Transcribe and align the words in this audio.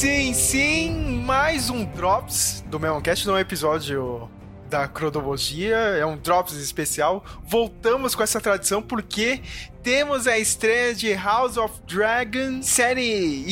Sim, 0.00 0.32
sim, 0.32 1.22
mais 1.26 1.68
um 1.68 1.84
Drops 1.84 2.64
do 2.68 2.80
Meloncast, 2.80 3.26
não 3.26 3.34
é 3.34 3.36
um 3.36 3.40
episódio 3.42 4.30
da 4.70 4.88
cronologia, 4.88 5.76
é 5.76 6.06
um 6.06 6.16
Drops 6.16 6.54
especial. 6.54 7.22
Voltamos 7.44 8.14
com 8.14 8.22
essa 8.22 8.40
tradição 8.40 8.80
porque 8.80 9.42
temos 9.82 10.26
a 10.26 10.38
estreia 10.38 10.94
de 10.94 11.12
House 11.12 11.58
of 11.58 11.82
Dragon, 11.86 12.62
série. 12.62 13.44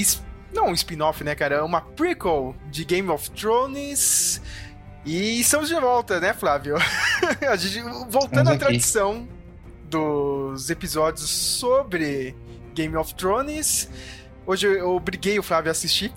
Não 0.50 0.68
um 0.68 0.72
spin-off, 0.72 1.22
né, 1.22 1.34
cara? 1.34 1.62
Uma 1.62 1.82
prequel 1.82 2.56
de 2.70 2.82
Game 2.82 3.10
of 3.10 3.30
Thrones. 3.32 4.40
E 5.04 5.40
estamos 5.40 5.68
de 5.68 5.78
volta, 5.78 6.18
né, 6.18 6.32
Flávio? 6.32 6.76
a 7.46 7.56
gente, 7.56 7.82
voltando 8.08 8.48
à 8.48 8.56
tradição 8.56 9.28
dos 9.84 10.70
episódios 10.70 11.28
sobre 11.28 12.34
Game 12.74 12.96
of 12.96 13.14
Thrones. 13.16 13.90
Hoje 14.48 14.66
eu 14.66 14.96
obriguei 14.96 15.38
o 15.38 15.42
Flávio 15.42 15.68
a 15.70 15.72
assistir. 15.72 16.10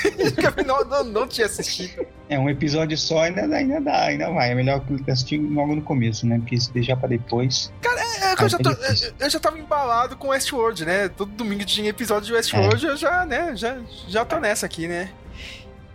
não, 0.66 0.84
não, 0.84 1.02
não 1.02 1.26
tinha 1.26 1.46
assistido. 1.46 2.06
É, 2.28 2.38
um 2.38 2.46
episódio 2.46 2.94
só 2.98 3.22
ainda, 3.22 3.40
ainda 3.56 3.80
dá, 3.80 4.02
ainda 4.02 4.30
vai. 4.30 4.50
É 4.50 4.54
melhor 4.54 4.84
assistir 5.08 5.38
logo 5.38 5.74
no 5.74 5.80
começo, 5.80 6.26
né? 6.26 6.38
Porque 6.40 6.60
se 6.60 6.70
deixar 6.74 6.98
pra 6.98 7.08
depois. 7.08 7.72
Cara, 7.80 7.98
é, 7.98 8.32
é 8.32 8.34
eu, 8.38 8.48
já 8.50 8.58
tô, 8.58 8.70
eu, 9.18 9.30
já 9.30 9.40
tava 9.40 9.58
embalado 9.58 10.14
com 10.14 10.28
Westworld, 10.28 10.84
né? 10.84 11.08
Todo 11.08 11.32
domingo 11.32 11.64
tinha 11.64 11.88
episódio 11.88 12.26
de 12.26 12.34
Westworld, 12.34 12.86
é. 12.86 12.90
eu 12.90 12.96
já, 12.98 13.24
né? 13.24 13.56
Já, 13.56 13.78
já 14.06 14.26
tô 14.26 14.38
nessa 14.38 14.66
aqui, 14.66 14.86
né? 14.86 15.10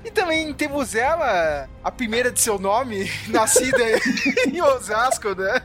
E 0.03 0.09
também 0.09 0.52
temos 0.55 0.95
ela, 0.95 1.70
a 1.83 1.91
primeira 1.91 2.31
de 2.31 2.41
seu 2.41 2.58
nome, 2.58 3.11
nascida 3.30 3.83
em 4.47 4.59
Osasco, 4.59 5.36
né? 5.36 5.61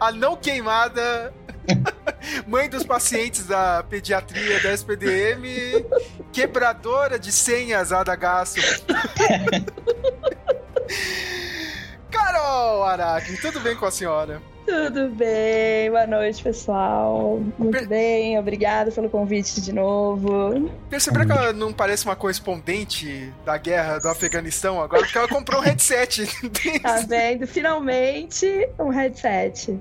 A 0.00 0.10
não 0.10 0.36
queimada 0.36 1.32
Mãe 2.46 2.68
dos 2.68 2.84
pacientes 2.84 3.46
da 3.46 3.82
pediatria 3.82 4.60
da 4.60 4.72
SPDM, 4.72 5.84
quebradora 6.32 7.18
de 7.18 7.32
senhas 7.32 7.92
Adagaço. 7.92 8.56
Carol 12.10 12.84
Araki, 12.84 13.36
tudo 13.40 13.60
bem 13.60 13.76
com 13.76 13.86
a 13.86 13.90
senhora? 13.90 14.40
Tudo 14.66 15.10
bem, 15.10 15.90
boa 15.90 16.06
noite, 16.06 16.42
pessoal. 16.42 17.38
Muito 17.58 17.78
per... 17.78 17.86
bem, 17.86 18.38
obrigada 18.38 18.90
pelo 18.90 19.10
convite 19.10 19.60
de 19.60 19.74
novo. 19.74 20.70
Perceberam 20.88 21.26
que 21.26 21.32
ela 21.32 21.52
não 21.52 21.70
parece 21.70 22.06
uma 22.06 22.16
correspondente 22.16 23.30
da 23.44 23.58
guerra 23.58 23.98
do 23.98 24.08
Afeganistão 24.08 24.80
agora? 24.80 25.02
Porque 25.02 25.18
ela 25.18 25.28
comprou 25.28 25.60
um 25.60 25.64
headset. 25.64 26.26
tá 26.80 27.04
vendo? 27.06 27.46
Finalmente 27.46 28.66
um 28.78 28.88
headset. 28.88 29.78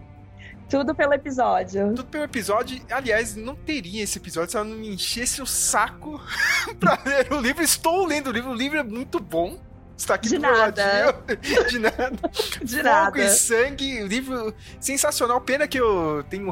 Tudo 0.74 0.96
pelo 0.96 1.14
episódio. 1.14 1.90
Tudo 1.90 2.06
pelo 2.06 2.24
episódio. 2.24 2.82
Aliás, 2.90 3.36
não 3.36 3.54
teria 3.54 4.02
esse 4.02 4.18
episódio 4.18 4.50
se 4.50 4.58
ela 4.58 4.66
não 4.66 4.76
me 4.76 4.90
enchesse 4.90 5.40
o 5.40 5.46
saco 5.46 6.20
pra 6.80 6.98
ler 7.06 7.32
o 7.32 7.40
livro. 7.40 7.62
Estou 7.62 8.08
lendo 8.08 8.32
o 8.32 8.34
livro, 8.34 8.50
o 8.50 8.56
livro 8.56 8.80
é 8.80 8.84
muito 8.84 9.20
bom. 9.20 9.62
Está 9.96 10.16
aqui 10.16 10.30
de 10.30 10.40
nada. 10.40 11.16
De 11.70 11.78
nada. 11.78 12.10
De 12.64 12.78
Fogo 12.78 12.84
nada. 12.84 13.24
e 13.24 13.30
sangue, 13.30 14.02
livro 14.08 14.52
sensacional. 14.80 15.40
Pena 15.40 15.68
que 15.68 15.80
eu 15.80 16.26
tenho, 16.28 16.52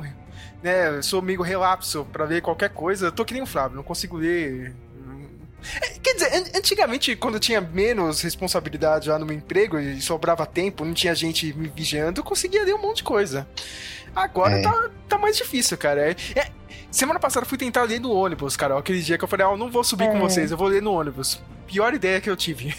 né, 0.61 1.02
sou 1.02 1.19
meio 1.19 1.41
relapso 1.41 2.06
para 2.13 2.25
ver 2.25 2.44
qualquer 2.44 2.69
coisa. 2.69 3.08
Eu 3.08 3.11
tô 3.11 3.25
que 3.25 3.33
nem 3.33 3.41
o 3.41 3.47
Flávio, 3.47 3.75
não 3.75 3.83
consigo 3.83 4.17
ler 4.17 4.75
Quer 6.02 6.14
dizer, 6.16 6.58
antigamente, 6.58 7.16
quando 7.16 7.36
eu 7.36 7.40
tinha 7.40 7.62
menos 7.62 8.22
responsabilidade 8.22 9.09
lá 9.09 9.20
no 9.20 9.26
meu 9.26 9.36
emprego 9.36 9.80
e 9.80 10.02
sobrava 10.02 10.45
tempo, 10.45 10.84
não 10.84 10.94
tinha 10.94 11.14
gente 11.16 11.53
me 11.53 11.68
vigiando, 11.68 12.20
eu 12.20 12.23
conseguia 12.23 12.64
ler 12.64 12.73
um 12.73 12.81
monte 12.81 12.98
de 12.98 13.03
coisa. 13.03 13.48
Agora 14.16 14.58
é. 14.58 14.62
tá, 14.62 14.90
tá 15.08 15.18
mais 15.18 15.38
difícil, 15.38 15.78
cara. 15.78 16.09
É, 16.09 16.16
é, 16.36 16.52
semana 16.90 17.19
passada 17.19 17.46
eu 17.46 17.50
fui 17.50 17.58
tentar 17.58 17.84
ler 17.84 18.00
no 18.00 18.12
ônibus, 18.12 18.58
cara. 18.58 18.78
Aquele 18.78 19.02
dia 19.02 19.18
que 19.18 19.24
eu 19.24 19.28
falei, 19.28 19.46
ah, 19.46 19.52
eu 19.52 19.58
não 19.58 19.72
vou 19.72 19.84
subir 19.84 20.09
com 20.09 20.18
é. 20.18 20.19
vocês, 20.19 20.52
eu 20.52 20.58
vou 20.58 20.68
ler 20.68 20.81
no 20.81 20.94
ônibus. 20.94 21.41
Pior 21.68 21.94
ideia 21.94 22.19
que 22.19 22.30
eu 22.30 22.35
tive. 22.35 22.75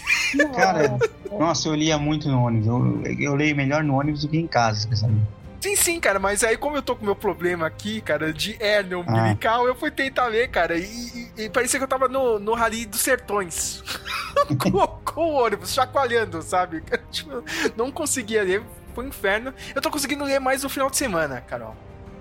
Cara, 0.55 0.99
nossa, 1.31 1.67
eu 1.67 1.75
lia 1.75 1.97
muito 1.97 2.29
no 2.29 2.43
ônibus. 2.43 2.67
Eu, 2.67 3.03
eu 3.19 3.35
leio 3.35 3.55
melhor 3.55 3.83
no 3.83 3.99
ônibus 3.99 4.21
do 4.21 4.27
que 4.27 4.37
em 4.37 4.47
casa, 4.47 4.87
sabe? 4.95 5.15
Sim, 5.63 5.77
sim, 5.77 5.97
cara, 5.97 6.19
mas 6.19 6.43
aí 6.43 6.57
como 6.57 6.75
eu 6.75 6.81
tô 6.81 6.93
com 6.93 7.05
meu 7.05 7.15
problema 7.15 7.65
aqui, 7.65 8.01
cara, 8.01 8.33
de 8.33 8.61
hérnia 8.61 8.99
umbilical, 8.99 9.63
ah. 9.63 9.67
eu 9.69 9.73
fui 9.73 9.89
tentar 9.89 10.27
ler, 10.27 10.49
cara, 10.49 10.77
e, 10.77 10.83
e, 10.83 11.43
e, 11.43 11.49
parecia 11.49 11.79
que 11.79 11.85
eu 11.85 11.87
tava 11.87 12.09
no, 12.09 12.37
no 12.37 12.53
Rally 12.53 12.85
dos 12.85 12.99
Sertões. 12.99 13.81
com, 14.59 14.87
com, 15.05 15.21
o 15.21 15.41
ônibus, 15.41 15.73
chacoalhando, 15.73 16.41
sabe? 16.41 16.83
Tipo, 17.09 17.41
não 17.77 17.93
conseguia 17.93 18.43
ler, 18.43 18.61
foi 18.93 19.05
um 19.05 19.07
inferno. 19.07 19.53
Eu 19.73 19.81
tô 19.81 19.89
conseguindo 19.89 20.25
ler 20.25 20.37
mais 20.37 20.63
no 20.63 20.69
final 20.69 20.89
de 20.89 20.97
semana, 20.97 21.39
Carol. 21.39 21.73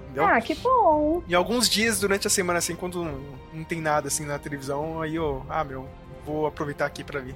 Entendeu? 0.04 0.24
Ah, 0.24 0.40
que 0.40 0.54
bom. 0.54 1.24
E 1.26 1.34
alguns 1.34 1.68
dias 1.68 1.98
durante 1.98 2.28
a 2.28 2.30
semana, 2.30 2.60
assim, 2.60 2.76
quando 2.76 3.02
não, 3.02 3.20
não 3.52 3.64
tem 3.64 3.80
nada 3.80 4.06
assim 4.06 4.24
na 4.24 4.38
televisão, 4.38 5.02
aí 5.02 5.16
eu, 5.16 5.44
ah, 5.48 5.64
meu, 5.64 5.88
vou 6.24 6.46
aproveitar 6.46 6.86
aqui 6.86 7.02
para 7.02 7.18
ver. 7.18 7.34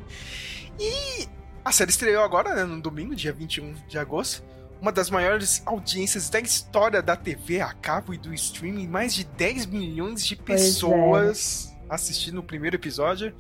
E 0.79 1.27
a 1.65 1.73
série 1.73 1.91
estreou 1.91 2.23
agora, 2.23 2.55
né, 2.55 2.63
no 2.63 2.81
domingo, 2.81 3.13
dia 3.13 3.33
21 3.33 3.75
de 3.89 3.99
agosto. 3.99 4.45
Uma 4.81 4.93
das 4.93 5.11
maiores 5.11 5.63
audiências 5.65 6.29
da 6.29 6.39
história 6.39 7.03
da 7.03 7.17
TV 7.17 7.61
a 7.61 7.73
cabo 7.73 8.13
e 8.13 8.19
do 8.19 8.33
streaming, 8.35 8.87
mais 8.87 9.15
de 9.15 9.25
10 9.25 9.67
milhões 9.67 10.25
de 10.25 10.37
pessoas 10.37 11.75
é. 11.89 11.95
assistindo 11.95 12.39
o 12.39 12.43
primeiro 12.43 12.77
episódio. 12.77 13.35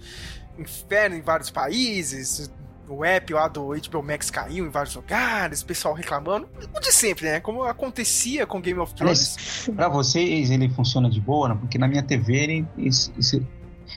Inferno 0.58 1.16
em 1.16 1.20
vários 1.20 1.50
países, 1.50 2.50
o 2.88 3.04
app 3.04 3.32
lá 3.32 3.48
do 3.48 3.68
HBO 3.68 4.02
Max 4.02 4.30
caiu 4.30 4.66
em 4.66 4.70
vários 4.70 4.94
lugares, 4.94 5.62
o 5.62 5.66
pessoal 5.66 5.94
reclamando. 5.94 6.48
O 6.74 6.80
de 6.80 6.92
sempre, 6.92 7.26
né? 7.26 7.40
Como 7.40 7.62
acontecia 7.64 8.46
com 8.46 8.60
Game 8.60 8.78
of 8.78 8.94
Thrones. 8.94 9.68
Pra 9.74 9.88
vocês 9.88 10.50
ele 10.50 10.68
funciona 10.68 11.10
de 11.10 11.20
boa, 11.20 11.48
né? 11.48 11.56
Porque 11.60 11.78
na 11.78 11.88
minha 11.88 12.02
TV 12.02 12.34
ele, 12.34 12.66
ele, 12.78 12.90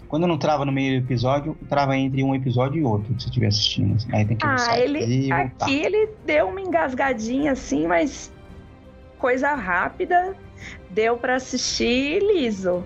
quando 0.07 0.27
não 0.27 0.37
trava 0.37 0.65
no 0.65 0.71
meio 0.71 0.99
do 0.99 1.05
episódio, 1.05 1.57
trava 1.67 1.95
entre 1.97 2.23
um 2.23 2.35
episódio 2.35 2.79
e 2.79 2.83
outro, 2.83 3.13
se 3.19 3.27
estiver 3.27 3.47
assistindo. 3.47 3.95
Assim. 3.95 4.09
Aí 4.13 4.25
tem 4.25 4.37
que 4.37 4.45
ah, 4.45 4.79
ele, 4.79 5.31
aqui 5.31 5.75
ele 5.75 6.09
deu 6.25 6.47
uma 6.47 6.61
engasgadinha 6.61 7.51
assim, 7.51 7.87
mas 7.87 8.31
coisa 9.17 9.53
rápida, 9.53 10.35
deu 10.89 11.17
para 11.17 11.35
assistir 11.35 12.21
liso. 12.21 12.83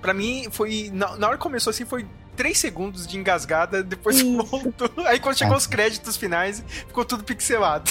Para 0.00 0.12
mim 0.12 0.46
foi 0.50 0.90
na, 0.92 1.16
na 1.16 1.28
hora 1.28 1.36
que 1.36 1.42
começou 1.42 1.70
assim 1.70 1.84
foi 1.84 2.06
3 2.36 2.56
segundos 2.56 3.06
de 3.06 3.18
engasgada, 3.18 3.82
depois 3.82 4.16
Isso. 4.18 4.42
voltou. 4.44 4.90
Aí 5.06 5.20
quando 5.20 5.36
chegou 5.36 5.56
os 5.56 5.66
créditos 5.66 6.16
finais, 6.16 6.64
ficou 6.66 7.04
tudo 7.04 7.22
pixelado. 7.22 7.90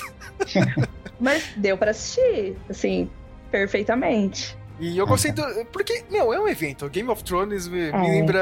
Mas 1.20 1.44
deu 1.56 1.78
para 1.78 1.92
assistir, 1.92 2.56
assim, 2.70 3.10
perfeitamente. 3.52 4.58
E 4.80 4.98
eu 4.98 5.06
gostei 5.06 5.32
do. 5.32 5.44
Porque, 5.66 6.04
meu, 6.10 6.34
é 6.34 6.40
um 6.40 6.48
evento. 6.48 6.88
Game 6.90 7.10
of 7.10 7.24
Thrones 7.24 7.68
me, 7.68 7.90
é. 7.90 7.92
me 7.92 8.10
lembra 8.12 8.42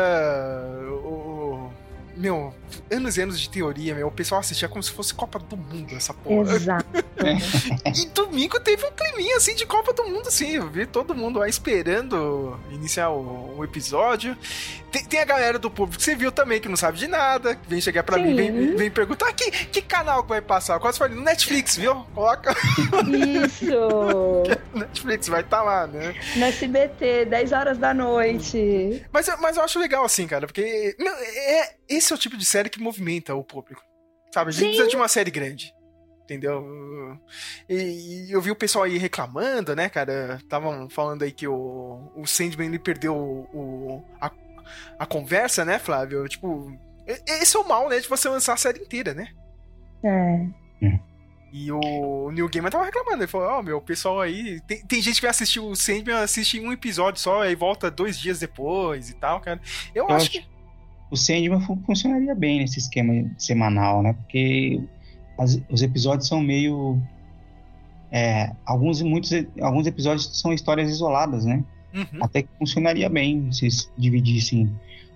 o, 1.04 1.72
meu, 2.18 2.52
anos 2.92 3.16
e 3.16 3.22
anos 3.22 3.40
de 3.40 3.50
teoria, 3.50 3.94
meu. 3.94 4.08
O 4.08 4.12
pessoal 4.12 4.42
assistia 4.42 4.68
como 4.68 4.82
se 4.82 4.92
fosse 4.92 5.14
Copa 5.14 5.38
do 5.38 5.56
Mundo, 5.56 5.96
essa 5.96 6.14
porra. 6.14 6.56
Exato. 6.56 6.86
e 7.96 8.06
domingo 8.08 8.60
teve 8.60 8.86
um 8.86 8.92
climinha, 8.92 9.38
assim, 9.38 9.56
de 9.56 9.66
Copa 9.66 9.94
do 9.94 10.04
Mundo, 10.04 10.28
assim. 10.28 10.56
Eu 10.56 10.68
vi 10.68 10.86
todo 10.86 11.14
mundo 11.14 11.40
lá 11.40 11.48
esperando 11.48 12.60
iniciar 12.72 13.10
o, 13.10 13.58
o 13.58 13.64
episódio. 13.64 14.36
Tem, 14.98 15.06
tem, 15.06 15.20
a 15.20 15.26
galera 15.26 15.60
do 15.60 15.70
público 15.70 16.02
viu 16.18 16.32
também, 16.32 16.60
que 16.60 16.68
não 16.68 16.76
sabe 16.78 16.98
de 16.98 17.08
nada, 17.08 17.60
vem 17.68 17.80
chegar 17.80 18.04
pra 18.04 18.18
Sim. 18.18 18.24
mim, 18.24 18.36
vem, 18.36 18.76
vem 18.76 18.92
perguntar 18.92 19.32
que, 19.34 19.52
que 19.52 19.82
canal 19.82 20.24
que 20.24 20.30
vai 20.30 20.42
passar. 20.42 20.76
Eu 20.76 20.80
quase 20.80 20.98
falei, 20.98 21.16
no 21.16 21.24
Netflix, 21.24 21.78
viu? 21.78 21.96
Coloca. 22.16 22.56
Isso! 23.46 23.66
Netflix 24.74 25.28
vai 25.28 25.42
estar 25.42 25.58
tá 25.58 25.64
lá, 25.64 25.88
né? 25.88 26.16
No 26.36 26.46
SBT, 26.46 27.26
10 27.26 27.52
horas 27.52 27.78
da 27.78 27.94
noite. 27.94 29.06
Mas, 29.12 29.28
mas 29.40 29.58
eu 29.58 29.64
acho 29.64 29.80
legal, 29.80 30.04
assim, 30.04 30.26
cara, 30.26 30.48
porque 30.48 30.96
meu, 30.98 31.14
é, 31.14 31.76
esse 31.88 32.12
é 32.12 32.16
o 32.16 32.20
tipo 32.20 32.38
de 32.38 32.46
série 32.46 32.70
que 32.70 32.80
movimenta 32.80 33.36
o 33.36 33.44
público. 33.44 33.82
Sabe? 34.34 34.50
A 34.50 34.52
gente 34.52 34.62
Sim. 34.62 34.68
precisa 34.68 34.90
de 34.90 34.96
uma 34.96 35.08
série 35.08 35.32
grande. 35.32 35.74
Entendeu? 36.24 36.62
E, 37.70 38.28
e, 38.28 38.32
eu 38.32 38.42
vi 38.42 38.52
o 38.52 38.56
pessoal 38.56 38.84
aí 38.84 38.98
reclamando, 38.98 39.74
né, 39.74 39.88
cara? 39.88 40.38
Estavam 40.42 40.90
falando 40.90 41.24
aí 41.24 41.32
que 41.32 41.48
o, 41.48 42.12
o 42.18 42.28
Sandman 42.28 42.68
ele 42.68 42.80
perdeu 42.80 43.16
o, 43.16 43.48
o 43.54 44.04
a, 44.20 44.30
a 44.98 45.06
conversa, 45.06 45.64
né, 45.66 45.80
Flávio? 45.80 46.28
Tipo, 46.28 46.72
esse 47.26 47.56
é 47.56 47.60
o 47.60 47.68
mal, 47.68 47.90
né, 47.90 48.00
de 48.00 48.08
você 48.08 48.28
lançar 48.30 48.54
a 48.54 48.58
série 48.58 48.80
inteira, 48.80 49.14
né? 49.14 49.28
É. 50.04 50.48
E 51.52 51.72
o 51.72 52.30
Neil 52.32 52.50
Gaiman 52.50 52.70
tava 52.70 52.86
reclamando. 52.86 53.24
Ele 53.24 53.28
falou: 53.28 53.48
Ó, 53.48 53.60
oh, 53.60 53.64
meu, 53.64 53.78
o 53.78 53.82
pessoal 53.82 54.20
aí. 54.20 54.60
Tem, 54.68 54.86
tem 54.86 55.02
gente 55.02 55.16
que 55.16 55.22
vai 55.22 55.32
assistir 55.32 55.60
o 55.60 55.76
Sandman, 55.76 56.18
assiste 56.18 56.60
um 56.60 56.72
episódio 56.72 57.20
só, 57.22 57.46
e 57.46 57.56
volta 57.56 57.90
dois 57.90 58.20
dias 58.20 58.40
depois 58.40 59.10
e 59.10 59.16
tal, 59.16 59.40
cara. 59.40 59.60
Eu, 59.96 60.08
eu 60.08 60.16
acho 60.16 60.30
que 60.30 60.46
o 61.10 61.16
Sandman 61.16 61.62
funcionaria 61.86 62.36
bem 62.36 62.60
nesse 62.60 62.80
esquema 62.80 63.32
semanal, 63.38 64.04
né? 64.04 64.14
Porque 64.14 64.84
as, 65.38 65.60
os 65.70 65.82
episódios 65.82 66.28
são 66.28 66.42
meio. 66.42 67.02
É, 68.12 68.52
alguns, 68.66 69.02
muitos, 69.02 69.32
alguns 69.62 69.88
episódios 69.88 70.40
são 70.40 70.54
histórias 70.54 70.90
isoladas, 70.90 71.46
né? 71.46 71.64
Uhum. 71.94 72.24
Até 72.24 72.44
que 72.44 72.50
funcionaria 72.58 73.10
bem 73.10 73.52
se 73.52 73.68
dividissem. 73.98 74.72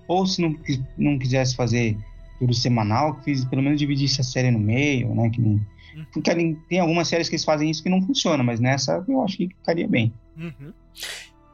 Ou 0.08 0.26
se 0.26 0.42
não, 0.42 0.56
não 0.98 1.18
quisesse 1.18 1.56
fazer 1.56 1.98
tudo 2.40 2.54
semanal, 2.54 3.16
que 3.16 3.26
fiz, 3.26 3.46
pelo 3.46 3.62
menos 3.62 3.80
dividisse 3.80 4.20
a 4.20 4.24
série 4.24 4.50
no 4.50 4.60
meio, 4.60 5.14
né? 5.14 5.30
Que 5.30 5.40
não, 5.40 5.52
uhum. 5.52 6.06
Porque 6.12 6.56
tem 6.68 6.80
algumas 6.80 7.08
séries 7.08 7.30
que 7.30 7.36
eles 7.36 7.46
fazem 7.46 7.70
isso 7.70 7.84
que 7.84 7.90
não 7.90 8.02
funciona, 8.02 8.44
mas 8.44 8.60
nessa 8.60 9.04
eu 9.08 9.22
acho 9.22 9.38
que 9.38 9.48
ficaria 9.48 9.88
bem. 9.88 10.12
Uhum. 10.36 10.74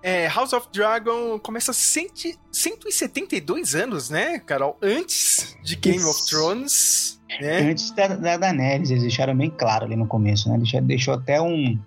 é, 0.01 0.27
House 0.29 0.53
of 0.53 0.67
Dragon 0.71 1.37
começa 1.39 1.73
100, 1.73 2.35
172 2.51 3.75
anos, 3.75 4.09
né, 4.09 4.39
Carol? 4.39 4.77
Antes 4.81 5.57
de 5.61 5.75
Game 5.75 5.97
Isso. 5.97 6.09
of 6.09 6.25
Thrones. 6.29 7.19
Né? 7.41 7.69
Antes 7.69 7.91
da, 7.91 8.07
da 8.07 8.37
Daenerys, 8.37 8.89
eles 8.89 9.03
deixaram 9.03 9.35
bem 9.35 9.49
claro 9.49 9.85
ali 9.85 9.95
no 9.97 10.07
começo, 10.07 10.49
né? 10.49 10.57
Deixou, 10.57 10.81
deixou 10.81 11.13
até 11.15 11.41
um. 11.41 11.77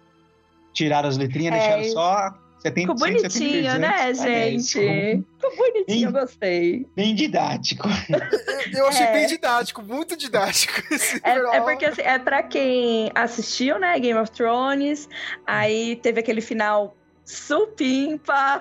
Tiraram 0.74 1.08
as 1.08 1.16
letrinhas, 1.16 1.54
é, 1.54 1.58
deixaram 1.58 1.84
só 1.92 2.38
ficou 2.62 2.94
bonitinho, 2.94 3.78
né, 3.78 4.14
gente? 4.14 4.72
Ficou 4.72 5.56
bonitinho, 5.56 5.84
bem, 5.86 6.02
eu 6.02 6.12
gostei. 6.12 6.86
Bem 6.94 7.14
didático. 7.14 7.88
eu 8.72 8.86
achei 8.88 9.06
é. 9.06 9.12
bem 9.12 9.26
didático, 9.26 9.82
muito 9.82 10.16
didático. 10.16 10.80
É, 11.22 11.56
é, 11.56 11.60
porque 11.60 11.84
assim, 11.84 12.02
é 12.02 12.18
pra 12.18 12.42
quem 12.42 13.10
assistiu, 13.14 13.78
né, 13.78 13.98
Game 13.98 14.18
of 14.18 14.30
Thrones, 14.30 15.08
aí 15.46 15.96
teve 15.96 16.20
aquele 16.20 16.40
final 16.40 16.96
supimpa, 17.24 18.60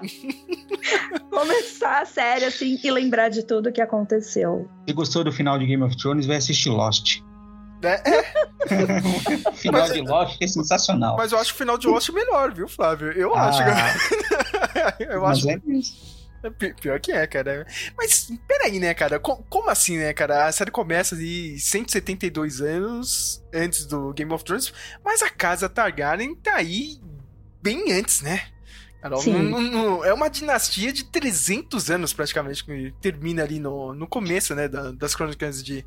começar 1.30 2.02
a 2.02 2.06
série 2.06 2.46
assim 2.46 2.80
e 2.84 2.92
lembrar 2.92 3.30
de 3.30 3.44
tudo 3.44 3.72
que 3.72 3.82
aconteceu. 3.82 4.70
Se 4.88 4.94
gostou 4.94 5.24
do 5.24 5.32
final 5.32 5.58
de 5.58 5.66
Game 5.66 5.84
of 5.84 5.96
Thrones, 5.98 6.26
vai 6.26 6.38
assistir 6.38 6.70
Lost. 6.70 7.22
Né? 7.82 8.02
o 9.46 9.52
final 9.56 9.82
mas, 9.82 9.94
de 9.94 10.02
Lost 10.02 10.42
é 10.42 10.48
sensacional. 10.48 11.16
Mas 11.18 11.32
eu 11.32 11.40
acho 11.40 11.54
o 11.54 11.58
final 11.58 11.78
de 11.78 11.88
Lost 11.88 12.10
melhor, 12.10 12.54
viu, 12.54 12.68
Flávio? 12.68 13.12
Eu 13.12 13.36
ah, 13.36 13.48
acho. 13.48 13.62
eu 15.04 15.22
mas 15.22 15.38
acho. 15.38 15.50
É 15.50 15.60
é 16.42 16.50
Pior 16.50 17.00
que 17.00 17.12
é, 17.12 17.28
cara. 17.28 17.68
Mas 17.98 18.32
peraí, 18.48 18.80
né, 18.80 18.94
cara? 18.94 19.20
Como 19.20 19.70
assim, 19.70 19.98
né, 19.98 20.14
cara? 20.14 20.46
A 20.46 20.52
série 20.52 20.72
começa 20.72 21.16
de 21.16 21.60
172 21.60 22.62
anos 22.62 23.44
antes 23.54 23.86
do 23.86 24.14
Game 24.14 24.32
of 24.32 24.44
Thrones, 24.44 24.74
mas 25.04 25.22
a 25.22 25.30
casa 25.30 25.68
Targaryen 25.68 26.36
tá 26.36 26.56
aí 26.56 27.00
bem 27.62 27.92
antes, 27.92 28.22
né? 28.22 28.42
Carol, 29.02 30.04
é 30.04 30.14
uma 30.14 30.30
dinastia 30.30 30.92
de 30.92 31.06
300 31.06 31.90
anos, 31.90 32.14
praticamente, 32.14 32.66
que 32.66 32.94
termina 33.00 33.44
ali 33.44 33.58
no, 33.58 33.94
no 33.94 34.06
começo, 34.06 34.54
né, 34.54 34.68
das 34.68 35.16
crônicas 35.16 35.64
de, 35.64 35.86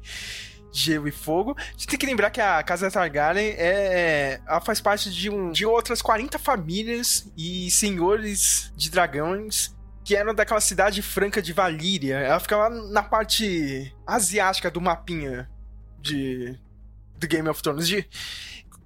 Gelo 0.73 1.07
e 1.07 1.13
Fogo. 1.13 1.55
A 1.59 1.63
gente 1.73 1.87
tem 1.87 1.99
que 1.99 2.07
lembrar 2.07 2.31
que 2.31 2.41
a 2.41 2.63
Casa 2.63 2.91
Targaryen 2.91 3.55
é, 3.59 4.41
ela 4.47 4.61
faz 4.61 4.81
parte 4.81 5.11
de, 5.11 5.29
um, 5.29 5.51
de 5.51 5.67
outras 5.67 6.01
40 6.01 6.39
famílias 6.39 7.31
e 7.37 7.71
senhores 7.71 8.73
de 8.77 8.91
dragões 8.91 9.75
que 10.05 10.17
eram 10.17 10.35
daquela 10.35 10.61
cidade 10.61 11.03
franca 11.03 11.41
de 11.41 11.53
Valíria. 11.53 12.17
Ela 12.17 12.41
fica 12.41 12.57
lá 12.57 12.71
na 12.71 13.03
parte 13.03 13.95
asiática 14.07 14.71
do 14.71 14.81
mapinha 14.81 15.49
de 16.01 16.59
do 17.17 17.29
Game 17.29 17.49
of 17.49 17.63
Thrones. 17.63 17.87
De, 17.87 18.09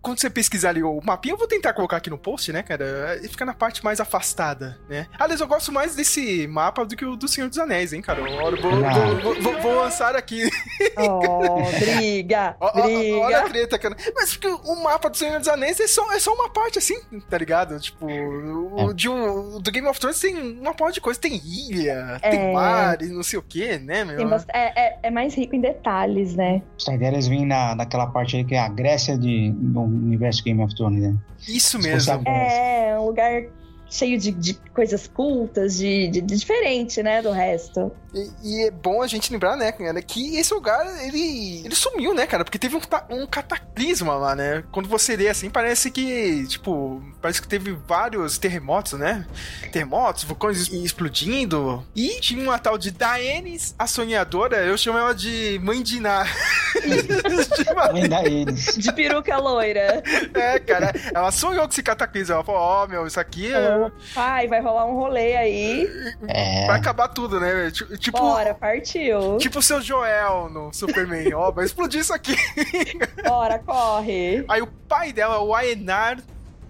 quando 0.06 0.20
você 0.20 0.30
pesquisar 0.30 0.68
ali 0.68 0.84
o 0.84 1.00
mapinha, 1.02 1.34
eu 1.34 1.36
vou 1.36 1.48
tentar 1.48 1.72
colocar 1.72 1.96
aqui 1.96 2.08
no 2.08 2.16
post, 2.16 2.52
né, 2.52 2.62
cara? 2.62 3.16
Ele 3.16 3.26
fica 3.26 3.44
na 3.44 3.52
parte 3.52 3.84
mais 3.84 3.98
afastada, 3.98 4.78
né? 4.88 5.08
Aliás, 5.18 5.40
eu 5.40 5.48
gosto 5.48 5.72
mais 5.72 5.96
desse 5.96 6.46
mapa 6.46 6.86
do 6.86 6.94
que 6.94 7.04
o 7.04 7.16
do 7.16 7.26
Senhor 7.26 7.48
dos 7.48 7.58
Anéis, 7.58 7.92
hein, 7.92 8.00
cara? 8.00 8.20
Eu 8.20 8.36
vou, 8.36 8.56
vou, 8.56 9.20
vou, 9.20 9.42
vou, 9.42 9.60
vou 9.60 9.74
lançar 9.74 10.14
aqui. 10.14 10.48
Oh, 10.96 11.58
briga! 11.80 12.56
briga! 12.72 13.16
Olha 13.18 13.38
a 13.40 13.48
treta, 13.48 13.76
cara. 13.80 13.96
Mas 14.14 14.36
porque 14.36 14.46
o 14.46 14.76
mapa 14.76 15.10
do 15.10 15.16
Senhor 15.16 15.40
dos 15.40 15.48
Anéis 15.48 15.80
é 15.80 15.88
só, 15.88 16.12
é 16.12 16.20
só 16.20 16.32
uma 16.32 16.50
parte 16.50 16.78
assim, 16.78 17.00
tá 17.28 17.36
ligado? 17.36 17.80
Tipo, 17.80 18.06
o, 18.06 18.90
é. 18.90 18.94
de 18.94 19.08
um, 19.08 19.60
do 19.60 19.72
Game 19.72 19.88
of 19.88 19.98
Thrones 19.98 20.20
tem 20.20 20.36
uma 20.36 20.72
parte 20.72 20.94
de 20.94 21.00
coisa. 21.00 21.18
Tem 21.18 21.34
ilha, 21.44 22.20
é... 22.22 22.30
tem 22.30 22.52
mar 22.52 23.02
e 23.02 23.08
não 23.08 23.24
sei 23.24 23.40
o 23.40 23.42
que, 23.42 23.76
né, 23.78 24.04
meu? 24.04 24.20
É, 24.54 24.86
é, 24.86 24.98
é, 25.02 25.10
mais 25.10 25.34
rico 25.34 25.56
em 25.56 25.60
detalhes, 25.60 26.36
né? 26.36 26.62
Os 26.78 26.84
Targaryens 26.84 27.26
vêm 27.26 27.44
na, 27.44 27.74
naquela 27.74 28.06
parte 28.06 28.36
aí 28.36 28.44
que 28.44 28.54
é 28.54 28.60
a 28.60 28.68
Grécia 28.68 29.18
de, 29.18 29.50
do 29.50 29.95
universo 30.04 30.42
Game 30.44 30.62
of 30.62 30.74
Thrones, 30.74 31.02
né? 31.02 31.16
Isso 31.48 31.78
mesmo. 31.78 32.22
É, 32.26 32.98
um 32.98 33.06
lugar 33.06 33.44
cheio 33.88 34.18
de, 34.18 34.30
de 34.32 34.54
coisas 34.74 35.06
cultas, 35.06 35.76
de, 35.76 36.08
de, 36.08 36.20
de, 36.20 36.36
diferente, 36.36 37.02
né, 37.02 37.22
do 37.22 37.30
resto. 37.30 37.92
E, 38.14 38.30
e, 38.42 38.66
é 38.66 38.70
bom 38.70 39.02
a 39.02 39.06
gente 39.06 39.32
lembrar, 39.32 39.56
né, 39.56 39.72
cara, 39.72 40.00
que 40.02 40.36
esse 40.36 40.52
lugar, 40.52 40.84
ele, 41.04 41.62
ele 41.64 41.74
sumiu, 41.74 42.14
né, 42.14 42.26
cara, 42.26 42.44
porque 42.44 42.58
teve 42.58 42.76
um, 42.76 42.80
um 43.10 43.26
cataclisma 43.26 44.14
lá, 44.14 44.34
né? 44.34 44.64
Quando 44.72 44.88
você 44.88 45.16
lê 45.16 45.28
assim, 45.28 45.50
parece 45.50 45.90
que, 45.90 46.46
tipo, 46.46 47.02
parece 47.20 47.40
que 47.40 47.48
teve 47.48 47.72
vários 47.86 48.38
terremotos, 48.38 48.94
né? 48.94 49.26
Terremotos, 49.72 50.24
vulcões 50.24 50.68
explodindo. 50.68 51.86
E 51.94 52.20
tinha 52.20 52.42
uma 52.42 52.58
tal 52.58 52.78
de 52.78 52.90
Daenis, 52.90 53.74
a 53.78 53.86
sonhadora, 53.86 54.58
eu 54.64 54.76
chamo 54.76 54.98
ela 54.98 55.14
de 55.14 55.60
Mãe 55.62 55.82
Diná. 55.82 56.26
Mãe 57.92 58.08
Daenis. 58.08 58.76
De 58.76 58.92
peruca 58.92 59.36
loira. 59.38 60.02
É, 60.34 60.58
cara, 60.58 60.92
ela 61.14 61.30
sonhou 61.30 61.64
com 61.64 61.70
esse 61.70 61.82
cataclisma. 61.82 62.36
Ela 62.36 62.44
falou, 62.44 62.60
ó, 62.60 62.84
oh, 62.84 62.88
meu, 62.88 63.06
isso 63.06 63.20
aqui 63.20 63.52
é 63.52 63.75
Pai, 64.14 64.48
vai 64.48 64.60
rolar 64.60 64.86
um 64.86 64.94
rolê 64.94 65.36
aí. 65.36 65.88
É. 66.28 66.66
Vai 66.66 66.78
acabar 66.78 67.08
tudo, 67.08 67.40
né? 67.40 67.70
Tipo. 67.98 68.18
Bora, 68.18 68.54
partiu. 68.54 69.38
Tipo 69.38 69.58
o 69.58 69.62
seu 69.62 69.80
Joel 69.80 70.48
no 70.50 70.72
Superman. 70.72 71.34
Ó, 71.34 71.50
vai 71.50 71.64
explodir 71.64 72.00
isso 72.00 72.12
aqui. 72.12 72.36
Bora, 73.24 73.58
corre. 73.58 74.44
Aí 74.48 74.62
o 74.62 74.66
pai 74.66 75.12
dela, 75.12 75.40
o 75.40 75.54
Aenar, 75.54 76.18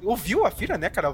ouviu 0.02 0.44
a 0.44 0.50
filha, 0.50 0.76
né, 0.78 0.88
cara? 0.88 1.10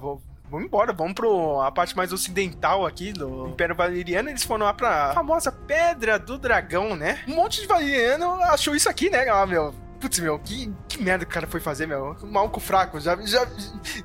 Vamos 0.52 0.66
embora, 0.66 0.92
vamos 0.92 1.14
pro 1.14 1.62
a 1.62 1.72
parte 1.72 1.96
mais 1.96 2.12
ocidental 2.12 2.84
aqui 2.84 3.10
do 3.10 3.48
Império 3.48 3.74
Valeriano. 3.74 4.28
Eles 4.28 4.44
foram 4.44 4.66
lá 4.66 4.74
pra 4.74 5.14
famosa 5.14 5.50
Pedra 5.50 6.18
do 6.18 6.36
Dragão, 6.36 6.94
né? 6.94 7.20
Um 7.26 7.36
monte 7.36 7.62
de 7.62 7.66
valeriano 7.66 8.34
achou 8.42 8.76
isso 8.76 8.86
aqui, 8.88 9.08
né? 9.08 9.28
Ah, 9.30 9.46
meu, 9.46 9.74
Putz, 10.02 10.18
meu, 10.18 10.36
que, 10.36 10.68
que 10.88 11.00
merda 11.00 11.24
que 11.24 11.30
o 11.30 11.34
cara 11.34 11.46
foi 11.46 11.60
fazer, 11.60 11.86
meu? 11.86 12.16
Maluco 12.24 12.58
fraco. 12.58 12.98
Já, 12.98 13.16
já 13.24 13.46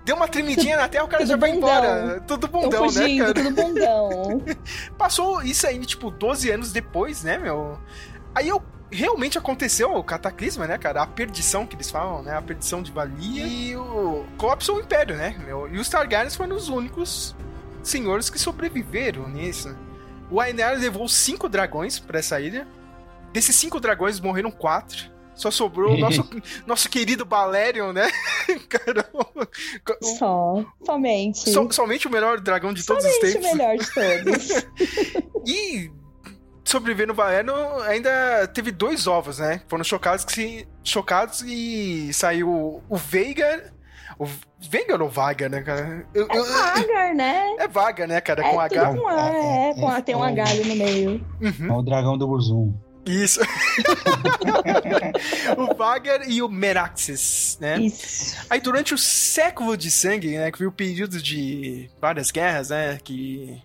deu 0.06 0.16
uma 0.16 0.28
tremidinha 0.28 0.78
na 0.78 0.88
terra, 0.88 1.04
o 1.04 1.08
cara 1.08 1.26
já 1.26 1.36
vai 1.36 1.50
embora. 1.50 2.22
Tudo 2.28 2.48
bundão, 2.48 2.84
né, 2.84 2.88
fugindo, 2.88 3.26
né, 3.26 3.34
cara? 3.34 3.34
Tudo 3.34 3.56
bundão. 3.56 4.44
Passou 4.96 5.42
isso 5.42 5.66
aí, 5.66 5.84
tipo, 5.84 6.12
12 6.12 6.52
anos 6.52 6.72
depois, 6.72 7.24
né, 7.24 7.40
meu? 7.40 7.80
Aí 8.36 8.48
eu 8.48 8.62
realmente 8.92 9.40
aconteceu 9.40 9.92
o 9.92 10.04
cataclisma, 10.04 10.68
né, 10.68 10.78
cara? 10.78 11.02
A 11.02 11.08
perdição 11.08 11.66
que 11.66 11.76
eles 11.76 11.90
falam, 11.90 12.22
né? 12.22 12.38
A 12.38 12.44
perdição 12.44 12.84
de 12.84 12.92
Valia 12.92 13.48
e 13.48 13.76
o 13.76 14.24
colapso 14.38 14.74
do 14.74 14.82
Império, 14.82 15.16
né? 15.16 15.36
Meu? 15.44 15.68
E 15.68 15.80
os 15.80 15.90
Targaryens 15.90 16.36
foram 16.36 16.56
os 16.56 16.70
únicos 16.70 17.36
senhores 17.82 18.30
que 18.30 18.38
sobreviveram 18.38 19.28
nisso. 19.28 19.76
O 20.30 20.40
Aener 20.40 20.78
levou 20.78 21.10
cinco 21.10 21.50
dragões 21.50 21.98
para 21.98 22.20
essa 22.20 22.40
ilha. 22.40 22.68
Desses 23.34 23.56
cinco 23.56 23.80
dragões 23.80 24.20
morreram 24.20 24.52
quatro. 24.52 25.17
Só 25.38 25.52
sobrou 25.52 25.94
o 25.94 25.98
nosso, 25.98 26.28
nosso 26.66 26.90
querido 26.90 27.24
Balerion, 27.24 27.94
né? 27.94 28.10
Caramba. 28.68 29.48
Só. 30.18 30.66
Somente. 30.84 31.50
So, 31.50 31.72
somente 31.72 32.08
o 32.08 32.12
melhor 32.12 32.42
dragão 32.42 32.74
de 32.74 32.86
todos 32.86 33.04
somente 33.04 33.26
os 33.26 33.34
tempos. 33.34 33.52
o 33.52 33.56
melhor 33.56 33.78
de 33.78 33.94
todos. 33.94 34.68
e 35.46 35.92
sobreviver 36.66 37.08
no 37.08 37.14
Valerion 37.14 37.80
ainda 37.84 38.48
teve 38.48 38.72
dois 38.72 39.08
ovos, 39.08 39.40
né? 39.40 39.62
Foram 39.68 39.84
chocados, 39.84 40.26
que 40.26 40.34
se, 40.34 40.68
chocados 40.84 41.42
e 41.44 42.12
saiu 42.14 42.82
o 42.90 42.98
Veigar. 42.98 43.74
O 44.20 44.26
Veigar 44.60 45.00
ou 45.00 45.10
Vaga, 45.10 45.48
né, 45.48 45.62
cara? 45.62 46.08
Eu, 46.16 46.28
é 46.28 46.42
Vagar, 46.42 47.14
né? 47.14 47.56
É 47.60 47.68
Vaga, 47.68 48.08
né, 48.08 48.20
cara? 48.20 48.44
É 48.44 48.52
com 48.52 48.60
H. 48.60 48.96
Com 48.96 49.08
a, 49.08 49.30
é, 49.30 49.70
é, 49.70 49.74
com 49.76 49.88
a, 49.88 50.02
tem 50.02 50.16
um 50.16 50.24
H 50.24 50.44
ali 50.44 50.64
no 50.64 50.76
meio. 50.76 51.26
Uhum. 51.40 51.68
É 51.70 51.78
o 51.78 51.82
dragão 51.84 52.18
do 52.18 52.28
Burzum. 52.28 52.74
Isso. 53.08 53.40
o 55.58 55.74
Vagar 55.76 56.30
e 56.30 56.42
o 56.42 56.50
Meraxes, 56.50 57.58
né? 57.60 57.80
Isso. 57.80 58.36
Aí 58.50 58.60
durante 58.60 58.94
o 58.94 58.98
século 58.98 59.78
de 59.78 59.90
sangue, 59.90 60.38
né, 60.38 60.52
que 60.52 60.58
foi 60.58 60.68
o 60.68 60.72
período 60.72 61.22
de 61.22 61.90
várias 62.02 62.32
guerras, 62.32 62.70
né, 62.70 63.00
que 63.04 63.62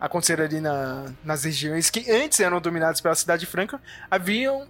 aconteceram 0.00 0.44
ali 0.44 0.60
na, 0.60 1.06
nas 1.24 1.44
regiões 1.44 1.88
que 1.88 2.10
antes 2.10 2.40
eram 2.40 2.60
dominadas 2.60 3.00
pela 3.00 3.14
Cidade 3.14 3.46
Franca, 3.46 3.80
haviam 4.10 4.66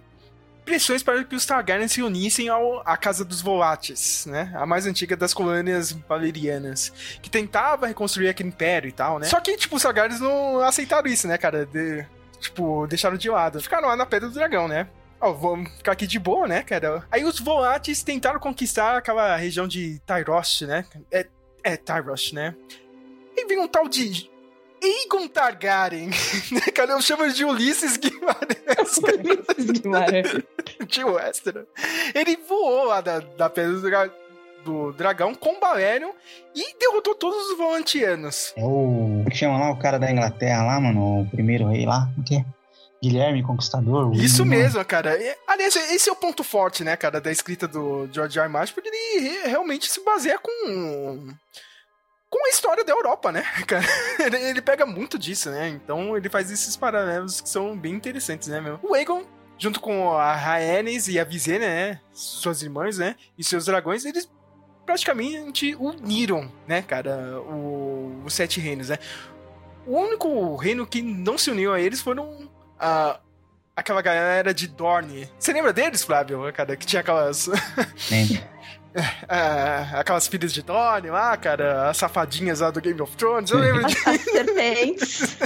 pressões 0.65 1.03
para 1.03 1.23
que 1.23 1.35
os 1.35 1.45
Targaryen 1.45 1.87
se 1.87 2.01
unissem 2.01 2.49
ao, 2.49 2.81
à 2.85 2.97
Casa 2.97 3.23
dos 3.23 3.41
Volates, 3.41 4.25
né? 4.25 4.51
A 4.55 4.65
mais 4.65 4.87
antiga 4.87 5.15
das 5.15 5.33
colônias 5.33 5.91
valerianas, 5.91 6.91
que 7.21 7.29
tentava 7.29 7.85
reconstruir 7.85 8.29
aquele 8.29 8.49
império 8.49 8.89
e 8.89 8.91
tal, 8.91 9.19
né? 9.19 9.27
Só 9.27 9.39
que, 9.39 9.55
tipo, 9.55 9.75
os 9.75 9.83
Targaryens 9.83 10.19
não 10.19 10.59
aceitaram 10.61 11.07
isso, 11.07 11.27
né, 11.27 11.37
cara? 11.37 11.67
De, 11.67 12.05
Tipo, 12.45 12.85
deixaram 12.85 13.17
de 13.17 13.29
lado. 13.29 13.59
Ficaram 13.59 13.87
lá 13.87 13.95
na 13.95 14.05
Pedra 14.05 14.29
do 14.29 14.35
Dragão, 14.35 14.67
né? 14.67 14.87
Ó, 15.19 15.31
oh, 15.31 15.33
vamos 15.33 15.71
ficar 15.77 15.93
aqui 15.93 16.05
de 16.05 16.19
boa, 16.19 16.47
né, 16.47 16.61
cara? 16.61 17.03
Aí 17.09 17.23
os 17.23 17.39
Volates 17.39 18.03
tentaram 18.03 18.39
conquistar 18.39 18.97
aquela 18.97 19.35
região 19.35 19.67
de 19.67 19.99
Tyrosh, 20.05 20.61
né? 20.61 20.85
É, 21.11 21.25
é 21.63 21.75
Tyrosh, 21.75 22.33
né? 22.33 22.55
E 23.35 23.45
vem 23.47 23.59
um 23.59 23.67
tal 23.67 23.87
de 23.87 24.29
Aegon 24.83 25.27
Targaryen, 25.27 26.09
né, 26.51 26.61
cara? 26.73 26.91
Eu 26.91 27.01
chamo 27.01 27.27
de 27.31 27.43
Ulisses 27.43 27.97
Guimarães. 27.97 28.97
Ulisses 29.01 29.71
Guimarães. 29.71 30.43
de 30.87 31.03
Westeros. 31.03 31.65
Ele 32.13 32.37
voou 32.47 32.85
lá 32.85 33.01
da, 33.01 33.19
da 33.19 33.49
Pedra 33.49 33.73
do 33.73 33.81
Dragão 33.81 34.24
do 34.65 34.91
dragão 34.91 35.33
com 35.33 35.59
Balerion 35.59 36.11
e 36.53 36.77
derrotou 36.77 37.15
todos 37.15 37.51
os 37.51 37.57
volantianos. 37.57 38.51
É 38.57 38.63
o. 38.63 39.21
Como 39.25 39.29
que 39.29 39.37
chama 39.37 39.57
lá 39.57 39.71
o 39.71 39.79
cara 39.79 39.97
da 39.99 40.11
Inglaterra 40.11 40.65
lá, 40.65 40.81
mano? 40.81 41.21
O 41.21 41.29
primeiro 41.29 41.67
rei 41.67 41.85
lá? 41.85 42.09
O 42.17 42.23
quê? 42.23 42.43
Guilherme 43.01 43.43
Conquistador. 43.43 44.13
Isso 44.15 44.43
mesmo, 44.45 44.83
cara. 44.83 45.15
aliás, 45.47 45.75
esse 45.75 46.09
é 46.09 46.11
o 46.11 46.15
ponto 46.15 46.43
forte, 46.43 46.83
né, 46.83 46.95
cara, 46.95 47.21
da 47.21 47.31
escrita 47.31 47.67
do 47.67 48.09
George 48.11 48.39
R. 48.39 48.45
R. 48.45 48.51
Martin, 48.51 48.73
porque 48.73 48.89
ele 48.89 49.47
realmente 49.47 49.89
se 49.89 50.03
baseia 50.03 50.39
com 50.39 51.27
com 52.27 52.45
a 52.47 52.49
história 52.49 52.83
da 52.83 52.91
Europa, 52.91 53.31
né, 53.31 53.43
cara? 53.67 53.85
Ele 54.33 54.61
pega 54.61 54.85
muito 54.85 55.19
disso, 55.19 55.51
né? 55.51 55.69
Então 55.69 56.17
ele 56.17 56.29
faz 56.29 56.49
esses 56.49 56.75
paralelos 56.75 57.39
que 57.39 57.47
são 57.47 57.77
bem 57.77 57.93
interessantes, 57.93 58.47
né, 58.47 58.59
meu? 58.59 58.79
O 58.81 58.95
Aegon 58.95 59.23
junto 59.57 59.79
com 59.79 60.11
a 60.13 60.35
Rhaenys 60.35 61.07
e 61.07 61.19
a 61.19 61.23
Visenya, 61.23 61.59
né, 61.59 62.01
suas 62.11 62.61
irmãs, 62.61 62.97
né, 62.97 63.15
e 63.37 63.43
seus 63.43 63.65
dragões, 63.65 64.05
eles 64.05 64.29
praticamente 64.85 65.75
uniram, 65.75 66.51
né, 66.67 66.81
cara, 66.81 67.41
o, 67.41 68.21
os 68.23 68.33
Sete 68.33 68.59
Reinos, 68.59 68.89
né. 68.89 68.97
O 69.85 69.99
único 69.99 70.55
reino 70.55 70.85
que 70.85 71.01
não 71.01 71.37
se 71.37 71.51
uniu 71.51 71.73
a 71.73 71.79
eles 71.79 72.01
foram 72.01 72.49
a, 72.79 73.19
aquela 73.75 74.01
galera 74.01 74.53
de 74.53 74.67
Dorne. 74.67 75.29
Você 75.37 75.53
lembra 75.53 75.71
deles, 75.73 76.03
Flávio? 76.03 76.41
Cara, 76.53 76.75
que 76.75 76.85
tinha 76.85 77.01
aquelas. 77.01 77.49
É, 79.27 79.99
aquelas 79.99 80.25
filhas 80.25 80.53
de 80.53 80.61
Dorne 80.61 81.09
lá, 81.09 81.35
cara, 81.35 81.89
as 81.89 81.97
safadinhas 81.97 82.61
lá 82.61 82.71
do 82.71 82.79
Game 82.79 83.01
of 83.01 83.13
Thrones, 83.17 83.51
eu 83.51 83.59
lembro 83.59 83.83
disso. 83.87 84.09
As 84.09 84.21
serpentes. 84.21 85.37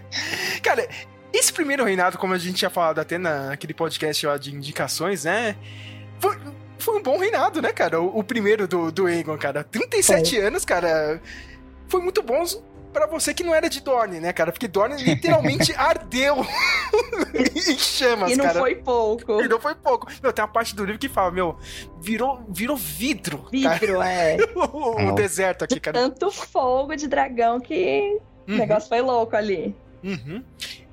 cara, 0.62 0.88
esse 1.30 1.52
primeiro 1.52 1.84
reinado, 1.84 2.16
como 2.16 2.32
a 2.32 2.38
gente 2.38 2.56
tinha 2.56 2.70
falado 2.70 3.00
até 3.00 3.18
naquele 3.18 3.74
podcast 3.74 4.26
lá 4.26 4.38
de 4.38 4.54
indicações, 4.54 5.24
né? 5.24 5.54
Foi, 6.18 6.34
foi 6.78 6.98
um 6.98 7.02
bom 7.02 7.18
reinado, 7.18 7.62
né, 7.62 7.72
cara? 7.72 8.00
O, 8.00 8.18
o 8.18 8.24
primeiro 8.24 8.66
do, 8.66 8.90
do 8.90 9.06
Aegon, 9.06 9.36
cara. 9.38 9.64
37 9.64 10.36
foi. 10.36 10.46
anos, 10.46 10.64
cara. 10.64 11.20
Foi 11.88 12.00
muito 12.00 12.22
bom 12.22 12.44
para 12.94 13.06
você 13.06 13.34
que 13.34 13.42
não 13.42 13.52
era 13.52 13.68
de 13.68 13.80
Dorne, 13.80 14.20
né, 14.20 14.32
cara? 14.32 14.52
Porque 14.52 14.68
Dorne 14.68 15.02
literalmente 15.02 15.74
ardeu 15.76 16.36
em 17.34 17.76
chamas, 17.76 18.30
cara. 18.30 18.32
E 18.32 18.36
não 18.36 18.44
cara. 18.44 18.60
foi 18.60 18.74
pouco. 18.76 19.42
E 19.42 19.48
não 19.48 19.60
foi 19.60 19.74
pouco. 19.74 20.06
Meu, 20.22 20.32
tem 20.32 20.44
uma 20.44 20.50
parte 20.50 20.76
do 20.76 20.84
livro 20.84 20.98
que 20.98 21.08
fala, 21.08 21.32
meu, 21.32 21.58
virou, 22.00 22.44
virou 22.48 22.76
vidro. 22.76 23.46
Vidro, 23.50 23.98
cara. 23.98 24.12
é. 24.12 24.36
o, 24.54 25.08
o 25.08 25.12
deserto 25.12 25.64
aqui, 25.64 25.80
cara. 25.80 25.98
Tanto 25.98 26.30
fogo 26.30 26.94
de 26.94 27.08
dragão 27.08 27.60
que 27.60 28.20
uhum. 28.48 28.54
o 28.54 28.58
negócio 28.58 28.88
foi 28.88 29.00
louco 29.00 29.34
ali. 29.34 29.74
Uhum. 30.04 30.44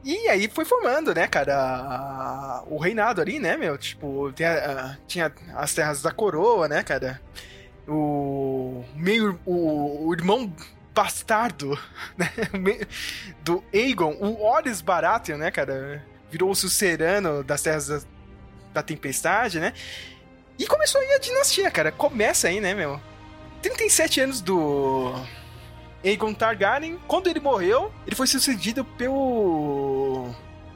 E 0.03 0.29
aí 0.29 0.47
foi 0.47 0.63
formando, 0.63 1.13
né, 1.13 1.27
cara, 1.27 2.63
o 2.67 2.77
reinado 2.77 3.21
ali, 3.21 3.39
né, 3.39 3.57
meu? 3.57 3.77
Tipo, 3.77 4.31
tinha, 4.31 4.97
tinha 5.05 5.31
as 5.53 5.73
terras 5.73 6.01
da 6.01 6.11
coroa, 6.11 6.67
né, 6.67 6.81
cara? 6.81 7.21
O 7.87 8.83
meio. 8.95 9.37
O, 9.45 10.07
o 10.07 10.13
irmão 10.13 10.51
bastardo 10.93 11.77
né, 12.17 12.31
do 13.43 13.63
Aegon, 13.73 14.15
o 14.19 14.41
Horus 14.41 14.81
Baratheon, 14.81 15.37
né, 15.37 15.51
cara? 15.51 16.03
Virou 16.31 16.49
o 16.49 16.55
sucerano 16.55 17.43
das 17.43 17.61
terras 17.61 17.87
da, 17.87 18.01
da 18.73 18.81
tempestade, 18.81 19.59
né? 19.59 19.73
E 20.57 20.65
começou 20.65 21.01
aí 21.01 21.11
a 21.13 21.19
dinastia, 21.19 21.69
cara. 21.69 21.91
Começa 21.91 22.47
aí, 22.47 22.61
né, 22.61 22.73
meu? 22.73 22.99
37 23.61 24.21
anos 24.21 24.41
do 24.41 25.13
Aegon 26.03 26.33
Targaryen. 26.33 26.99
Quando 27.07 27.27
ele 27.27 27.39
morreu, 27.39 27.91
ele 28.05 28.15
foi 28.15 28.27
sucedido 28.27 28.83
pelo 28.83 30.33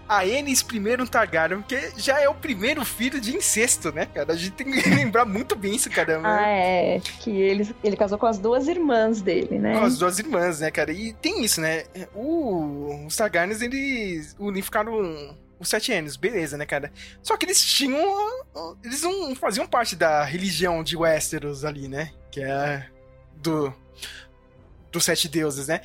Aenys 0.07 0.61
I 0.61 1.09
Targaryen, 1.09 1.61
que 1.63 1.93
já 1.97 2.19
é 2.19 2.29
o 2.29 2.35
primeiro 2.35 2.85
filho 2.85 3.19
de 3.19 3.35
incesto, 3.35 3.91
né, 3.91 4.05
cara? 4.05 4.33
A 4.33 4.35
gente 4.35 4.51
tem 4.51 4.71
que 4.71 4.89
lembrar 4.89 5.25
muito 5.25 5.55
bem 5.55 5.75
isso, 5.75 5.89
caramba. 5.89 6.27
Ah, 6.27 6.47
é. 6.47 6.99
Que 7.19 7.31
ele, 7.31 7.75
ele 7.83 7.95
casou 7.95 8.17
com 8.17 8.27
as 8.27 8.37
duas 8.37 8.67
irmãs 8.67 9.21
dele, 9.21 9.57
né? 9.57 9.79
Com 9.79 9.85
as 9.85 9.97
duas 9.97 10.19
irmãs, 10.19 10.59
né, 10.59 10.69
cara? 10.69 10.91
E 10.91 11.13
tem 11.13 11.43
isso, 11.43 11.59
né? 11.59 11.83
O, 12.13 13.05
os 13.07 13.15
Targaryens, 13.15 13.61
eles 13.61 14.35
unificaram 14.39 15.35
os 15.59 15.69
sete 15.69 15.91
anos, 15.93 16.15
beleza, 16.15 16.57
né, 16.57 16.65
cara? 16.65 16.91
Só 17.23 17.35
que 17.37 17.45
eles 17.45 17.63
tinham. 17.63 17.99
Eles 18.83 19.01
não 19.01 19.35
faziam 19.35 19.65
parte 19.65 19.95
da 19.95 20.23
religião 20.23 20.83
de 20.83 20.95
Westeros 20.95 21.65
ali, 21.65 21.87
né? 21.87 22.11
Que 22.31 22.41
é 22.41 22.87
do. 23.37 23.73
Dos 24.95 25.03
sete 25.03 25.27
deuses, 25.27 25.67
né? 25.67 25.81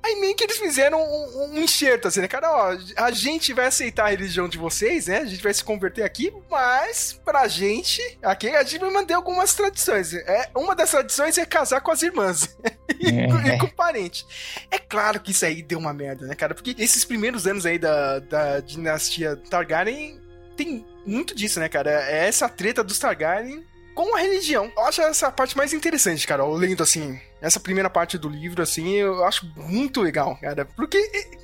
Aí 0.00 0.16
meio 0.20 0.36
que 0.36 0.44
eles 0.44 0.56
fizeram 0.56 1.00
um, 1.00 1.50
um, 1.50 1.58
enxerto, 1.58 2.06
assim, 2.06 2.20
né? 2.20 2.28
Cara, 2.28 2.48
ó, 2.48 2.76
a 2.96 3.10
gente 3.10 3.52
vai 3.52 3.66
aceitar 3.66 4.06
a 4.06 4.10
religião 4.10 4.48
de 4.48 4.56
vocês, 4.56 5.06
né? 5.06 5.18
A 5.18 5.24
gente 5.24 5.42
vai 5.42 5.52
se 5.52 5.64
converter 5.64 6.04
aqui, 6.04 6.32
mas 6.48 7.20
pra 7.24 7.48
gente, 7.48 8.00
aqui, 8.22 8.48
a 8.50 8.62
gente 8.62 8.78
vai 8.78 8.90
manter 8.90 9.14
algumas 9.14 9.52
tradições. 9.52 10.14
É, 10.14 10.48
uma 10.56 10.76
das 10.76 10.92
tradições 10.92 11.38
é 11.38 11.44
casar 11.44 11.80
com 11.80 11.90
as 11.90 12.02
irmãs. 12.02 12.56
e, 13.00 13.08
é. 13.08 13.54
e, 13.54 13.58
com 13.58 13.66
o 13.66 13.74
parente. 13.74 14.24
É 14.70 14.78
claro 14.78 15.18
que 15.18 15.32
isso 15.32 15.44
aí 15.44 15.60
deu 15.60 15.80
uma 15.80 15.92
merda, 15.92 16.24
né, 16.24 16.36
cara? 16.36 16.54
Porque 16.54 16.76
esses 16.78 17.04
primeiros 17.04 17.46
anos 17.48 17.66
aí 17.66 17.78
da, 17.80 18.20
da 18.20 18.60
dinastia 18.60 19.36
Targaryen 19.36 20.20
tem 20.56 20.86
muito 21.04 21.34
disso, 21.34 21.58
né, 21.58 21.68
cara? 21.68 21.90
É 22.08 22.28
essa 22.28 22.48
treta 22.48 22.84
dos 22.84 22.98
Targaryen 22.98 23.64
com 23.94 24.16
a 24.16 24.20
religião. 24.20 24.70
Eu 24.76 24.84
acho 24.84 25.02
essa 25.02 25.30
parte 25.30 25.56
mais 25.56 25.72
interessante, 25.72 26.26
cara, 26.26 26.44
lendo 26.46 26.82
assim, 26.82 27.20
essa 27.40 27.60
primeira 27.60 27.90
parte 27.90 28.18
do 28.18 28.28
livro, 28.28 28.62
assim, 28.62 28.94
eu 28.94 29.24
acho 29.24 29.46
muito 29.56 30.00
legal, 30.00 30.36
cara. 30.36 30.64
Porque, 30.64 30.98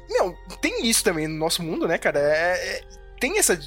não, 0.08 0.34
tem 0.60 0.86
isso 0.86 1.04
também 1.04 1.26
no 1.26 1.36
nosso 1.36 1.62
mundo, 1.62 1.86
né, 1.86 1.98
cara? 1.98 2.18
É, 2.18 2.76
é, 2.76 2.82
tem 3.20 3.38
essa. 3.38 3.58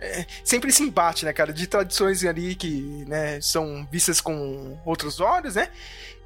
É, 0.00 0.24
sempre 0.44 0.70
esse 0.70 0.82
embate, 0.82 1.24
né, 1.24 1.32
cara, 1.32 1.52
de 1.52 1.66
tradições 1.66 2.24
ali 2.24 2.54
que, 2.54 3.04
né, 3.08 3.40
são 3.40 3.86
vistas 3.90 4.20
com 4.20 4.78
outros 4.84 5.18
olhos, 5.18 5.56
né? 5.56 5.68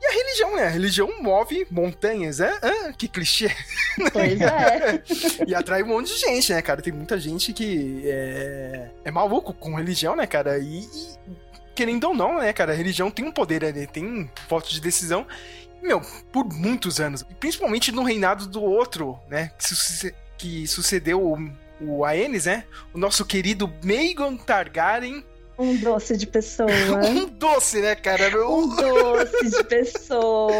E 0.02 0.06
a 0.06 0.10
religião, 0.10 0.56
né? 0.56 0.64
A 0.64 0.68
religião 0.68 1.22
move 1.22 1.64
montanhas, 1.70 2.40
né? 2.40 2.58
Ah, 2.60 2.92
que 2.92 3.06
clichê. 3.06 3.54
Pois 4.12 4.40
é. 4.40 5.02
e 5.46 5.54
atrai 5.54 5.84
um 5.84 5.86
monte 5.86 6.08
de 6.12 6.18
gente, 6.18 6.52
né, 6.52 6.60
cara? 6.60 6.82
Tem 6.82 6.92
muita 6.92 7.18
gente 7.20 7.52
que 7.52 8.02
é, 8.04 8.90
é 9.04 9.10
maluco 9.12 9.54
com 9.54 9.76
religião, 9.76 10.16
né, 10.16 10.26
cara? 10.26 10.58
E, 10.58 10.80
e 10.80 11.41
querendo 11.74 12.04
ou 12.04 12.14
não, 12.14 12.38
né, 12.38 12.52
cara, 12.52 12.72
a 12.72 12.76
religião 12.76 13.10
tem 13.10 13.24
um 13.24 13.32
poder 13.32 13.64
ali, 13.64 13.86
tem 13.86 14.04
um 14.04 14.28
voto 14.48 14.70
de 14.70 14.80
decisão. 14.80 15.26
Meu, 15.82 16.00
por 16.30 16.44
muitos 16.44 17.00
anos, 17.00 17.22
e 17.28 17.34
principalmente 17.34 17.90
no 17.90 18.04
reinado 18.04 18.46
do 18.46 18.62
outro, 18.62 19.18
né, 19.28 19.50
que, 20.38 20.66
sucedeu 20.66 21.20
o, 21.20 21.38
o 21.80 22.04
Aenis, 22.04 22.44
né, 22.44 22.64
o 22.94 22.98
nosso 22.98 23.24
querido 23.24 23.72
Maegon 23.82 24.36
Targaryen, 24.36 25.24
um 25.58 25.76
doce 25.76 26.16
de 26.16 26.26
pessoa. 26.26 26.70
um 27.06 27.26
doce, 27.26 27.80
né, 27.80 27.94
cara? 27.94 28.30
Um 28.48 28.74
doce 28.74 29.50
de 29.50 29.64
pessoa. 29.64 30.56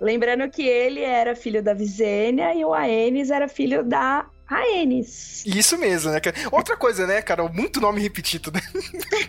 Lembrando 0.00 0.48
que 0.50 0.62
ele 0.62 1.00
era 1.00 1.34
filho 1.34 1.62
da 1.62 1.72
Visênia 1.72 2.54
e 2.54 2.64
o 2.64 2.72
Aenis 2.74 3.30
era 3.30 3.48
filho 3.48 3.82
da 3.82 4.26
Rhaenys. 4.50 5.44
Isso 5.46 5.78
mesmo, 5.78 6.10
né? 6.10 6.20
Outra 6.50 6.76
coisa, 6.76 7.06
né, 7.06 7.22
cara? 7.22 7.48
Muito 7.48 7.80
nome 7.80 8.00
repetido, 8.00 8.50
né? 8.50 8.60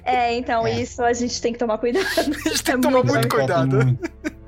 É, 0.03 0.33
então 0.33 0.65
é. 0.65 0.81
isso 0.81 1.03
a 1.03 1.13
gente 1.13 1.39
tem 1.39 1.53
que 1.53 1.59
tomar 1.59 1.77
cuidado. 1.77 2.05
A 2.17 2.23
gente 2.23 2.63
tem 2.63 2.75
que 2.75 2.81
tomar 2.81 3.03
muito, 3.03 3.13
muito 3.13 3.29
cuidado. 3.29 3.99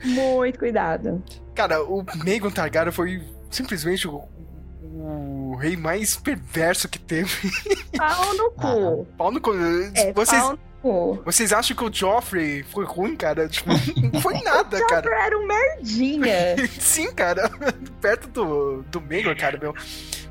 Muito 0.04 0.60
cuidado. 0.60 1.24
Cara, 1.54 1.84
o 1.84 2.04
Megan 2.24 2.50
Targaryen 2.50 2.92
foi 2.92 3.24
simplesmente 3.52 4.08
o, 4.08 4.24
o 4.82 5.56
rei 5.58 5.78
mais 5.78 6.16
perverso 6.16 6.90
que 6.90 6.98
teve. 6.98 7.52
Pau 7.96 8.34
no 8.34 8.52
cu. 8.52 9.08
Ah, 9.12 9.16
pau 9.18 9.32
no 9.32 9.40
cu. 9.40 9.52
É, 9.96 10.12
Vocês... 10.12 10.42
Pau 10.42 10.58
vocês 11.24 11.54
acham 11.54 11.76
que 11.76 11.84
o 11.84 11.94
Joffrey 11.94 12.62
foi 12.64 12.84
ruim, 12.84 13.16
cara? 13.16 13.48
Tipo, 13.48 13.70
não 14.12 14.20
foi 14.20 14.34
nada, 14.44 14.78
o 14.78 14.88
cara. 14.88 15.08
O 15.08 15.10
Joffrey 15.10 15.26
era 15.26 15.40
um 15.40 15.48
merdinha. 15.48 16.68
Sim, 16.80 17.12
cara. 17.14 17.50
Perto 18.02 18.28
do, 18.28 18.84
do 18.84 19.00
Megor, 19.00 19.36
cara, 19.38 19.58
meu. 19.58 19.74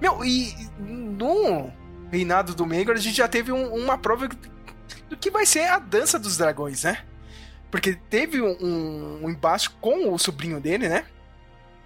Meu, 0.00 0.22
e 0.24 0.54
no 0.78 1.70
reinado 2.10 2.54
do 2.54 2.66
Megor, 2.66 2.94
a 2.94 2.98
gente 2.98 3.16
já 3.16 3.26
teve 3.26 3.50
um, 3.50 3.74
uma 3.74 3.96
prova 3.96 4.28
do 5.08 5.16
que 5.16 5.30
vai 5.30 5.46
ser 5.46 5.64
a 5.68 5.78
dança 5.78 6.18
dos 6.18 6.36
dragões, 6.36 6.84
né? 6.84 6.98
Porque 7.70 7.94
teve 8.10 8.42
um, 8.42 9.20
um 9.22 9.30
embate 9.30 9.70
com 9.80 10.12
o 10.12 10.18
sobrinho 10.18 10.60
dele, 10.60 10.86
né? 10.88 11.06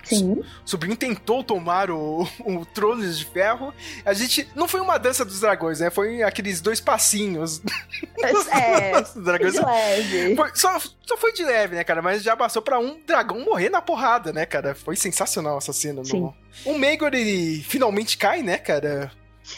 Sim. 0.09 0.33
O 0.33 0.45
sobrinho 0.69 0.97
tentou 0.97 1.43
tomar 1.43 1.91
o, 1.91 2.29
o 2.45 2.65
trono 2.67 3.07
de 3.07 3.25
ferro. 3.25 3.75
A 4.05 4.13
gente. 4.13 4.49
Não 4.55 4.69
foi 4.69 4.81
uma 4.81 4.99
dança 4.99 5.25
dos 5.25 5.41
dragões, 5.41 5.81
né? 5.81 5.91
Foi 5.91 6.23
aqueles 6.23 6.61
dois 6.61 6.81
passinhos. 6.81 7.63
É. 8.51 9.01
dos 9.01 9.15
dragões. 9.15 9.53
De 9.53 9.61
leve. 9.61 10.37
Foi, 10.37 10.51
só, 10.55 10.79
só 10.79 11.17
foi 11.17 11.33
de 11.33 11.45
leve, 11.45 11.77
né, 11.77 11.85
cara? 11.85 12.03
Mas 12.03 12.23
já 12.23 12.37
passou 12.37 12.61
pra 12.61 12.79
um 12.79 12.99
dragão 13.07 13.41
morrer 13.41 13.69
na 13.69 13.81
porrada, 13.81 14.33
né, 14.33 14.45
cara? 14.47 14.75
Foi 14.75 14.97
sensacional 14.97 15.59
essa 15.59 15.73
cena. 15.73 16.05
Sim. 16.05 16.21
No... 16.21 16.35
O 16.65 16.79
Megor, 16.79 17.15
ele 17.15 17.63
finalmente 17.63 18.17
cai, 18.17 18.43
né, 18.43 18.59
cara? 18.59 19.13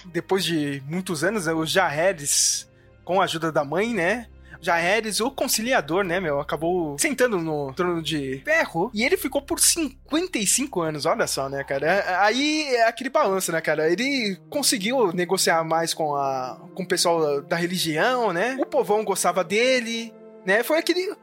Depois 0.06 0.44
de 0.44 0.82
muitos 0.86 1.24
anos, 1.24 1.46
né, 1.46 1.52
o 1.52 1.64
Jaehaerys, 1.64 2.68
com 3.04 3.20
a 3.20 3.24
ajuda 3.24 3.50
da 3.50 3.64
mãe, 3.64 3.94
né? 3.94 4.26
Jaehaerys, 4.60 5.20
o 5.20 5.30
conciliador, 5.30 6.04
né, 6.04 6.20
meu, 6.20 6.40
acabou 6.40 6.98
sentando 6.98 7.38
no 7.38 7.72
trono 7.74 8.02
de 8.02 8.42
ferro 8.44 8.90
e 8.92 9.04
ele 9.04 9.16
ficou 9.16 9.40
por 9.42 9.60
55 9.60 10.80
anos, 10.80 11.06
olha 11.06 11.26
só, 11.26 11.48
né, 11.48 11.64
cara. 11.64 12.22
Aí 12.22 12.66
é 12.74 12.86
aquele 12.86 13.10
balanço, 13.10 13.52
né, 13.52 13.60
cara. 13.60 13.90
Ele 13.90 14.38
conseguiu 14.50 15.12
negociar 15.12 15.64
mais 15.64 15.94
com, 15.94 16.14
a, 16.14 16.60
com 16.74 16.82
o 16.82 16.88
pessoal 16.88 17.40
da 17.42 17.56
religião, 17.56 18.32
né? 18.32 18.56
O 18.60 18.66
povão 18.66 19.04
gostava 19.04 19.44
dele, 19.44 20.12
né? 20.44 20.62
Foi 20.62 20.78
aquele 20.78 21.14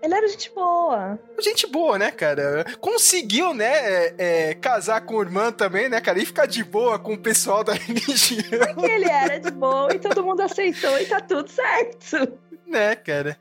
ele 0.00 0.14
era 0.14 0.26
gente 0.28 0.50
boa. 0.54 1.18
Gente 1.40 1.66
boa, 1.66 1.98
né, 1.98 2.10
cara? 2.10 2.64
Conseguiu, 2.80 3.52
né, 3.52 3.66
é, 3.66 4.14
é, 4.18 4.54
casar 4.54 5.02
com 5.02 5.18
a 5.18 5.22
irmã 5.22 5.52
também, 5.52 5.88
né, 5.88 6.00
cara? 6.00 6.18
E 6.18 6.26
ficar 6.26 6.46
de 6.46 6.64
boa 6.64 6.98
com 6.98 7.14
o 7.14 7.18
pessoal 7.18 7.62
da 7.62 7.74
religião. 7.76 8.74
Porque 8.74 8.90
ele 8.90 9.10
era 9.10 9.38
de 9.38 9.50
boa 9.50 9.94
e 9.94 9.98
todo 9.98 10.24
mundo 10.24 10.40
aceitou 10.40 10.98
e 10.98 11.06
tá 11.06 11.20
tudo 11.20 11.50
certo 11.50 12.38
né, 12.66 12.96
cara? 12.96 13.38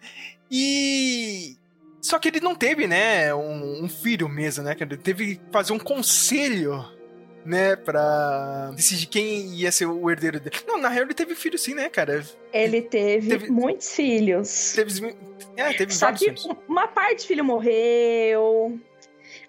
E 0.50 1.58
Só 2.02 2.20
que 2.20 2.28
ele 2.28 2.40
não 2.40 2.54
teve, 2.54 2.86
né, 2.86 3.34
um, 3.34 3.86
um 3.86 3.90
filho 3.90 4.28
mesmo, 4.28 4.64
né? 4.64 4.76
Ele 4.80 4.98
teve 4.98 5.36
que 5.36 5.42
fazer 5.52 5.74
um 5.74 5.80
conselho 5.80 6.86
né, 7.46 7.76
pra 7.76 8.72
decidir 8.76 9.08
quem 9.08 9.54
ia 9.56 9.72
ser 9.72 9.86
o 9.86 10.10
herdeiro 10.10 10.40
dele. 10.40 10.56
Não, 10.68 10.78
na 10.78 10.90
real 10.90 11.06
ele 11.06 11.14
teve 11.14 11.36
filho 11.36 11.58
sim, 11.58 11.74
né, 11.74 11.90
cara? 11.90 12.26
Ele 12.52 12.82
teve, 12.82 13.30
teve 13.30 13.50
muitos 13.50 13.92
filhos. 13.94 14.74
Teve, 14.74 15.16
é, 15.56 15.74
teve 15.74 15.94
Só 15.94 16.12
que 16.12 16.26
filhos. 16.26 16.48
uma 16.68 16.88
parte 16.88 17.24
do 17.24 17.28
filho 17.28 17.44
morreu. 17.44 18.80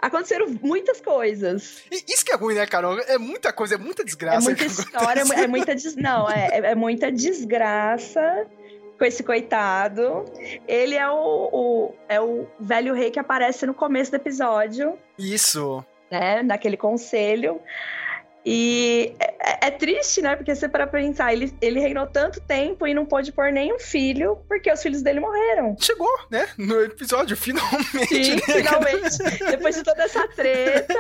Aconteceram 0.01 0.47
muitas 0.61 1.01
coisas. 1.01 1.83
E 1.91 2.05
isso 2.13 2.25
que 2.25 2.33
é 2.33 2.37
ruim, 2.37 2.55
né, 2.55 2.67
Carol? 2.67 2.99
É 3.01 3.17
muita 3.17 3.53
coisa, 3.53 3.77
é 3.77 3.79
muita 3.79 4.05
desgraça. 4.05 4.39
É 4.39 4.41
muita 4.41 4.65
história, 4.65 5.21
é 5.21 5.47
muita 5.47 5.75
des... 5.75 5.97
Não, 5.97 6.31
é, 6.31 6.49
é 6.53 6.75
muita 6.75 7.11
desgraça 7.11 8.47
com 8.99 9.05
esse 9.05 9.23
coitado. 9.23 10.25
Ele 10.67 10.95
é 10.95 11.09
o, 11.09 11.49
o, 11.53 11.95
é 12.09 12.21
o 12.21 12.47
velho 12.59 12.95
rei 12.95 13.11
que 13.11 13.19
aparece 13.19 13.67
no 13.67 13.75
começo 13.75 14.11
do 14.11 14.17
episódio. 14.17 14.99
Isso 15.19 15.85
né, 16.11 16.43
naquele 16.43 16.77
conselho. 16.77 17.61
E 18.45 19.15
é, 19.19 19.69
é, 19.69 19.71
triste, 19.71 20.21
né? 20.21 20.37
Porque 20.37 20.55
você 20.55 20.69
para 20.69 20.87
pensar, 20.87 21.33
ele, 21.33 21.53
ele 21.63 21.81
reinou 21.81 22.07
tanto 22.07 22.41
tempo 22.41 22.87
e 22.87 22.93
não 22.93 23.07
pôde 23.07 23.33
pôr 23.33 23.51
nenhum 23.51 23.79
filho, 23.79 24.39
porque 24.47 24.71
os 24.71 24.83
filhos 24.83 25.01
dele 25.01 25.19
morreram. 25.19 25.75
Chegou, 25.81 26.11
né? 26.31 26.47
No 26.59 26.83
episódio, 26.83 27.37
finalmente. 27.39 28.07
Sim, 28.09 28.35
né? 28.35 28.41
finalmente. 28.41 29.19
Depois 29.51 29.77
de 29.77 29.83
toda 29.83 30.03
essa 30.03 30.29
treta. 30.29 30.95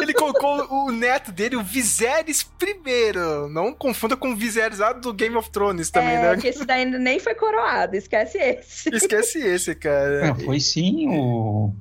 ele 0.00 0.14
colocou 0.14 0.66
o 0.70 0.92
neto 0.92 1.32
dele, 1.32 1.56
o 1.56 1.62
Viserys 1.62 2.44
primeiro. 2.44 3.48
Não 3.48 3.74
confunda 3.74 4.16
com 4.16 4.30
o 4.30 4.36
Viserys 4.36 4.78
lá 4.78 4.92
do 4.92 5.12
Game 5.12 5.36
of 5.36 5.50
Thrones 5.50 5.90
também, 5.90 6.16
é, 6.16 6.22
né? 6.22 6.36
que 6.36 6.48
esse 6.48 6.64
daí 6.64 6.84
nem 6.84 7.18
foi 7.18 7.34
coroado, 7.34 7.96
esquece 7.96 8.38
esse. 8.38 8.94
Esquece 8.94 9.38
esse, 9.38 9.74
cara. 9.74 10.28
Não, 10.28 10.38
foi 10.38 10.60
sim 10.60 11.08
o 11.08 11.74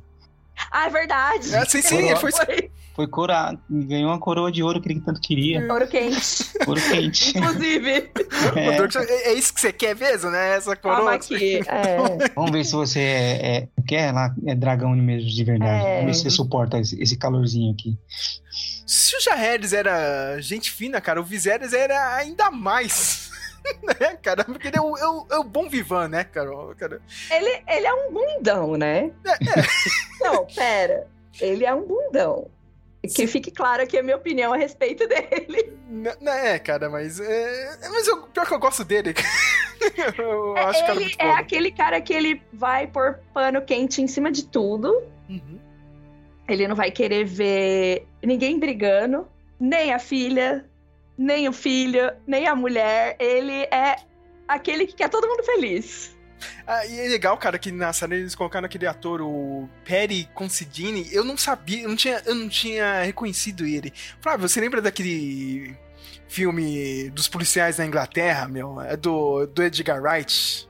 ah, 0.71 0.87
é 0.87 0.89
verdade. 0.89 1.55
É, 1.55 1.65
sim, 1.65 1.81
sim, 1.81 2.15
foi... 2.15 2.31
foi. 2.31 2.71
Foi 2.99 3.07
coroado, 3.07 3.57
ganhou 3.69 4.11
uma 4.11 4.19
coroa 4.19 4.51
de 4.51 4.61
ouro 4.61 4.81
que 4.81 4.91
ele 4.91 4.99
tanto 4.99 5.21
queria. 5.21 5.65
Ouro 5.71 5.87
quente. 5.87 6.43
Ouro 6.67 6.81
quente. 6.81 7.37
Inclusive. 7.37 8.11
É. 8.57 9.29
é. 9.29 9.33
isso 9.35 9.53
que 9.53 9.61
você 9.61 9.71
quer 9.71 9.95
mesmo, 9.95 10.29
né? 10.29 10.57
Essa 10.57 10.75
coroa. 10.75 11.13
aqui. 11.13 11.61
É. 11.69 11.97
Vamos 12.35 12.51
ver 12.51 12.65
se 12.65 12.73
você 12.73 12.99
é, 12.99 13.57
é, 13.57 13.67
quer 13.87 14.11
lá, 14.11 14.35
é 14.45 14.53
dragão 14.53 14.93
mesmo 14.97 15.29
de 15.29 15.43
verdade. 15.45 15.85
É. 15.85 15.93
Vamos 15.99 16.05
ver 16.07 16.13
se 16.15 16.21
você 16.23 16.29
suporta 16.29 16.77
esse, 16.77 17.01
esse 17.01 17.15
calorzinho 17.15 17.71
aqui. 17.71 17.97
Se 18.85 19.15
o 19.15 19.21
Jaehaerys 19.21 19.71
era 19.71 20.41
gente 20.41 20.69
fina, 20.69 20.99
cara, 20.99 21.21
o 21.21 21.23
Viserys 21.23 21.71
era 21.71 22.15
ainda 22.15 22.51
mais. 22.51 23.18
né, 23.99 24.17
cara? 24.21 24.43
Porque 24.43 24.67
ele 24.67 24.77
é 24.77 24.81
o, 24.81 24.97
é 24.97 25.07
o, 25.07 25.27
é 25.31 25.37
o 25.39 25.43
bom 25.43 25.69
vivan, 25.69 26.07
né, 26.07 26.23
Carol? 26.23 26.73
Cara? 26.75 27.01
Ele, 27.31 27.63
ele 27.67 27.85
é 27.87 27.93
um 27.93 28.11
bundão, 28.11 28.77
né? 28.77 29.11
É, 29.25 29.31
é. 29.31 29.65
Não, 30.21 30.45
pera. 30.45 31.07
Ele 31.39 31.65
é 31.65 31.73
um 31.73 31.85
bundão. 31.85 32.49
Que 33.15 33.25
fique 33.27 33.49
claro 33.49 33.81
aqui 33.81 33.97
a 33.97 34.03
minha 34.03 34.17
opinião 34.17 34.51
a 34.51 34.57
respeito 34.57 35.07
dele. 35.07 35.73
Não, 35.87 36.11
não 36.19 36.33
é, 36.33 36.59
cara, 36.59 36.89
mas. 36.89 37.19
É, 37.19 37.77
mas 37.89 38.07
eu, 38.07 38.23
pior 38.23 38.45
que 38.45 38.53
eu 38.53 38.59
gosto 38.59 38.83
dele. 38.83 39.13
eu 40.17 40.57
é, 40.57 40.63
acho 40.65 40.91
ele 40.91 41.15
é 41.17 41.31
aquele 41.31 41.71
cara 41.71 42.01
que 42.01 42.13
ele 42.13 42.41
vai 42.51 42.87
pôr 42.87 43.19
pano 43.33 43.61
quente 43.61 44.01
em 44.01 44.07
cima 44.07 44.29
de 44.29 44.45
tudo. 44.45 45.01
Uhum. 45.29 45.59
Ele 46.47 46.67
não 46.67 46.75
vai 46.75 46.91
querer 46.91 47.23
ver 47.23 48.05
ninguém 48.21 48.59
brigando, 48.59 49.25
nem 49.57 49.93
a 49.93 49.99
filha, 49.99 50.65
nem 51.19 51.49
o 51.49 51.53
filho, 51.53 52.09
nem 52.25 52.47
a 52.47 52.55
mulher. 52.55 53.17
Ele 53.19 53.63
é 53.63 53.97
aquele 54.47 54.87
que 54.87 54.95
quer 54.95 55.09
todo 55.09 55.27
mundo 55.27 55.43
feliz. 55.43 56.17
Ah, 56.65 56.85
e 56.85 56.97
é 56.97 57.09
legal, 57.09 57.37
cara, 57.37 57.59
que 57.59 57.69
na 57.69 57.91
série 57.91 58.15
eles 58.15 58.33
colocaram 58.33 58.65
aquele 58.65 58.87
ator, 58.87 59.21
o 59.21 59.69
Perry 59.83 60.29
Considine. 60.33 61.09
Eu 61.11 61.25
não 61.25 61.35
sabia, 61.35 61.83
eu 61.83 61.89
não 61.89 61.97
tinha, 61.97 62.23
eu 62.25 62.33
não 62.33 62.47
tinha 62.47 63.03
reconhecido 63.03 63.65
ele. 63.65 63.91
Flávio, 64.21 64.47
você 64.47 64.61
lembra 64.61 64.81
daquele 64.81 65.75
filme 66.29 67.09
dos 67.09 67.27
policiais 67.27 67.77
na 67.77 67.85
Inglaterra, 67.85 68.47
meu? 68.47 68.79
É 68.79 68.95
do, 68.95 69.45
do 69.47 69.61
Edgar 69.61 70.01
Wright. 70.01 70.68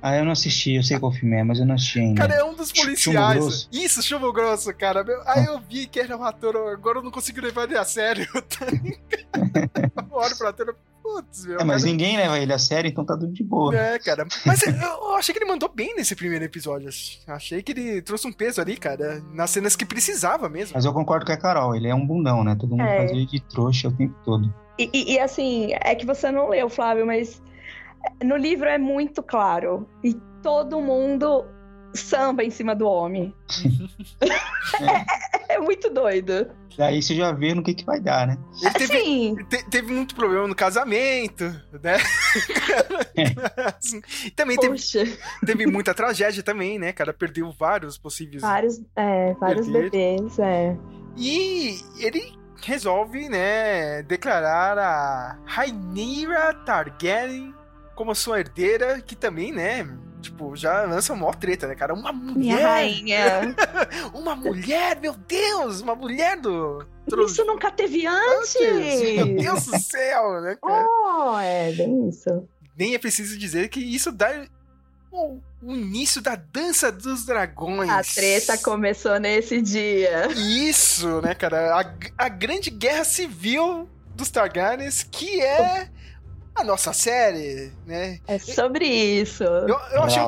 Ah, 0.00 0.16
eu 0.16 0.24
não 0.24 0.32
assisti, 0.32 0.74
eu 0.74 0.82
sei 0.82 0.98
qual 0.98 1.12
filme 1.12 1.36
é, 1.36 1.42
mas 1.42 1.58
eu 1.58 1.66
não 1.66 1.74
assisti 1.74 1.98
ainda. 1.98 2.20
Cara, 2.20 2.34
é 2.34 2.44
um 2.44 2.54
dos 2.54 2.70
policiais. 2.70 3.44
Chumbo 3.44 3.68
Isso, 3.72 4.02
Chumbo 4.02 4.32
Grosso, 4.32 4.72
cara. 4.74 5.04
Aí 5.26 5.46
eu 5.46 5.60
vi 5.60 5.86
que 5.86 5.98
era 5.98 6.16
um 6.16 6.24
ator, 6.24 6.56
agora 6.72 6.98
eu 6.98 7.02
não 7.02 7.10
consigo 7.10 7.40
levar 7.40 7.64
ele 7.64 7.76
a 7.76 7.84
sério. 7.84 8.26
eu 8.34 10.06
olho 10.12 10.36
pro 10.36 10.48
ator, 10.48 10.76
putz, 11.02 11.46
meu. 11.46 11.58
É, 11.58 11.64
mas 11.64 11.82
cara... 11.82 11.92
ninguém 11.92 12.16
leva 12.16 12.38
ele 12.38 12.52
a 12.52 12.58
sério, 12.58 12.88
então 12.88 13.04
tá 13.04 13.16
tudo 13.16 13.32
de 13.32 13.42
boa. 13.42 13.76
É, 13.76 13.98
cara. 13.98 14.26
Mas 14.46 14.62
eu 14.62 15.16
achei 15.16 15.32
que 15.32 15.42
ele 15.42 15.50
mandou 15.50 15.68
bem 15.68 15.96
nesse 15.96 16.14
primeiro 16.14 16.44
episódio. 16.44 16.88
Achei 17.26 17.62
que 17.62 17.72
ele 17.72 18.02
trouxe 18.02 18.26
um 18.26 18.32
peso 18.32 18.60
ali, 18.60 18.76
cara, 18.76 19.22
nas 19.32 19.50
cenas 19.50 19.74
que 19.74 19.84
precisava 19.84 20.48
mesmo. 20.48 20.74
Mas 20.74 20.84
eu 20.84 20.92
concordo 20.92 21.26
com 21.26 21.32
a 21.32 21.36
Carol, 21.36 21.74
ele 21.74 21.88
é 21.88 21.94
um 21.94 22.06
bundão, 22.06 22.44
né? 22.44 22.56
Todo 22.58 22.70
mundo 22.70 22.82
é. 22.82 22.98
faz 22.98 23.10
ele 23.10 23.26
de 23.26 23.40
trouxa 23.40 23.88
o 23.88 23.92
tempo 23.92 24.14
todo. 24.24 24.52
E, 24.78 24.88
e, 24.92 25.14
e 25.14 25.18
assim, 25.18 25.72
é 25.80 25.94
que 25.94 26.06
você 26.06 26.30
não 26.30 26.50
leu, 26.50 26.68
Flávio, 26.68 27.04
mas 27.04 27.42
no 28.22 28.36
livro 28.36 28.68
é 28.68 28.78
muito 28.78 29.22
claro. 29.22 29.88
E 30.02 30.14
todo 30.42 30.80
mundo 30.80 31.44
samba 31.94 32.44
em 32.44 32.50
cima 32.50 32.74
do 32.74 32.86
homem. 32.86 33.34
é, 35.50 35.54
é, 35.54 35.58
muito 35.58 35.90
doido. 35.90 36.50
Daí 36.76 37.02
você 37.02 37.14
já 37.14 37.32
vê 37.32 37.54
no 37.54 37.62
que, 37.62 37.74
que 37.74 37.84
vai 37.84 37.98
dar, 37.98 38.26
né? 38.26 38.38
Ele 38.62 38.70
teve, 38.72 38.86
Sim. 38.86 39.36
Te, 39.48 39.68
teve 39.68 39.92
muito 39.92 40.14
problema 40.14 40.46
no 40.46 40.54
casamento, 40.54 41.44
né? 41.82 41.96
assim, 43.76 44.00
também 44.36 44.56
teve, 44.56 44.76
teve, 45.44 45.66
muita 45.66 45.92
tragédia 45.92 46.42
também, 46.42 46.78
né, 46.78 46.92
cara? 46.92 47.12
Perdeu 47.12 47.50
vários 47.50 47.98
possíveis. 47.98 48.42
Vários, 48.42 48.80
é, 48.94 49.34
vários 49.34 49.68
bebês, 49.68 50.38
é. 50.38 50.76
E 51.16 51.80
ele 51.98 52.38
resolve, 52.62 53.28
né, 53.28 54.02
declarar 54.02 54.78
a 54.78 55.38
Rhaenyra 55.46 56.54
Targaryen 56.64 57.54
como 57.98 58.14
sua 58.14 58.38
herdeira, 58.38 59.00
que 59.00 59.16
também, 59.16 59.50
né, 59.50 59.84
tipo, 60.22 60.54
já 60.54 60.84
lança 60.84 61.12
uma 61.12 61.22
maior 61.22 61.34
treta, 61.34 61.66
né, 61.66 61.74
cara? 61.74 61.92
Uma 61.92 62.12
mulher! 62.12 62.36
Minha 62.36 62.68
rainha! 62.68 63.56
uma 64.14 64.36
mulher, 64.36 65.00
meu 65.00 65.14
Deus! 65.14 65.80
Uma 65.80 65.96
mulher 65.96 66.40
do... 66.40 66.86
Isso 67.26 67.44
nunca 67.44 67.72
teve 67.72 68.06
antes! 68.06 69.16
Meu 69.16 69.36
Deus 69.36 69.66
do 69.66 69.76
céu, 69.80 70.40
né, 70.42 70.56
cara? 70.64 70.86
Oh, 70.86 71.40
é, 71.40 71.72
bem 71.72 72.08
isso. 72.08 72.48
Nem 72.76 72.94
é 72.94 72.98
preciso 72.98 73.36
dizer 73.36 73.68
que 73.68 73.80
isso 73.80 74.12
dá 74.12 74.46
o, 75.10 75.40
o, 75.60 75.74
início 75.74 76.22
da 76.22 76.36
dança 76.36 76.92
dos 76.92 77.26
dragões. 77.26 77.90
A 77.90 78.04
treta 78.04 78.56
começou 78.58 79.18
nesse 79.18 79.60
dia. 79.60 80.28
Isso, 80.36 81.20
né, 81.20 81.34
cara? 81.34 81.80
A, 81.80 82.24
a 82.26 82.28
grande 82.28 82.70
guerra 82.70 83.02
civil 83.02 83.88
dos 84.14 84.30
Targaryens, 84.30 85.02
que 85.02 85.40
é 85.40 85.90
a 86.60 86.64
nossa 86.64 86.92
série, 86.92 87.72
né? 87.86 88.18
É 88.26 88.38
sobre 88.38 88.86
isso. 88.86 89.44
Eu, 89.44 89.78
eu 89.92 90.02
achei... 90.02 90.22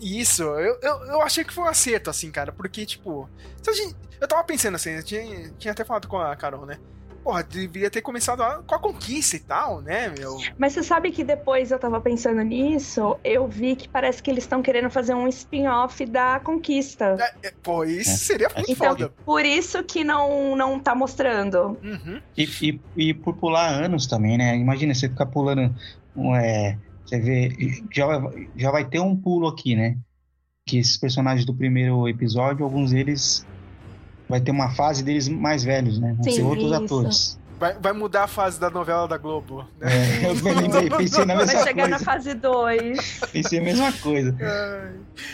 Isso, 0.00 0.42
eu, 0.42 0.78
eu, 0.80 1.04
eu 1.06 1.22
achei 1.22 1.42
que 1.42 1.52
foi 1.52 1.64
um 1.64 1.68
acerto, 1.68 2.08
assim, 2.08 2.30
cara, 2.30 2.52
porque, 2.52 2.86
tipo, 2.86 3.28
eu 4.20 4.28
tava 4.28 4.44
pensando 4.44 4.76
assim, 4.76 4.90
eu 4.90 5.02
tinha, 5.02 5.50
tinha 5.58 5.72
até 5.72 5.84
falado 5.84 6.06
com 6.06 6.18
a 6.18 6.36
Carol, 6.36 6.64
né? 6.64 6.78
Porra, 7.28 7.42
deveria 7.42 7.90
ter 7.90 8.00
começado 8.00 8.42
com 8.64 8.74
a 8.74 8.78
conquista 8.78 9.36
e 9.36 9.40
tal, 9.40 9.82
né, 9.82 10.08
meu? 10.18 10.38
Mas 10.56 10.72
você 10.72 10.82
sabe 10.82 11.10
que 11.10 11.22
depois 11.22 11.70
eu 11.70 11.78
tava 11.78 12.00
pensando 12.00 12.40
nisso, 12.40 13.18
eu 13.22 13.46
vi 13.46 13.76
que 13.76 13.86
parece 13.86 14.22
que 14.22 14.30
eles 14.30 14.44
estão 14.44 14.62
querendo 14.62 14.88
fazer 14.88 15.12
um 15.12 15.28
spin-off 15.28 16.06
da 16.06 16.40
conquista. 16.40 17.18
É, 17.20 17.48
é, 17.48 17.52
pô, 17.62 17.84
isso 17.84 18.08
é. 18.08 18.14
seria 18.14 18.48
muito 18.48 18.72
então, 18.72 18.88
foda. 18.88 19.12
Por 19.26 19.44
isso 19.44 19.84
que 19.84 20.02
não, 20.02 20.56
não 20.56 20.80
tá 20.80 20.94
mostrando. 20.94 21.76
Uhum. 21.84 22.18
E, 22.34 22.48
e, 22.62 22.80
e, 22.96 23.12
por 23.12 23.36
pular 23.36 23.68
anos 23.68 24.06
também, 24.06 24.38
né? 24.38 24.56
Imagina 24.56 24.94
você 24.94 25.06
ficar 25.06 25.26
pulando. 25.26 25.74
É, 26.42 26.78
você 27.04 27.20
vê. 27.20 27.82
Já, 27.94 28.06
já 28.56 28.70
vai 28.70 28.86
ter 28.86 29.00
um 29.00 29.14
pulo 29.14 29.48
aqui, 29.48 29.76
né? 29.76 29.98
Que 30.64 30.78
esses 30.78 30.96
personagens 30.96 31.44
do 31.44 31.54
primeiro 31.54 32.08
episódio, 32.08 32.64
alguns 32.64 32.90
deles 32.90 33.46
vai 34.28 34.40
ter 34.40 34.50
uma 34.50 34.70
fase 34.70 35.02
deles 35.02 35.28
mais 35.28 35.64
velhos, 35.64 35.98
né? 35.98 36.12
Vão 36.14 36.24
Sim, 36.24 36.30
ser 36.30 36.42
outros 36.42 36.70
isso. 36.70 36.84
atores. 36.84 37.38
Vai, 37.58 37.74
vai 37.74 37.92
mudar 37.92 38.24
a 38.24 38.28
fase 38.28 38.60
da 38.60 38.70
novela 38.70 39.08
da 39.08 39.18
Globo. 39.18 39.64
Né? 39.80 39.88
É, 40.22 40.26
eu 40.26 40.54
lembrei, 40.54 40.88
pensei 40.90 41.24
na 41.24 41.34
mesma 41.34 41.52
coisa. 41.52 41.54
Vai 41.54 41.64
chegar 41.64 41.88
coisa. 41.88 41.98
na 41.98 41.98
fase 41.98 42.34
2. 42.34 43.20
Pensei 43.32 43.58
a 43.58 43.62
mesma 43.62 43.92
coisa. 43.92 44.36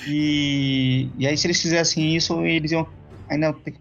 E, 0.06 1.10
e 1.18 1.26
aí, 1.26 1.36
se 1.36 1.46
eles 1.46 1.60
fizessem 1.60 2.16
isso, 2.16 2.40
eles 2.40 2.72
iam 2.72 2.86
ainda 3.28 3.52
ter 3.52 3.72
que 3.72 3.80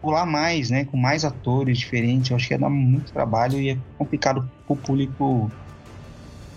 pular 0.00 0.24
mais, 0.24 0.70
né? 0.70 0.86
Com 0.86 0.96
mais 0.96 1.26
atores 1.26 1.78
diferentes. 1.78 2.30
Eu 2.30 2.36
acho 2.36 2.48
que 2.48 2.54
ia 2.54 2.58
dar 2.58 2.70
muito 2.70 3.12
trabalho 3.12 3.60
e 3.60 3.70
é 3.70 3.78
complicado 3.98 4.48
pro 4.66 4.74
público 4.74 5.50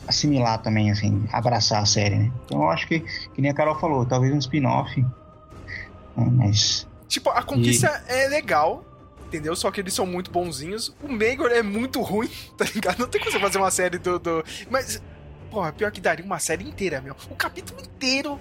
assimilar 0.08 0.60
também, 0.60 0.92
assim, 0.92 1.26
abraçar 1.32 1.82
a 1.82 1.86
série, 1.86 2.16
né? 2.16 2.32
Então 2.46 2.62
eu 2.62 2.70
acho 2.70 2.88
que, 2.88 3.00
que 3.00 3.42
nem 3.42 3.52
a 3.52 3.54
Carol 3.54 3.76
falou, 3.80 4.06
talvez 4.06 4.34
um 4.34 4.38
spin-off. 4.38 5.02
Né? 5.02 6.28
Mas 6.32 6.88
Tipo, 7.12 7.30
a 7.30 7.44
conquista 7.44 8.02
e... 8.08 8.14
é 8.14 8.30
legal, 8.30 8.86
entendeu? 9.28 9.54
Só 9.54 9.70
que 9.70 9.82
eles 9.82 9.94
são 9.94 10.06
muito 10.06 10.32
bonzinhos. 10.32 10.96
O 11.04 11.12
Megor 11.12 11.52
é 11.52 11.62
muito 11.62 12.02
ruim, 12.02 12.30
tá 12.58 12.64
ligado? 12.74 13.00
Não 13.00 13.08
tem 13.08 13.20
como 13.20 13.34
você 13.34 13.40
fazer 13.40 13.58
uma 13.58 13.70
série 13.70 13.98
do. 13.98 14.18
do... 14.18 14.46
Mas, 14.70 15.04
porra, 15.50 15.74
pior 15.74 15.92
que 15.92 16.00
daria 16.00 16.24
uma 16.24 16.40
série 16.40 16.64
inteira, 16.64 17.02
meu. 17.02 17.14
O 17.30 17.36
capítulo 17.36 17.82
inteiro 17.82 18.40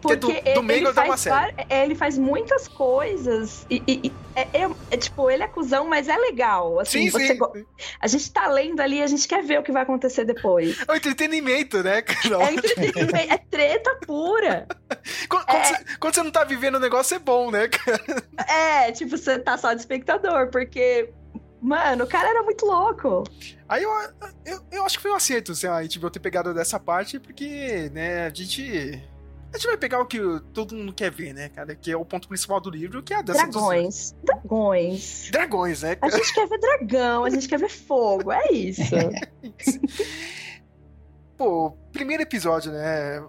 porque 0.00 0.16
do, 0.16 0.30
ele, 0.30 0.92
faz 0.92 1.26
ele 1.68 1.94
faz 1.94 2.16
muitas 2.18 2.66
coisas 2.66 3.66
e, 3.68 3.82
e, 3.86 4.12
é, 4.34 4.62
é, 4.62 4.70
é, 4.90 4.96
tipo, 4.96 5.30
ele 5.30 5.42
é 5.42 5.48
cuzão, 5.48 5.86
mas 5.86 6.08
é 6.08 6.16
legal. 6.16 6.80
Assim, 6.80 7.10
sim, 7.10 7.26
sim. 7.26 7.36
Go... 7.36 7.52
A 8.00 8.06
gente 8.06 8.32
tá 8.32 8.46
lendo 8.46 8.80
ali, 8.80 9.02
a 9.02 9.06
gente 9.06 9.28
quer 9.28 9.42
ver 9.42 9.58
o 9.58 9.62
que 9.62 9.72
vai 9.72 9.82
acontecer 9.82 10.24
depois. 10.24 10.78
É 10.86 10.92
o 10.92 10.96
entretenimento, 10.96 11.82
né? 11.82 11.98
É 11.98 12.52
entretenimento, 12.52 13.16
é 13.16 13.38
treta 13.38 13.94
pura. 14.06 14.66
quando, 15.28 15.44
é... 15.48 15.64
Você, 15.64 15.84
quando, 15.98 16.14
você, 16.14 16.22
não 16.22 16.30
tá 16.30 16.44
vivendo 16.44 16.76
o 16.76 16.80
negócio, 16.80 17.14
é 17.14 17.18
bom, 17.18 17.50
né, 17.50 17.68
cara? 17.68 18.24
É, 18.48 18.92
tipo, 18.92 19.16
você 19.16 19.38
tá 19.38 19.58
só 19.58 19.72
de 19.74 19.80
espectador, 19.80 20.48
porque 20.50 21.12
Mano, 21.60 22.04
o 22.04 22.06
cara 22.06 22.30
era 22.30 22.42
muito 22.42 22.64
louco. 22.64 23.24
Aí 23.68 23.82
eu, 23.82 23.90
eu, 24.46 24.60
eu 24.72 24.84
acho 24.84 24.96
que 24.96 25.02
foi 25.02 25.10
um 25.10 25.16
acerto 25.16 25.52
assim, 25.52 25.66
a 25.66 25.82
HBO 25.82 26.10
ter 26.10 26.18
pegado 26.18 26.54
dessa 26.54 26.80
parte, 26.80 27.18
porque, 27.20 27.90
né, 27.92 28.26
a 28.26 28.30
gente. 28.30 29.02
A 29.52 29.56
gente 29.56 29.66
vai 29.66 29.76
pegar 29.76 30.00
o 30.00 30.06
que 30.06 30.18
todo 30.52 30.76
mundo 30.76 30.92
quer 30.92 31.10
ver, 31.10 31.34
né, 31.34 31.48
cara? 31.48 31.74
Que 31.74 31.90
é 31.90 31.96
o 31.96 32.04
ponto 32.04 32.28
principal 32.28 32.60
do 32.60 32.70
livro, 32.70 33.02
que 33.02 33.12
é 33.12 33.16
a 33.16 33.22
dança 33.22 33.46
Dragões. 33.46 34.12
Dos... 34.12 34.14
Dragões. 34.22 35.28
Dragões, 35.32 35.82
né? 35.82 35.96
A 36.00 36.08
gente 36.08 36.32
quer 36.32 36.48
ver 36.48 36.58
dragão, 36.58 37.24
a 37.24 37.30
gente 37.30 37.48
quer 37.48 37.58
ver 37.58 37.68
fogo, 37.70 38.30
é 38.30 38.52
isso. 38.52 38.82
é 38.94 39.10
isso. 39.58 39.80
Pô, 41.36 41.72
primeiro 41.90 42.22
episódio, 42.22 42.70
né? 42.70 43.24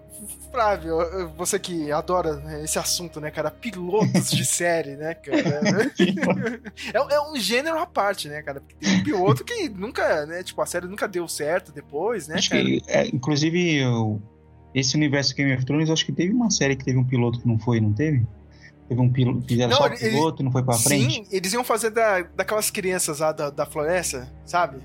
Flávio, 0.50 0.98
você 1.34 1.58
que 1.58 1.90
adora 1.90 2.36
né, 2.36 2.62
esse 2.62 2.78
assunto, 2.78 3.18
né, 3.20 3.30
cara? 3.30 3.50
Pilotos 3.50 4.30
de 4.30 4.44
série, 4.46 4.96
né, 4.96 5.14
cara? 5.14 5.90
é, 6.92 7.14
é, 7.14 7.20
um 7.22 7.36
gênero 7.36 7.78
à 7.78 7.86
parte, 7.86 8.28
né, 8.28 8.42
cara? 8.42 8.60
Porque 8.60 8.76
tem 8.76 9.00
um 9.00 9.02
piloto 9.02 9.42
que 9.42 9.68
nunca, 9.70 10.26
né? 10.26 10.42
Tipo, 10.42 10.60
a 10.60 10.66
série 10.66 10.86
nunca 10.86 11.08
deu 11.08 11.26
certo 11.26 11.72
depois, 11.72 12.28
né, 12.28 12.34
acho 12.36 12.50
cara? 12.50 12.62
Que, 12.62 12.82
é, 12.86 13.06
inclusive, 13.06 13.78
eu, 13.78 14.20
esse 14.74 14.96
universo 14.96 15.34
Game 15.34 15.52
of 15.54 15.64
Thrones, 15.64 15.90
acho 15.90 16.04
que 16.04 16.12
teve 16.12 16.32
uma 16.32 16.50
série 16.50 16.76
que 16.76 16.84
teve 16.84 16.98
um 16.98 17.04
piloto 17.04 17.40
que 17.40 17.46
não 17.46 17.58
foi, 17.58 17.80
não 17.80 17.92
teve? 17.92 18.26
Teve 18.88 19.00
um 19.00 19.10
piloto, 19.10 19.46
fizeram 19.46 19.70
não, 19.70 19.76
só 19.76 19.86
o 19.86 19.98
piloto 19.98 20.42
e 20.42 20.44
não 20.44 20.52
foi 20.52 20.62
pra 20.62 20.74
frente? 20.74 21.14
Sim, 21.14 21.26
eles 21.30 21.52
iam 21.52 21.64
fazer 21.64 21.90
da, 21.90 22.22
daquelas 22.22 22.70
crianças 22.70 23.20
lá 23.20 23.32
da, 23.32 23.50
da 23.50 23.66
floresta, 23.66 24.32
sabe? 24.44 24.78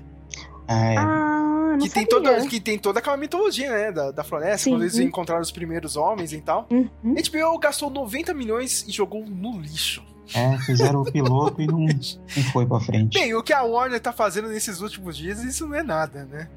Ah, 0.66 0.92
é. 0.92 0.96
Ah 0.96 1.38
que 1.78 1.88
tem 1.88 2.06
toda 2.06 2.46
que 2.46 2.60
tem 2.60 2.78
toda 2.78 2.98
aquela 2.98 3.16
mitologia, 3.16 3.70
né, 3.70 3.92
da, 3.92 4.10
da 4.10 4.24
floresta, 4.24 4.64
Sim. 4.64 4.70
quando 4.70 4.82
eles 4.82 4.98
encontraram 4.98 5.42
os 5.42 5.50
primeiros 5.50 5.96
homens 5.96 6.32
e 6.32 6.40
tal. 6.40 6.66
Uhum. 6.70 6.88
A 7.04 7.50
HBO 7.50 7.58
gastou 7.58 7.90
90 7.90 8.34
milhões 8.34 8.84
e 8.86 8.90
jogou 8.90 9.24
no 9.24 9.60
lixo. 9.60 10.02
É, 10.34 10.58
fizeram 10.58 11.00
o 11.00 11.04
piloto 11.10 11.60
e 11.62 11.66
não, 11.66 11.80
não 11.80 12.42
foi 12.52 12.66
pra 12.66 12.80
frente. 12.80 13.18
Bem, 13.18 13.34
o 13.34 13.42
que 13.42 13.52
a 13.52 13.62
Warner 13.62 14.00
tá 14.00 14.12
fazendo 14.12 14.48
nesses 14.48 14.80
últimos 14.80 15.16
dias, 15.16 15.42
isso 15.42 15.66
não 15.66 15.74
é 15.74 15.82
nada, 15.82 16.24
né? 16.26 16.48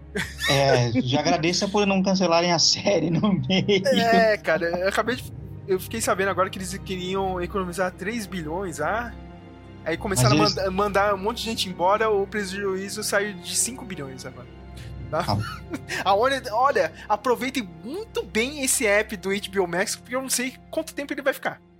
É, 0.49 0.91
já 1.01 1.19
agradeço 1.19 1.69
por 1.69 1.87
não 1.87 2.03
cancelarem 2.03 2.51
a 2.51 2.59
série 2.59 3.09
no 3.09 3.33
meio. 3.33 3.87
É, 3.87 4.37
cara, 4.37 4.65
eu 4.79 4.89
acabei 4.89 5.15
de. 5.15 5.31
Eu 5.67 5.79
fiquei 5.79 6.01
sabendo 6.01 6.29
agora 6.29 6.49
que 6.49 6.57
eles 6.57 6.77
queriam 6.79 7.41
economizar 7.41 7.91
3 7.91 8.25
bilhões, 8.25 8.81
ah. 8.81 9.13
Aí 9.85 9.97
começaram 9.97 10.35
eles... 10.37 10.57
a 10.57 10.69
mandar 10.69 11.13
um 11.13 11.17
monte 11.17 11.37
de 11.37 11.43
gente 11.43 11.69
embora, 11.69 12.09
o 12.09 12.27
prejuízo 12.27 13.03
saiu 13.03 13.33
de 13.33 13.55
5 13.55 13.85
bilhões 13.85 14.25
agora. 14.25 14.47
Tá? 15.09 15.25
A 16.05 16.13
Warner, 16.13 16.41
olha, 16.53 16.93
aproveitem 17.07 17.67
muito 17.83 18.23
bem 18.23 18.63
esse 18.63 18.85
app 18.85 19.15
do 19.17 19.29
HBO 19.29 19.67
Max, 19.67 19.95
porque 19.95 20.15
eu 20.15 20.21
não 20.21 20.29
sei 20.29 20.55
quanto 20.69 20.93
tempo 20.93 21.13
ele 21.13 21.21
vai 21.21 21.33
ficar. 21.33 21.61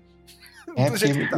É, 0.73 0.89
do 0.89 0.95
jeito 0.95 1.19
que 1.19 1.27
tá. 1.27 1.37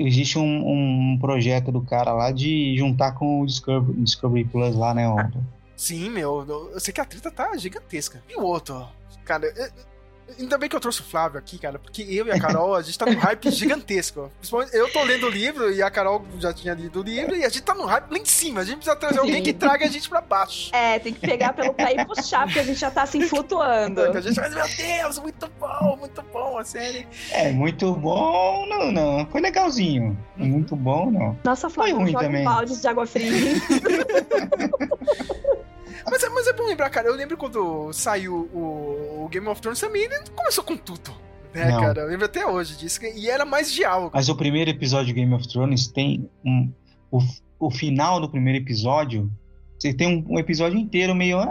Existe 0.00 0.38
um, 0.38 1.12
um, 1.12 1.18
projeto 1.18 1.70
do 1.70 1.80
cara 1.80 2.12
lá 2.12 2.30
de 2.30 2.76
juntar 2.76 3.12
com 3.12 3.40
o 3.40 3.46
Discovery, 3.46 4.00
Discovery 4.00 4.44
Plus 4.44 4.74
lá, 4.74 4.94
né? 4.94 5.06
Ah, 5.06 5.30
sim, 5.76 6.10
meu. 6.10 6.44
Eu 6.72 6.80
sei 6.80 6.92
que 6.92 7.00
a 7.00 7.04
treta 7.04 7.30
tá 7.30 7.56
gigantesca. 7.56 8.22
E 8.28 8.36
o 8.36 8.42
outro? 8.42 8.86
Cara, 9.24 9.46
Ainda 10.38 10.58
bem 10.58 10.68
que 10.68 10.76
eu 10.76 10.80
trouxe 10.80 11.00
o 11.00 11.04
Flávio 11.04 11.38
aqui, 11.38 11.58
cara, 11.58 11.78
porque 11.78 12.02
eu 12.02 12.26
e 12.26 12.30
a 12.30 12.38
Carol, 12.38 12.74
a 12.74 12.82
gente 12.82 12.98
tá 12.98 13.06
num 13.06 13.18
hype 13.18 13.50
gigantesco. 13.50 14.30
Eu 14.72 14.90
tô 14.92 15.02
lendo 15.02 15.26
o 15.26 15.30
livro 15.30 15.72
e 15.72 15.82
a 15.82 15.90
Carol 15.90 16.24
já 16.38 16.52
tinha 16.52 16.74
lido 16.74 17.00
o 17.00 17.02
livro 17.02 17.34
e 17.34 17.44
a 17.44 17.48
gente 17.48 17.62
tá 17.62 17.74
num 17.74 17.84
hype 17.84 18.10
lá 18.10 18.18
em 18.18 18.24
cima. 18.24 18.60
A 18.60 18.64
gente 18.64 18.76
precisa 18.76 18.96
trazer 18.96 19.14
Sim. 19.14 19.20
alguém 19.20 19.42
que 19.42 19.52
traga 19.52 19.86
a 19.86 19.88
gente 19.88 20.08
pra 20.08 20.20
baixo. 20.20 20.74
É, 20.74 20.98
tem 20.98 21.12
que 21.12 21.20
pegar 21.20 21.52
pelo 21.52 21.74
pé 21.74 21.94
e 21.96 22.04
puxar, 22.04 22.46
porque 22.46 22.60
a 22.60 22.64
gente 22.64 22.78
já 22.78 22.90
tá 22.90 23.02
assim 23.02 23.22
flutuando. 23.22 24.02
a 24.16 24.20
gente 24.20 24.34
vai, 24.34 24.50
meu 24.50 24.66
Deus, 24.76 25.18
muito 25.18 25.50
bom, 25.58 25.96
muito 25.98 26.22
bom 26.32 26.58
a 26.58 26.64
série. 26.64 27.06
É, 27.30 27.50
muito 27.52 27.92
bom, 27.94 28.66
não, 28.66 28.92
não. 28.92 29.26
Foi 29.26 29.40
legalzinho. 29.40 30.18
Muito 30.36 30.76
bom, 30.76 31.10
não. 31.10 31.38
Nossa, 31.44 31.68
Flávio, 31.68 31.96
foi 31.96 32.04
ruim 32.04 32.12
também. 32.12 32.42
Um 32.42 32.44
balde 32.44 32.80
de 32.80 32.88
água 32.88 33.06
fria. 33.06 33.32
Mas, 36.10 36.22
é, 36.22 36.28
mas 36.28 36.46
é 36.46 36.52
bom 36.52 36.66
lembrar, 36.66 36.90
cara. 36.90 37.08
Eu 37.08 37.14
lembro 37.14 37.36
quando 37.36 37.92
saiu 37.92 38.48
o, 38.52 39.24
o 39.24 39.28
Game 39.28 39.46
of 39.48 39.60
Thrones 39.60 39.80
também, 39.80 40.02
ele 40.02 40.18
começou 40.34 40.64
com 40.64 40.76
tudo. 40.76 41.12
Né, 41.54 41.70
Não. 41.70 41.80
cara? 41.80 42.00
Eu 42.02 42.08
lembro 42.08 42.24
até 42.24 42.46
hoje 42.46 42.76
disso. 42.76 43.00
E 43.04 43.28
era 43.28 43.44
mais 43.44 43.72
diálogo. 43.72 44.10
Mas 44.14 44.28
o 44.28 44.36
primeiro 44.36 44.70
episódio 44.70 45.06
de 45.06 45.12
Game 45.12 45.32
of 45.34 45.46
Thrones 45.48 45.86
tem 45.86 46.28
um. 46.44 46.72
O, 47.10 47.18
o 47.58 47.70
final 47.70 48.20
do 48.20 48.28
primeiro 48.28 48.58
episódio. 48.58 49.30
Você 49.78 49.92
tem 49.92 50.08
um, 50.08 50.34
um 50.34 50.38
episódio 50.38 50.78
inteiro 50.78 51.14
meio. 51.14 51.38
Ah, 51.38 51.48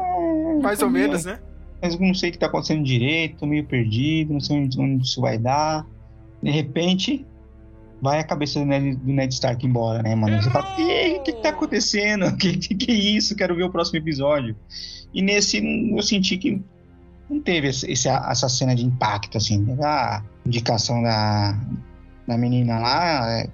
mais 0.62 0.82
ou 0.82 0.90
meio, 0.90 1.08
menos, 1.08 1.26
né? 1.26 1.40
Mas 1.82 2.00
não 2.00 2.14
sei 2.14 2.30
o 2.30 2.34
que 2.34 2.40
tá 2.40 2.46
acontecendo 2.46 2.84
direito, 2.84 3.40
tô 3.40 3.46
meio 3.46 3.66
perdido, 3.66 4.34
não 4.34 4.40
sei 4.40 4.58
onde, 4.58 4.80
onde 4.80 5.04
isso 5.04 5.20
vai 5.20 5.38
dar. 5.38 5.86
De 6.42 6.52
repente, 6.52 7.26
vai 8.02 8.20
a 8.20 8.24
cabeça 8.24 8.60
do 8.60 8.66
Ned, 8.66 8.96
do 8.96 9.14
Ned 9.14 9.34
Stark 9.34 9.66
embora, 9.66 10.02
né, 10.02 10.16
mano? 10.16 10.42
Você 10.42 10.50
fala, 10.50 10.74
o 10.74 11.24
que, 11.24 11.34
tá 11.34 11.50
acontecendo? 11.50 12.28
O 12.28 12.36
que, 12.38 12.58
que, 12.58 12.76
que 12.76 12.92
é 12.92 12.96
isso? 12.96 13.36
Quero 13.36 13.56
ver 13.56 13.64
o 13.64 13.70
próximo 13.70 14.00
episódio. 14.00 14.56
E 15.14 15.22
nesse, 15.22 15.62
eu 15.94 16.02
senti 16.02 16.38
que 16.38 16.62
não 17.30 17.40
teve 17.40 17.68
esse, 17.68 17.92
essa 17.92 18.50
cena 18.50 18.76
de 18.76 18.84
impacto, 18.84 19.38
assim. 19.38 19.66
A 19.84 20.24
indicação 20.46 21.04
da, 21.04 21.58
da 22.28 22.38
menina 22.38 22.80
lá, 22.80 23.32
é, 23.32 23.50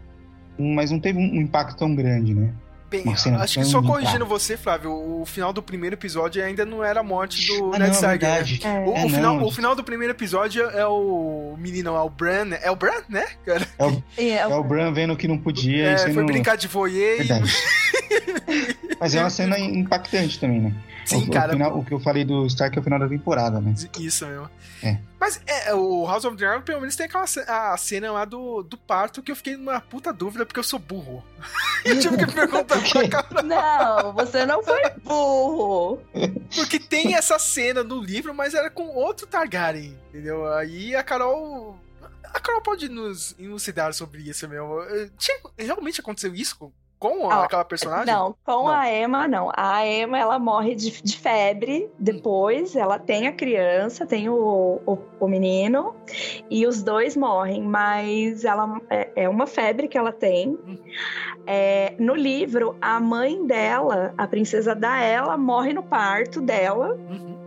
mas 0.58 0.92
não 0.92 1.00
teve 1.00 1.20
um 1.20 1.42
impacto 1.42 1.78
tão 1.78 1.94
grande, 1.94 2.34
né? 2.34 2.54
Bem, 2.90 3.04
acho 3.08 3.60
que 3.60 3.66
só 3.66 3.82
corrigindo 3.82 4.26
você, 4.26 4.56
Flávio, 4.56 4.92
o 4.92 5.26
final 5.26 5.52
do 5.52 5.62
primeiro 5.62 5.96
episódio 5.96 6.44
ainda 6.44 6.66
não 6.66 6.82
era 6.82 7.02
a 7.02 7.04
morte 7.04 7.46
do 7.48 7.74
ah, 7.74 7.80
Ned 7.80 7.94
Stark. 7.94 8.24
Né? 8.24 8.40
É. 8.64 8.80
O, 8.80 8.96
é, 8.96 9.06
o, 9.06 9.10
final, 9.10 9.44
o 9.44 9.52
final 9.52 9.76
do 9.76 9.84
primeiro 9.84 10.14
episódio 10.14 10.64
é 10.70 10.88
o 10.88 11.56
menino, 11.58 11.96
é 11.96 12.02
o 12.02 12.10
Bran, 12.10 12.54
é 12.62 12.72
o 12.72 12.78
Bran, 12.78 13.02
né, 13.10 13.26
cara? 13.46 13.68
É 13.78 13.86
o, 13.86 14.04
é, 14.18 14.36
é 14.36 14.48
o 14.48 14.64
Bran 14.64 14.94
vendo 14.94 15.18
que 15.18 15.28
não 15.28 15.38
podia. 15.38 15.92
É, 15.92 16.14
foi 16.14 16.24
brincar 16.24 16.56
de 16.56 16.68
voyeur. 16.68 17.18
Verdade. 17.18 17.54
Mas 19.00 19.14
é 19.14 19.20
uma 19.20 19.30
cena 19.30 19.60
impactante 19.60 20.40
também, 20.40 20.62
né? 20.62 20.74
Sim, 21.08 21.24
o, 21.24 21.32
cara. 21.32 21.50
O, 21.50 21.54
final, 21.54 21.80
o, 21.80 21.86
que 21.86 21.94
eu 21.94 22.00
falei 22.00 22.26
do 22.26 22.46
Stark 22.48 22.78
é 22.78 22.82
o 22.82 22.84
final 22.84 23.00
da 23.00 23.08
temporada, 23.08 23.62
né? 23.62 23.74
Isso 23.98 24.26
mesmo. 24.26 24.50
É. 24.84 25.00
Mas 25.18 25.42
é, 25.48 25.74
o 25.74 26.06
House 26.06 26.26
of 26.26 26.36
Dragon, 26.36 26.62
pelo 26.62 26.82
menos, 26.82 26.98
tem 26.98 27.06
aquela 27.06 27.24
a 27.48 27.78
cena 27.78 28.12
lá 28.12 28.26
do, 28.26 28.62
do 28.62 28.78
parto 28.78 29.24
que 29.24 29.32
eu 29.32 29.36
fiquei 29.36 29.56
numa 29.56 29.80
puta 29.80 30.12
dúvida 30.12 30.46
porque 30.46 30.60
eu 30.60 30.64
sou 30.64 30.78
burro. 30.78 31.24
eu 31.86 31.98
tive 31.98 32.18
que 32.18 32.32
perguntar 32.32 32.80
pra 32.82 33.08
Carol. 33.08 33.44
Não, 33.44 34.14
você 34.14 34.46
não 34.46 34.62
foi 34.62 34.90
burro. 35.02 36.02
Porque 36.54 36.78
tem 36.78 37.16
essa 37.16 37.40
cena 37.40 37.84
no 37.84 38.02
livro, 38.02 38.34
mas 38.34 38.54
era 38.54 38.70
com 38.70 38.88
outro 38.88 39.26
Targaryen, 39.26 39.98
entendeu? 40.10 40.46
Aí 40.54 40.94
a 40.94 41.04
Carol. 41.04 41.80
A 42.34 42.40
Carol 42.42 42.62
pode 42.62 42.90
nos 42.90 43.34
elucidar 43.40 43.94
sobre 43.94 44.22
isso, 44.24 44.48
meu. 44.50 44.86
Tinha, 45.18 45.40
realmente 45.58 46.02
aconteceu 46.02 46.36
isso 46.36 46.58
com, 46.58 46.72
com 47.00 47.30
ah, 47.30 47.44
aquela 47.44 47.64
personagem? 47.64 48.14
Não, 48.14 48.36
com 48.44 48.52
não. 48.52 48.68
a 48.68 48.92
Emma, 48.92 49.28
não. 49.28 49.52
A 49.56 49.86
Emma, 49.86 50.18
ela 50.18 50.40
morre 50.40 50.76
de, 50.76 51.02
de 51.02 51.18
febre 51.18 51.90
depois, 52.00 52.76
hum. 52.76 52.80
ela 52.80 52.98
tem 52.98 53.28
a 53.28 53.32
criança, 53.32 54.06
tem 54.06 54.30
o, 54.30 54.82
o, 54.86 54.98
o, 55.20 55.28
menino, 55.28 55.96
e 56.50 56.66
os 56.66 56.82
dois 56.82 57.16
morrem, 57.16 57.62
mas 57.62 58.44
ela 58.44 58.82
é, 58.90 59.10
é 59.16 59.30
uma 59.30 59.46
febre 59.46 59.88
que 59.88 59.98
ela 59.98 60.12
tem. 60.12 60.50
Hum. 60.50 60.78
É, 61.46 61.94
no 62.00 62.16
livro, 62.16 62.76
a 62.82 63.00
mãe 63.00 63.46
dela, 63.46 64.14
a 64.18 64.28
princesa 64.28 64.74
da 64.76 65.02
ela, 65.02 65.38
morre 65.38 65.74
no 65.74 65.84
parto 65.84 66.42
dela. 66.42 66.94
Uhum. 66.96 67.38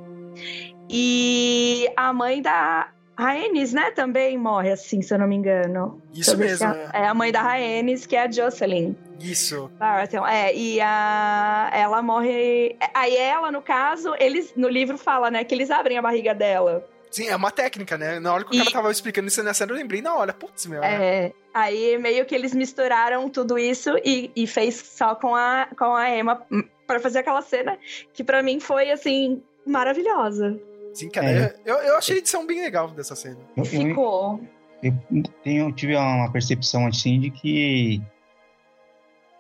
E 0.89 1.89
a 1.97 2.13
mãe 2.13 2.41
da 2.43 2.89
Rhaenys, 3.21 3.73
né, 3.73 3.91
também 3.91 4.37
morre 4.37 4.73
assim, 4.73 5.03
se 5.03 5.13
eu 5.15 5.19
não 5.19 5.27
me 5.27 5.37
engano. 5.37 6.03
Isso 6.13 6.37
mesmo. 6.37 6.67
É. 6.67 6.91
é 6.95 7.07
a 7.07 7.15
mãe 7.15 7.31
da 7.31 7.43
Rhaenys, 7.43 8.07
que 8.07 8.17
é 8.17 8.25
a 8.25 8.31
Jocelyn. 8.31 8.97
Isso. 9.21 9.71
Baratheon, 9.79 10.27
é, 10.27 10.55
e 10.55 10.81
a, 10.81 11.71
ela 11.73 12.03
morre. 12.03 12.77
Aí 12.95 13.17
ela, 13.17 13.53
no 13.53 13.61
caso, 13.63 14.15
eles 14.19 14.53
no 14.57 14.69
livro 14.69 14.97
fala, 14.97 15.31
né, 15.31 15.45
que 15.45 15.55
eles 15.55 15.71
abrem 15.71 15.99
a 15.99 16.03
barriga 16.03 16.35
dela. 16.35 16.85
Sim, 17.11 17.27
é 17.27 17.35
uma 17.35 17.51
técnica, 17.51 17.99
né? 17.99 18.21
Na 18.21 18.33
hora 18.33 18.45
que 18.45 18.53
o 18.53 18.55
e... 18.55 18.59
cara 18.59 18.71
tava 18.71 18.91
explicando 18.91 19.27
isso 19.27 19.43
na 19.43 19.53
cena, 19.53 19.73
eu 19.73 19.77
lembrei 19.77 20.01
na 20.01 20.15
hora. 20.15 20.33
Putz, 20.33 20.67
meu. 20.67 20.83
É. 20.83 21.33
Aí 21.53 21.99
meio 21.99 22.25
que 22.25 22.35
eles 22.35 22.55
misturaram 22.55 23.29
tudo 23.29 23.59
isso 23.59 23.91
e, 24.05 24.31
e 24.37 24.47
fez 24.47 24.77
só 24.77 25.17
com 25.17 25.35
a, 25.35 25.67
com 25.77 25.93
a 25.93 26.09
Emma 26.09 26.47
para 26.87 27.01
fazer 27.01 27.19
aquela 27.19 27.43
cena 27.43 27.77
que 28.13 28.23
para 28.23 28.43
mim 28.43 28.61
foi, 28.61 28.93
assim, 28.93 29.43
maravilhosa. 29.67 30.61
Sim, 30.95 31.11
cara. 31.11 31.29
É. 31.31 31.55
Eu, 31.65 31.77
eu 31.77 31.97
achei 31.97 32.17
a 32.17 32.19
edição 32.19 32.47
bem 32.47 32.61
legal 32.61 32.91
dessa 32.91 33.15
cena. 33.15 33.39
Ficou. 33.65 34.41
Eu, 34.83 34.95
eu, 35.11 35.23
eu 35.45 35.73
tive 35.73 35.97
uma 35.97 36.31
percepção, 36.31 36.87
assim, 36.87 37.21
de 37.21 37.31
que 37.31 38.03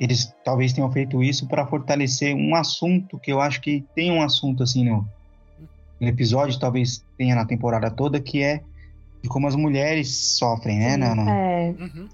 eles 0.00 0.34
talvez 0.42 0.72
tenham 0.72 0.90
feito 0.90 1.22
isso 1.22 1.46
para 1.46 1.66
fortalecer 1.66 2.34
um 2.34 2.54
assunto 2.54 3.18
que 3.18 3.30
eu 3.30 3.40
acho 3.40 3.60
que 3.60 3.84
tem 3.94 4.10
um 4.10 4.22
assunto 4.22 4.62
assim 4.62 4.82
no, 4.88 5.06
no, 6.00 6.08
episódio, 6.08 6.58
talvez 6.58 7.04
tenha 7.18 7.34
na 7.34 7.44
temporada 7.44 7.90
toda, 7.90 8.18
que 8.18 8.42
é 8.42 8.62
de 9.22 9.28
como 9.28 9.46
as 9.46 9.54
mulheres 9.54 10.08
sofrem, 10.38 10.78
né, 10.78 10.96
Nana? 10.96 11.30
É, 11.30 11.74
Uhum. 11.78 12.08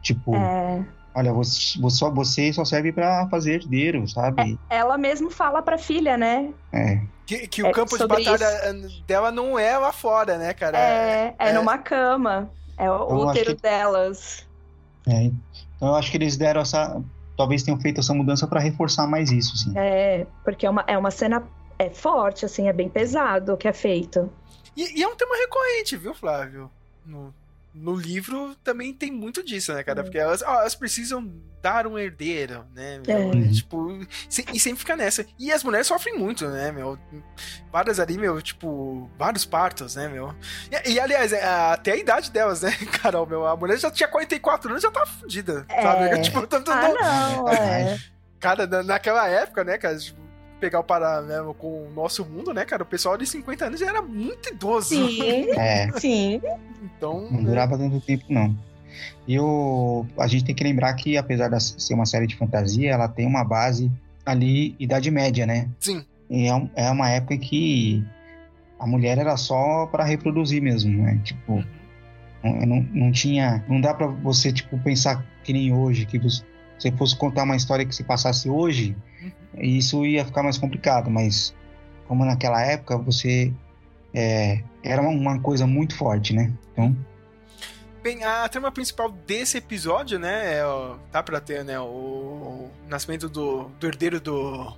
Tipo, 0.00 0.36
é. 0.36 0.84
Olha, 1.14 1.32
você, 1.32 1.78
só- 1.90 2.10
você 2.10 2.52
só 2.52 2.64
serve 2.64 2.92
pra 2.92 3.26
fazer 3.28 3.54
herdeiro, 3.54 4.06
sabe? 4.08 4.58
Ela 4.68 4.98
mesmo 4.98 5.30
fala 5.30 5.62
pra 5.62 5.78
filha, 5.78 6.16
né? 6.16 6.52
É. 6.72 7.00
Que, 7.26 7.46
que 7.48 7.62
o 7.62 7.66
É, 7.66 7.72
campo 7.72 7.96
de 7.96 8.06
batalha 8.06 8.44
eh, 8.44 8.72
dela 9.06 9.30
não 9.32 9.58
é 9.58 9.78
lá 9.78 9.92
fora, 9.92 10.36
né, 10.36 10.52
cara? 10.52 10.78
É, 10.78 11.34
é, 11.38 11.48
é. 11.48 11.52
numa 11.52 11.78
cama. 11.78 12.50
É 12.76 12.90
o 12.90 13.26
útero 13.28 13.54
que- 13.56 13.62
delas. 13.62 14.46
é. 15.06 15.30
Então 15.76 15.88
eu 15.88 15.94
acho 15.96 16.10
que 16.10 16.16
eles 16.16 16.36
deram 16.36 16.60
essa. 16.60 17.00
Talvez 17.36 17.62
tenham 17.62 17.80
feito 17.80 18.00
essa 18.00 18.14
mudança 18.14 18.46
pra 18.46 18.60
reforçar 18.60 19.06
mais 19.06 19.30
isso, 19.32 19.54
assim. 19.54 19.72
É, 19.76 20.26
porque 20.44 20.64
é 20.66 20.70
uma, 20.70 20.84
é 20.86 20.96
uma 20.96 21.10
cena 21.10 21.42
é 21.78 21.90
forte, 21.90 22.44
assim, 22.44 22.68
é 22.68 22.72
bem 22.72 22.88
pesado 22.88 23.54
o 23.54 23.56
que 23.56 23.66
é 23.66 23.72
feito. 23.72 24.30
E, 24.76 25.00
e 25.00 25.02
é 25.02 25.08
um 25.08 25.16
tema 25.16 25.34
recorrente, 25.36 25.96
viu, 25.96 26.14
Flávio? 26.14 26.70
No, 27.04 27.34
no 27.74 27.96
livro 27.96 28.54
também 28.62 28.94
tem 28.94 29.10
muito 29.10 29.42
disso, 29.42 29.74
né, 29.74 29.82
cara? 29.82 30.00
É. 30.00 30.02
Porque 30.04 30.18
elas, 30.18 30.42
ó, 30.42 30.60
elas 30.60 30.74
precisam 30.76 31.28
dar 31.60 31.86
um 31.86 31.98
herdeiro, 31.98 32.64
né? 32.74 33.00
É. 33.06 33.52
Tipo, 33.52 33.98
se- 34.28 34.44
e 34.52 34.60
sempre 34.60 34.78
fica 34.80 34.94
nessa. 34.96 35.26
E 35.38 35.50
as 35.50 35.64
mulheres 35.64 35.86
sofrem 35.86 36.16
muito, 36.18 36.46
né, 36.48 36.70
meu? 36.70 36.98
Várias 37.72 37.98
ali, 37.98 38.16
meu, 38.18 38.40
tipo, 38.40 39.10
vários 39.18 39.44
partos, 39.44 39.96
né, 39.96 40.06
meu? 40.08 40.34
E, 40.86 40.92
e, 40.92 41.00
aliás, 41.00 41.32
é, 41.32 41.42
até 41.44 41.92
a 41.92 41.96
idade 41.96 42.30
delas, 42.30 42.62
né, 42.62 42.70
Carol, 43.02 43.26
meu? 43.26 43.46
A 43.46 43.56
mulher 43.56 43.78
já 43.78 43.90
tinha 43.90 44.08
44 44.08 44.70
anos, 44.70 44.82
já 44.82 44.90
tá 44.90 45.04
fudida, 45.06 45.66
sabe? 45.68 46.04
É. 46.04 46.18
Tipo, 46.22 46.46
tanto 46.46 46.70
Ah, 46.70 46.88
não- 46.88 46.94
não, 47.44 47.48
é. 47.48 47.98
Cara, 48.38 48.66
na- 48.66 48.82
naquela 48.82 49.26
época, 49.26 49.64
né, 49.64 49.78
cara, 49.78 49.98
tipo, 49.98 50.20
pegar 50.60 50.80
o 50.80 50.84
paralelo 50.84 51.54
com 51.54 51.86
o 51.86 51.90
nosso 51.90 52.24
mundo, 52.24 52.52
né, 52.52 52.64
cara, 52.64 52.82
o 52.82 52.86
pessoal 52.86 53.16
de 53.16 53.26
50 53.26 53.66
anos 53.66 53.80
já 53.80 53.88
era 53.88 54.02
muito 54.02 54.50
idoso. 54.50 54.88
Sim, 54.88 55.50
É, 55.56 55.90
sim. 55.98 56.40
Então, 56.82 57.28
não 57.30 57.42
né, 57.42 57.48
durava 57.48 57.78
tanto 57.78 58.00
tempo, 58.00 58.24
não. 58.28 58.56
E 59.26 59.38
o, 59.38 60.06
a 60.18 60.26
gente 60.26 60.44
tem 60.44 60.54
que 60.54 60.64
lembrar 60.64 60.94
que, 60.94 61.16
apesar 61.16 61.48
de 61.48 61.62
ser 61.62 61.94
uma 61.94 62.06
série 62.06 62.26
de 62.26 62.36
fantasia, 62.36 62.92
ela 62.92 63.08
tem 63.08 63.26
uma 63.26 63.44
base 63.44 63.90
ali, 64.24 64.74
Idade 64.78 65.10
Média, 65.10 65.46
né? 65.46 65.68
sim. 65.80 66.04
E 66.30 66.48
é, 66.48 66.70
é 66.76 66.90
uma 66.90 67.10
época 67.10 67.34
em 67.34 67.38
que 67.38 68.04
a 68.78 68.86
mulher 68.86 69.18
era 69.18 69.36
só 69.36 69.86
pra 69.86 70.04
reproduzir 70.04 70.62
mesmo, 70.62 71.02
né? 71.02 71.20
Tipo, 71.22 71.62
não, 72.42 72.52
não, 72.60 72.88
não 72.92 73.12
tinha. 73.12 73.62
Não 73.68 73.78
dá 73.78 73.92
pra 73.92 74.06
você, 74.06 74.50
tipo, 74.50 74.78
pensar 74.78 75.22
que 75.44 75.52
nem 75.52 75.72
hoje, 75.72 76.06
que 76.06 76.18
você 76.18 76.42
você 76.78 76.92
fosse 76.92 77.16
contar 77.16 77.44
uma 77.44 77.56
história 77.56 77.84
que 77.84 77.94
se 77.94 78.04
passasse 78.04 78.48
hoje, 78.48 78.96
isso 79.58 80.04
ia 80.04 80.24
ficar 80.24 80.42
mais 80.42 80.58
complicado, 80.58 81.10
mas 81.10 81.54
como 82.06 82.24
naquela 82.24 82.60
época 82.62 82.96
você. 82.96 83.52
é, 84.12 84.62
era 84.82 85.00
uma, 85.02 85.40
coisa 85.40 85.66
muito 85.66 85.96
forte, 85.96 86.34
né? 86.34 86.52
Então, 86.72 86.96
Bem, 88.02 88.22
a 88.22 88.46
trama 88.50 88.70
principal 88.70 89.10
desse 89.10 89.56
episódio, 89.56 90.18
né, 90.18 90.58
é, 90.58 90.66
ó, 90.66 90.98
tá 91.10 91.22
pra 91.22 91.40
ter, 91.40 91.64
né, 91.64 91.80
o, 91.80 91.84
o 91.84 92.70
nascimento 92.86 93.30
do, 93.30 93.70
do 93.80 93.86
herdeiro 93.86 94.20
do 94.20 94.76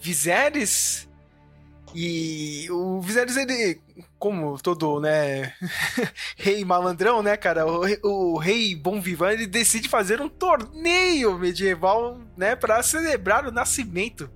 Viserys. 0.00 1.06
E 1.94 2.66
o 2.70 3.00
Viserys, 3.00 3.36
ele, 3.36 3.80
como 4.18 4.58
todo, 4.60 4.98
né, 5.00 5.52
rei 6.36 6.64
malandrão, 6.64 7.22
né, 7.22 7.36
cara, 7.36 7.66
o, 7.66 7.82
re- 7.82 8.00
o 8.02 8.38
rei 8.38 8.74
Bom 8.74 9.00
Vivan, 9.00 9.32
ele 9.32 9.46
decide 9.46 9.88
fazer 9.88 10.20
um 10.20 10.28
torneio 10.28 11.38
medieval, 11.38 12.18
né, 12.36 12.56
pra 12.56 12.82
celebrar 12.82 13.46
o 13.46 13.52
nascimento 13.52 14.30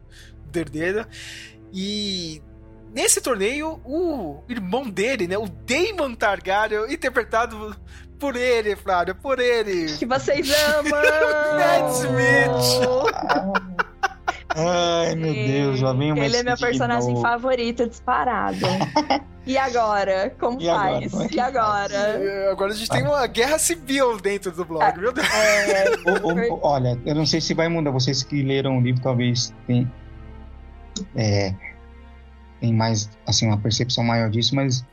do 0.46 0.58
herdeiro. 0.58 1.06
E 1.72 2.42
nesse 2.92 3.20
torneio, 3.20 3.80
o 3.84 4.42
irmão 4.48 4.88
dele, 4.88 5.26
né, 5.26 5.38
o 5.38 5.48
Daemon 5.48 6.14
Targaryen, 6.14 6.92
interpretado 6.92 7.74
por 8.18 8.36
ele, 8.36 8.76
Flávio, 8.76 9.14
por 9.14 9.38
ele. 9.38 9.94
Que 9.96 10.06
vocês 10.06 10.48
amam! 10.74 10.90
Matt 11.56 11.90
Smith. 11.96 13.66
Ai 14.56 15.14
meu 15.14 15.32
Deus, 15.32 15.80
lá 15.80 15.92
vem 15.92 16.12
uma 16.12 16.24
Ele 16.24 16.36
é 16.36 16.42
meu 16.42 16.56
personagem 16.56 17.20
favorito, 17.20 17.86
disparado. 17.88 18.58
E 19.46 19.56
agora? 19.56 20.34
Como 20.40 20.60
E 20.60 20.68
agora? 20.68 20.92
faz? 21.00 21.12
Como 21.12 21.22
é 21.22 21.28
E 21.32 21.38
agora? 21.40 21.94
É, 21.94 22.50
Agora 22.50 22.72
a 22.72 22.74
gente 22.74 22.90
tem 22.90 23.02
uma 23.04 23.26
guerra 23.28 23.58
civil 23.58 24.16
dentro 24.20 24.50
do 24.50 24.64
blog, 24.64 24.98
meu 24.98 25.12
Deus. 25.12 25.26
É, 25.32 25.84
Ô, 26.24 26.54
ô, 26.54 26.60
olha, 26.62 26.98
eu 27.06 27.14
não 27.14 27.24
sei 27.24 27.40
se 27.40 27.54
vai 27.54 27.68
mudar. 27.68 27.92
Vocês 27.92 28.22
que 28.24 28.42
leram 28.42 28.78
o 28.78 28.80
livro 28.80 29.00
talvez 29.00 29.54
tem, 29.66 29.88
é, 31.14 31.54
tem 32.60 32.72
mais 32.72 33.08
assim 33.24 33.46
uma 33.46 33.58
percepção 33.58 34.02
maior 34.02 34.30
disso, 34.30 34.54
mas 34.56 34.84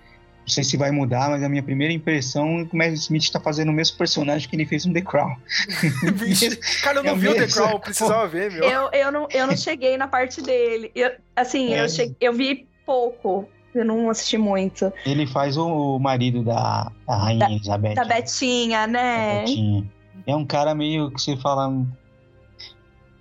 não 0.43 0.47
sei 0.49 0.63
se 0.63 0.77
vai 0.77 0.91
mudar. 0.91 1.29
Mas 1.29 1.41
a 1.43 1.49
minha 1.49 1.63
primeira 1.63 1.93
impressão 1.93 2.59
é 2.59 2.65
que 2.65 2.73
o 2.73 2.77
Matt 2.77 2.93
Smith 2.93 3.23
está 3.23 3.39
fazendo 3.39 3.69
o 3.69 3.73
mesmo 3.73 3.97
personagem 3.97 4.47
que 4.49 4.55
ele 4.55 4.65
fez 4.65 4.85
no 4.85 4.93
The 4.93 5.01
Crown. 5.01 5.35
Cara, 6.83 6.99
eu 6.99 7.03
não 7.03 7.11
É 7.11 7.15
vi 7.15 7.27
o 7.29 7.33
The? 7.35 7.47
Crown, 7.47 7.79
precisava 7.79 8.27
ver, 8.27 8.51
meu. 8.51 8.63
eu, 8.63 8.89
eu, 8.91 9.11
não, 9.11 9.27
eu 9.31 9.47
não 9.47 9.55
cheguei 9.57 9.97
na 9.97 10.07
parte 10.07 10.41
dele. 10.41 10.91
Eu, 10.95 11.11
assim, 11.35 11.73
É. 11.73 11.83
eu, 11.83 11.89
cheguei, 11.89 12.15
eu 12.19 12.33
vi 12.33 12.67
pouco. 12.85 13.47
Eu 13.73 13.83
não 13.85 14.07
assisti 14.09 14.37
muito. 14.37 14.93
Ele 15.03 15.25
faz 15.25 15.57
o, 15.57 15.95
o 15.95 15.99
marido 15.99 16.43
da, 16.43 16.91
da 17.07 17.15
rainha 17.17 17.47
Elizabeth. 17.49 17.95
Da 17.95 18.05
Betinha, 18.05 18.81
da 18.81 18.87
né? 18.87 19.39
Betinha. 19.39 19.91
É 20.27 20.35
um 20.35 20.45
cara 20.45 20.75
meio 20.75 21.09
que 21.09 21.19
você 21.19 21.35
fala. 21.37 21.73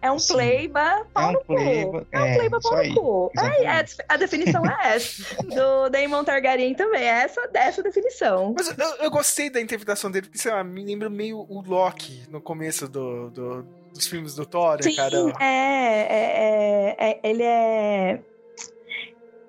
É 0.02 0.10
um 0.10 0.18
Sim. 0.18 0.34
pleiba 0.34 1.06
pau 1.14 1.22
É 1.22 1.28
um 1.28 1.32
no 1.32 1.44
cu. 1.44 2.06
É 2.10 2.20
um 2.20 2.24
é, 2.26 2.36
pleiba 2.36 2.60
pau 2.60 2.84
no 2.84 2.94
cu. 2.94 3.30
É, 3.38 3.64
é, 3.64 3.84
a 4.08 4.16
definição 4.16 4.62
é 4.66 4.96
essa. 4.96 5.36
Do 5.46 5.88
Daemon 5.90 6.24
Targaryen 6.24 6.74
também. 6.74 7.02
É 7.02 7.22
essa 7.22 7.46
dessa 7.48 7.82
definição. 7.84 8.52
Mas 8.56 8.76
eu, 8.76 8.86
eu 9.04 9.10
gostei 9.10 9.48
da 9.48 9.60
interpretação 9.60 10.10
dele, 10.10 10.26
porque, 10.26 10.38
sei 10.38 10.50
lá, 10.52 10.64
me 10.64 10.84
lembra 10.84 11.08
meio 11.08 11.38
o 11.48 11.62
Loki 11.64 12.24
no 12.28 12.40
começo 12.40 12.88
do, 12.88 13.30
do- 13.30 13.64
dos 13.94 14.06
filmes 14.08 14.34
do 14.34 14.44
Thor, 14.44 14.82
Sim, 14.82 14.96
cara. 14.96 15.16
é, 15.40 15.44
é, 15.44 16.96
é, 16.98 17.10
é- 17.10 17.20
Ele 17.22 17.42
é. 17.44 18.20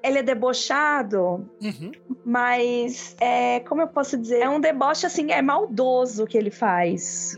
Ele 0.04 0.20
é 0.20 0.24
debochado, 0.24 1.50
Uhum. 1.62 1.92
mas 2.26 3.16
é, 3.22 3.62
como 3.62 3.82
eu 3.82 3.88
posso 3.88 4.18
dizer, 4.18 4.42
é 4.42 4.50
um 4.50 4.60
deboche 4.60 5.06
assim, 5.06 5.32
é 5.32 5.42
maldoso 5.42 6.28
que 6.28 6.38
ele 6.38 6.52
faz. 6.52 7.36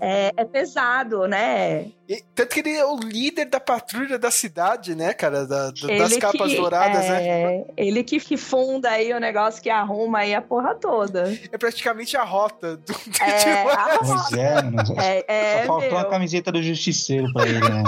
É, 0.00 0.32
é 0.36 0.44
pesado, 0.44 1.26
né? 1.28 1.86
E- 2.08 2.24
tanto 2.34 2.48
que 2.54 2.60
ele 2.60 2.70
é 2.76 2.84
o 2.84 2.96
líder 2.96 3.44
da 3.44 3.60
patrulha 3.60 4.18
da 4.18 4.30
cidade, 4.30 4.94
né, 4.94 5.12
cara? 5.12 5.46
da- 5.46 5.70
da- 5.70 5.98
das 5.98 6.16
capas 6.16 6.50
que- 6.50 6.56
douradas, 6.56 7.08
né? 7.08 7.22
é, 7.28 7.64
Ele 7.76 8.02
que, 8.02 8.18
que 8.18 8.36
funda 8.36 8.90
aí 8.90 9.12
o 9.12 9.20
negócio 9.20 9.62
que 9.62 9.70
arruma 9.70 10.20
aí 10.20 10.34
a 10.34 10.40
porra 10.42 10.74
toda. 10.74 11.32
É 11.52 11.58
praticamente 11.58 12.16
a 12.16 12.24
rota 12.24 12.76
do. 12.78 12.92
É, 13.22 13.62
a 13.62 13.98
Pois 13.98 14.32
é, 14.32 14.54
É, 14.98 15.24
é, 15.28 15.60
só 15.60 15.66
faltou 15.66 15.98
a 15.98 16.00
meu, 16.02 16.10
camiseta 16.10 16.50
do 16.50 16.62
justiceiro 16.62 17.32
pra 17.32 17.46
ele, 17.46 17.60
né? 17.60 17.82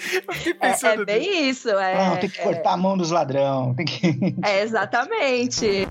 É, 0.60 0.86
é 0.88 1.04
bem 1.04 1.48
isso. 1.48 1.68
É, 1.70 2.08
Não, 2.08 2.16
tem 2.16 2.28
que 2.30 2.40
cortar 2.42 2.72
a 2.72 2.76
mão 2.76 2.96
dos 2.96 3.10
ladrão. 3.10 3.74
Tem 3.74 3.84
que... 3.86 4.34
é, 4.44 4.62
exatamente. 4.62 5.86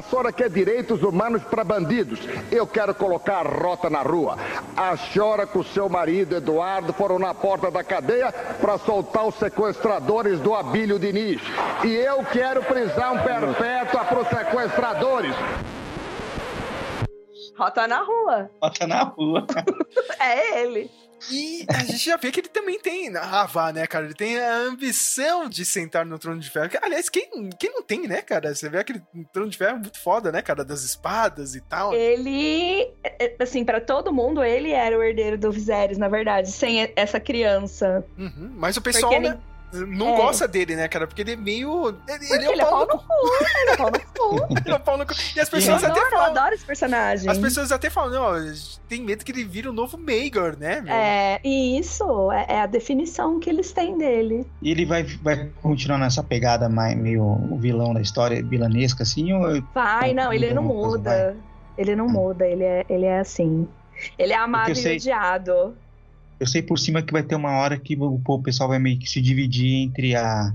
A 0.00 0.02
senhora 0.02 0.32
quer 0.32 0.48
direitos 0.48 1.02
humanos 1.02 1.42
para 1.42 1.62
bandidos. 1.62 2.20
Eu 2.50 2.66
quero 2.66 2.94
colocar 2.94 3.46
a 3.46 3.50
rota 3.50 3.90
na 3.90 4.00
rua. 4.00 4.38
A 4.74 4.96
senhora 4.96 5.46
com 5.46 5.62
seu 5.62 5.90
marido 5.90 6.34
Eduardo 6.34 6.94
foram 6.94 7.18
na 7.18 7.34
porta 7.34 7.70
da 7.70 7.84
cadeia 7.84 8.32
para 8.32 8.78
soltar 8.78 9.26
os 9.26 9.34
sequestradores 9.34 10.40
do 10.40 10.54
Abílio 10.54 10.98
Diniz. 10.98 11.42
E 11.84 11.94
eu 11.94 12.24
quero 12.24 12.62
prisão 12.62 13.18
perpétua 13.18 14.04
para 14.06 14.20
os 14.20 14.28
sequestradores. 14.28 15.34
Rota 17.58 17.86
na 17.86 18.02
rua. 18.02 18.50
Bota 18.58 18.86
na 18.86 19.02
rua. 19.02 19.46
É 20.18 20.62
ele. 20.62 20.90
E 21.30 21.66
a 21.68 21.78
gente 21.84 21.98
já 21.98 22.16
vê 22.16 22.30
que 22.30 22.40
ele 22.40 22.48
também 22.48 22.78
tem. 22.78 23.14
Ah, 23.16 23.46
vá, 23.46 23.72
né, 23.72 23.86
cara? 23.86 24.04
Ele 24.04 24.14
tem 24.14 24.38
a 24.38 24.56
ambição 24.58 25.48
de 25.48 25.64
sentar 25.64 26.06
no 26.06 26.18
trono 26.18 26.40
de 26.40 26.50
ferro. 26.50 26.70
Aliás, 26.82 27.08
quem, 27.08 27.28
quem 27.58 27.72
não 27.72 27.82
tem, 27.82 28.06
né, 28.06 28.22
cara? 28.22 28.54
Você 28.54 28.68
vê 28.68 28.78
aquele 28.78 29.02
trono 29.32 29.50
de 29.50 29.58
ferro 29.58 29.78
muito 29.78 29.98
foda, 29.98 30.30
né, 30.32 30.42
cara? 30.42 30.64
Das 30.64 30.82
espadas 30.82 31.54
e 31.54 31.60
tal. 31.60 31.92
Ele, 31.94 32.88
é, 33.04 33.34
assim, 33.38 33.64
pra 33.64 33.80
todo 33.80 34.12
mundo, 34.12 34.42
ele 34.42 34.70
era 34.70 34.96
o 34.96 35.02
herdeiro 35.02 35.36
do 35.36 35.50
Viserys, 35.50 35.98
na 35.98 36.08
verdade, 36.08 36.50
sem 36.50 36.92
essa 36.96 37.20
criança. 37.20 38.04
Uhum. 38.18 38.52
Mas 38.56 38.76
o 38.76 38.82
pessoal, 38.82 39.12
Porque 39.12 39.28
né? 39.28 39.38
Não 39.72 40.14
é. 40.14 40.16
gosta 40.16 40.48
dele, 40.48 40.74
né, 40.76 40.88
cara? 40.88 41.06
Porque 41.06 41.22
ele 41.22 41.32
é 41.32 41.36
meio. 41.36 41.88
Ele, 42.08 42.24
ele 42.32 42.44
é 42.44 42.48
um 42.48 42.52
ele 42.52 42.60
é 42.60 42.64
pau 42.64 42.70
pau 42.70 42.86
no 42.86 42.92
no 42.94 42.98
cu. 42.98 43.06
cu, 43.06 43.44
ele 43.60 43.70
é 43.70 43.76
pau 43.76 43.90
no 43.90 44.00
cu. 44.00 44.10
Ele 44.64 44.74
é 44.74 44.76
um 44.76 44.80
pau 44.80 44.98
no 44.98 45.06
cu. 45.06 45.12
E 45.36 45.40
as 45.40 45.48
Eu 45.48 45.52
pessoas 45.58 45.82
até 45.84 45.92
adoro, 45.92 46.06
eu 46.06 46.10
falam. 46.10 46.30
adoro 46.30 46.54
esse 46.54 46.64
personagem. 46.64 47.30
As 47.30 47.38
pessoas 47.38 47.72
até 47.72 47.88
falam, 47.90 48.10
não, 48.34 48.54
tem 48.88 49.00
medo 49.02 49.24
que 49.24 49.32
ele 49.32 49.44
vire 49.44 49.68
o 49.68 49.72
novo 49.72 49.96
Maegor, 49.98 50.56
né, 50.58 50.80
meu? 50.80 50.92
É, 50.92 51.40
e 51.42 51.78
isso 51.78 52.30
é, 52.30 52.46
é 52.48 52.60
a 52.60 52.66
definição 52.66 53.40
que 53.40 53.48
eles 53.50 53.72
têm 53.72 53.96
dele. 53.98 54.46
E 54.62 54.70
ele 54.70 54.84
vai, 54.84 55.02
vai 55.02 55.50
continuar 55.62 55.98
nessa 55.98 56.22
pegada 56.22 56.68
mais, 56.68 56.96
meio 56.96 57.36
vilão 57.58 57.92
da 57.94 58.00
história, 58.00 58.42
vilanesca, 58.44 59.02
assim? 59.02 59.32
Ou... 59.32 59.62
Vai, 59.74 60.12
não, 60.12 60.32
ele 60.32 60.52
não 60.52 60.66
coisa 60.68 60.88
muda. 60.98 61.36
Ele 61.78 61.96
não 61.96 62.06
Hum. 62.06 62.10
muda, 62.10 62.46
ele 62.46 62.64
é, 62.64 62.84
ele 62.88 63.06
é 63.06 63.18
assim. 63.20 63.66
Ele 64.18 64.32
é 64.32 64.36
amado 64.36 64.68
eu 64.70 64.72
e 64.74 64.76
sei- 64.76 64.96
odiado. 64.96 65.76
Eu 66.40 66.46
sei 66.46 66.62
por 66.62 66.78
cima 66.78 67.02
que 67.02 67.12
vai 67.12 67.22
ter 67.22 67.34
uma 67.34 67.58
hora 67.58 67.78
que 67.78 67.94
o, 67.96 68.20
o 68.26 68.42
pessoal 68.42 68.70
vai 68.70 68.78
meio 68.78 68.98
que 68.98 69.08
se 69.08 69.20
dividir 69.20 69.84
entre 69.86 70.16
a, 70.16 70.52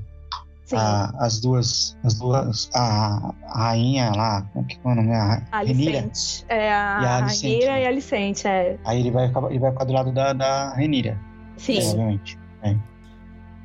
a, 0.74 1.26
as 1.26 1.40
duas, 1.40 1.96
as 2.04 2.16
duas, 2.16 2.70
a, 2.74 3.34
a 3.44 3.64
rainha 3.68 4.10
lá, 4.12 4.42
como 4.52 4.66
que 4.66 4.80
é 4.84 4.88
o 4.88 4.96
nome? 4.96 5.14
A, 5.14 5.42
A 5.52 5.60
Renira. 5.60 6.00
Alicente. 6.00 6.46
É 6.50 6.74
a, 6.74 7.00
E 7.02 7.06
a 7.06 7.16
Alicente, 7.18 7.66
né? 7.68 7.82
e 7.84 7.86
a 7.86 7.90
Alicente, 7.90 8.48
é. 8.48 8.78
Aí 8.84 9.00
ele 9.00 9.12
vai, 9.12 9.28
ficar- 9.28 9.50
ele 9.52 9.60
vai 9.60 9.72
ficar 9.72 9.84
do 9.86 9.94
lado 9.94 10.12
da, 10.12 10.34
da 10.34 10.74
Renira, 10.74 11.20
Sim. 11.56 11.76
provavelmente. 11.80 12.40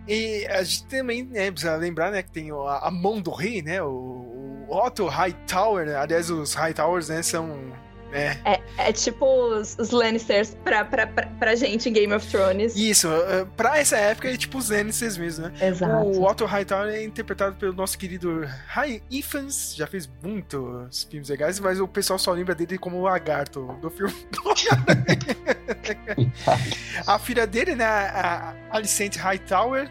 E 0.08 0.46
a 0.48 0.62
gente 0.62 0.84
também 0.86 1.22
né, 1.24 1.50
precisa 1.50 1.76
lembrar 1.76 2.10
né, 2.10 2.22
que 2.22 2.30
tem 2.32 2.50
a, 2.50 2.80
a 2.88 2.90
mão 2.90 3.20
do 3.20 3.30
rei, 3.30 3.62
né? 3.62 3.80
O, 3.82 3.86
o 3.88 4.66
Otto 4.70 5.06
Hightower, 5.06 5.86
né? 5.86 5.94
Aliás, 5.96 6.30
os 6.30 6.52
Hightowers, 6.54 7.08
né, 7.08 7.22
são. 7.22 7.48
Né, 8.10 8.40
É 8.78 8.92
tipo 8.92 9.24
os, 9.26 9.76
os 9.78 9.90
Lannisters 9.90 10.56
pra, 10.64 10.84
pra, 10.84 11.06
pra, 11.06 11.26
pra 11.26 11.54
gente 11.54 11.88
em 11.88 11.92
Game 11.92 12.12
of 12.12 12.26
Thrones. 12.28 12.74
Isso, 12.76 13.08
eh, 13.08 13.46
pra 13.56 13.78
essa 13.78 13.96
época 13.96 14.28
é 14.30 14.36
tipo 14.36 14.58
os 14.58 14.70
Lannisters 14.70 15.16
mesmo, 15.16 15.48
né? 15.48 15.68
Exato. 15.68 16.06
O 16.06 16.24
Otto 16.24 16.44
Hightower 16.44 16.92
é 16.92 17.04
interpretado 17.04 17.56
pelo 17.56 17.72
nosso 17.72 17.98
querido 17.98 18.46
Ryan 18.68 19.00
Ifans, 19.10 19.74
já 19.76 19.86
fez 19.86 20.08
muitos 20.22 21.04
filmes 21.10 21.28
legais, 21.28 21.60
mas 21.60 21.80
o 21.80 21.86
pessoal 21.88 22.18
só 22.18 22.32
lembra 22.32 22.54
dele 22.54 22.78
como 22.78 22.98
o 22.98 23.02
lagarto 23.02 23.76
do 23.80 23.90
filme. 23.90 24.14
a 27.06 27.18
filha 27.18 27.46
dele, 27.46 27.74
né, 27.74 27.84
a 27.84 28.30
a 28.70 28.76
Alicent 28.76 29.16
Hightower, 29.16 29.90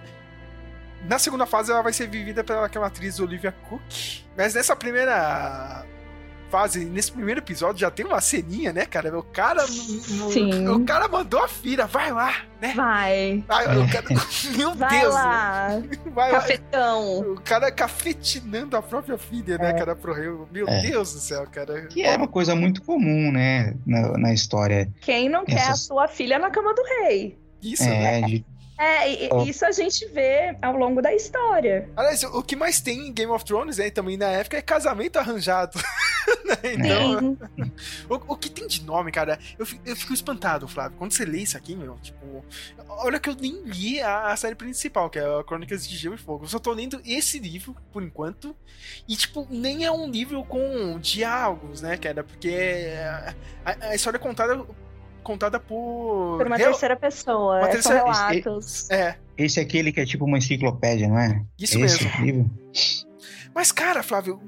na 1.07 1.19
segunda 1.19 1.45
fase 1.45 1.71
ela 1.71 1.81
vai 1.81 1.93
ser 1.93 2.07
vivida 2.07 2.43
pelaquela 2.43 2.87
atriz 2.87 3.19
Olivia 3.19 3.51
Cook, 3.51 4.23
mas 4.37 4.53
nessa 4.53 4.75
primeira 4.75 5.85
fase, 6.49 6.83
nesse 6.85 7.11
primeiro 7.11 7.39
episódio 7.39 7.79
já 7.79 7.91
tem 7.91 8.05
uma 8.05 8.19
ceninha, 8.21 8.73
né, 8.73 8.85
cara? 8.85 9.17
O 9.17 9.23
cara, 9.23 9.65
Sim. 9.67 10.67
o, 10.67 10.75
o 10.77 10.85
cara 10.85 11.07
mandou 11.07 11.43
a 11.43 11.47
filha, 11.47 11.85
vai 11.85 12.11
lá, 12.11 12.33
né? 12.61 12.73
Vai. 12.75 13.43
Ai, 13.47 13.87
cara- 13.87 14.07
meu 14.57 14.73
Vai 14.75 14.99
Deus, 15.01 15.13
lá. 15.13 15.81
vai 16.13 16.31
lá. 16.31 16.39
Cafetão. 16.39 17.19
O 17.33 17.41
cara 17.41 17.71
cafetinando 17.71 18.75
a 18.75 18.81
própria 18.81 19.17
filha, 19.17 19.57
né, 19.57 19.69
É. 19.69 19.73
cara, 19.73 19.95
pro 19.95 20.13
rei. 20.13 20.29
Meu 20.51 20.67
É. 20.67 20.81
Deus 20.81 21.13
do 21.13 21.19
céu, 21.19 21.45
cara. 21.51 21.83
Que 21.87 22.03
é 22.03 22.15
uma 22.17 22.27
coisa 22.27 22.55
muito 22.55 22.81
comum, 22.81 23.31
né, 23.31 23.73
na, 23.85 24.17
na 24.17 24.33
história. 24.33 24.89
Quem 25.01 25.29
não 25.29 25.45
quer 25.45 25.59
a 25.59 25.69
Essas- 25.69 25.81
sua 25.85 26.07
filha 26.07 26.39
na 26.39 26.49
cama 26.49 26.73
do 26.73 26.83
rei? 26.83 27.37
Isso, 27.61 27.83
né? 27.83 28.19
É, 28.19 28.21
de, 28.21 28.45
É, 28.79 29.25
e- 29.25 29.29
Oh. 29.31 29.43
isso 29.43 29.65
a 29.65 29.71
gente 29.71 30.05
vê 30.07 30.55
ao 30.61 30.75
longo 30.77 31.01
da 31.01 31.13
história. 31.13 31.89
Aliás, 31.97 32.23
o 32.23 32.41
que 32.41 32.55
mais 32.55 32.79
tem 32.79 33.07
em 33.09 33.13
Game 33.13 33.31
of 33.31 33.43
Thrones, 33.43 33.77
né, 33.77 33.89
também 33.89 34.15
na 34.17 34.27
época, 34.29 34.57
é 34.57 34.61
casamento 34.61 35.17
arranjado. 35.19 35.73
Né, 36.45 36.55
então, 36.75 37.19
Sim. 37.57 37.71
o, 38.07 38.33
o 38.33 38.35
que 38.37 38.49
tem 38.51 38.67
de 38.67 38.83
nome, 38.83 39.11
cara, 39.11 39.39
eu 39.57 39.65
fico, 39.65 39.81
eu 39.87 39.95
fico 39.95 40.13
espantado, 40.13 40.67
Flávio. 40.67 40.95
Quando 40.97 41.11
você 41.11 41.25
lê 41.25 41.39
isso 41.39 41.57
aqui, 41.57 41.75
meu, 41.75 41.95
tipo. 41.99 42.43
Olha 42.87 43.19
que 43.19 43.29
eu 43.29 43.35
nem 43.35 43.63
li 43.63 43.99
a, 43.99 44.27
a 44.31 44.35
série 44.35 44.53
principal, 44.53 45.09
que 45.09 45.17
é 45.17 45.23
a 45.23 45.43
Crônicas 45.43 45.87
de 45.87 45.95
Gelo 45.97 46.15
e 46.15 46.17
Fogo. 46.19 46.43
Eu 46.45 46.49
só 46.49 46.59
tô 46.59 46.71
lendo 46.71 47.01
esse 47.03 47.39
livro, 47.39 47.75
por 47.91 48.03
enquanto. 48.03 48.55
E, 49.07 49.15
tipo, 49.15 49.47
nem 49.49 49.85
é 49.85 49.91
um 49.91 50.07
livro 50.09 50.43
com 50.43 50.99
diálogos, 50.99 51.81
né, 51.81 51.97
cara? 51.97 52.23
Porque 52.23 52.93
a, 53.65 53.87
a 53.89 53.95
história 53.95 54.17
é 54.17 54.21
contada, 54.21 54.63
contada 55.29 55.59
por. 55.59 56.37
Por 56.37 56.47
uma 56.47 56.57
real- 56.57 56.71
terceira 56.71 56.95
pessoa. 56.95 57.57
Uma 57.59 57.67
é, 57.67 57.71
terceira- 57.71 57.99
São 57.99 58.27
relatos. 58.29 58.89
É, 58.89 59.15
esse 59.37 59.59
é 59.59 59.63
aquele 59.63 59.91
que 59.91 59.99
é 60.01 60.05
tipo 60.05 60.25
uma 60.25 60.37
enciclopédia, 60.39 61.07
não 61.07 61.19
é? 61.19 61.43
Isso 61.59 61.77
esse 61.79 62.03
mesmo. 62.03 62.25
livro? 62.25 62.51
Mas, 63.53 63.71
cara, 63.71 64.01
Flávio, 64.01 64.41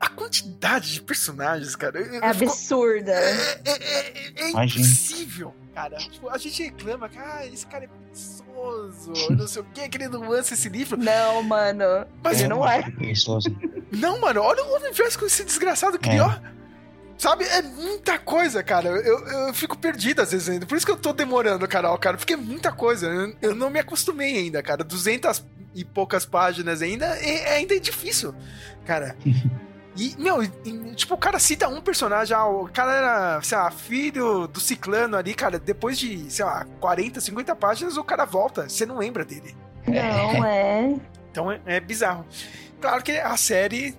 a 0.00 0.08
quantidade 0.08 0.92
de 0.94 1.02
personagens, 1.02 1.76
cara. 1.76 1.98
eu- 2.00 2.14
eu 2.14 2.22
É 2.24 2.32
fico- 2.34 2.50
absurda. 2.50 3.12
É, 3.12 3.60
é, 3.64 3.70
é, 3.70 4.32
é 4.44 4.50
impossível, 4.50 5.54
cara. 5.74 5.96
Tipo, 5.98 6.28
a 6.28 6.38
gente 6.38 6.62
reclama 6.62 7.08
que 7.08 7.18
ah, 7.18 7.46
esse 7.46 7.66
cara 7.66 7.84
é 7.84 7.88
preguiçoso, 7.88 9.12
eu 9.30 9.36
não 9.36 9.46
sei 9.46 9.62
o 9.62 9.64
que, 9.66 9.88
que 9.88 9.96
ele 9.98 10.08
não 10.08 10.28
lança 10.28 10.54
esse 10.54 10.68
livro. 10.68 10.96
Não, 10.96 11.42
mano. 11.42 11.84
Mas 12.22 12.40
Ele 12.40 12.48
não 12.48 12.66
é. 12.68 12.82
preguiçoso. 12.82 13.48
não, 13.90 14.20
mano, 14.20 14.40
olha 14.42 14.62
o 14.64 14.76
universo 14.76 15.18
que 15.18 15.24
esse 15.26 15.44
desgraçado 15.44 15.98
criou. 15.98 16.30
Sabe, 17.22 17.44
é 17.44 17.62
muita 17.62 18.18
coisa, 18.18 18.64
cara. 18.64 18.88
Eu, 18.88 19.24
eu 19.28 19.54
fico 19.54 19.78
perdido 19.78 20.20
às 20.20 20.32
vezes 20.32 20.48
ainda. 20.48 20.66
Por 20.66 20.76
isso 20.76 20.84
que 20.84 20.90
eu 20.90 20.96
tô 20.96 21.12
demorando, 21.12 21.68
Carol, 21.68 21.96
cara. 21.96 22.16
Porque 22.16 22.32
é 22.32 22.36
muita 22.36 22.72
coisa. 22.72 23.06
Eu, 23.06 23.36
eu 23.40 23.54
não 23.54 23.70
me 23.70 23.78
acostumei 23.78 24.38
ainda, 24.38 24.60
cara. 24.60 24.82
200 24.82 25.40
e 25.72 25.84
poucas 25.84 26.26
páginas 26.26 26.82
ainda 26.82 27.06
é, 27.06 27.54
ainda 27.54 27.76
é 27.76 27.78
difícil, 27.78 28.34
cara. 28.84 29.16
E, 29.94 30.16
meu, 30.18 30.42
e, 30.42 30.48
tipo, 30.94 31.12
o 31.12 31.18
cara 31.18 31.38
cita 31.38 31.68
um 31.68 31.82
personagem, 31.82 32.34
ah, 32.34 32.46
o 32.46 32.66
cara 32.66 32.94
era, 32.94 33.42
sei 33.42 33.58
lá, 33.58 33.70
filho 33.70 34.46
do 34.46 34.58
ciclano 34.58 35.18
ali, 35.18 35.34
cara. 35.34 35.58
Depois 35.58 35.98
de, 35.98 36.30
sei 36.30 36.46
lá, 36.46 36.66
40, 36.80 37.20
50 37.20 37.54
páginas, 37.54 37.98
o 37.98 38.02
cara 38.02 38.24
volta. 38.24 38.70
Você 38.70 38.86
não 38.86 38.96
lembra 38.96 39.22
dele. 39.22 39.54
Não 39.86 40.42
é. 40.48 40.96
Então 41.30 41.52
é, 41.52 41.60
é 41.66 41.78
bizarro. 41.78 42.24
Claro 42.80 43.02
que 43.02 43.12
a 43.12 43.36
série 43.36 43.94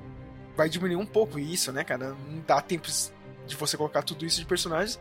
vai 0.55 0.69
diminuir 0.69 0.95
um 0.95 1.05
pouco 1.05 1.39
isso, 1.39 1.71
né, 1.71 1.83
cara? 1.83 2.15
Não 2.29 2.43
dá 2.45 2.61
tempo 2.61 2.87
de 3.45 3.55
você 3.55 3.75
colocar 3.77 4.01
tudo 4.03 4.25
isso 4.25 4.39
de 4.39 4.45
personagens. 4.45 4.99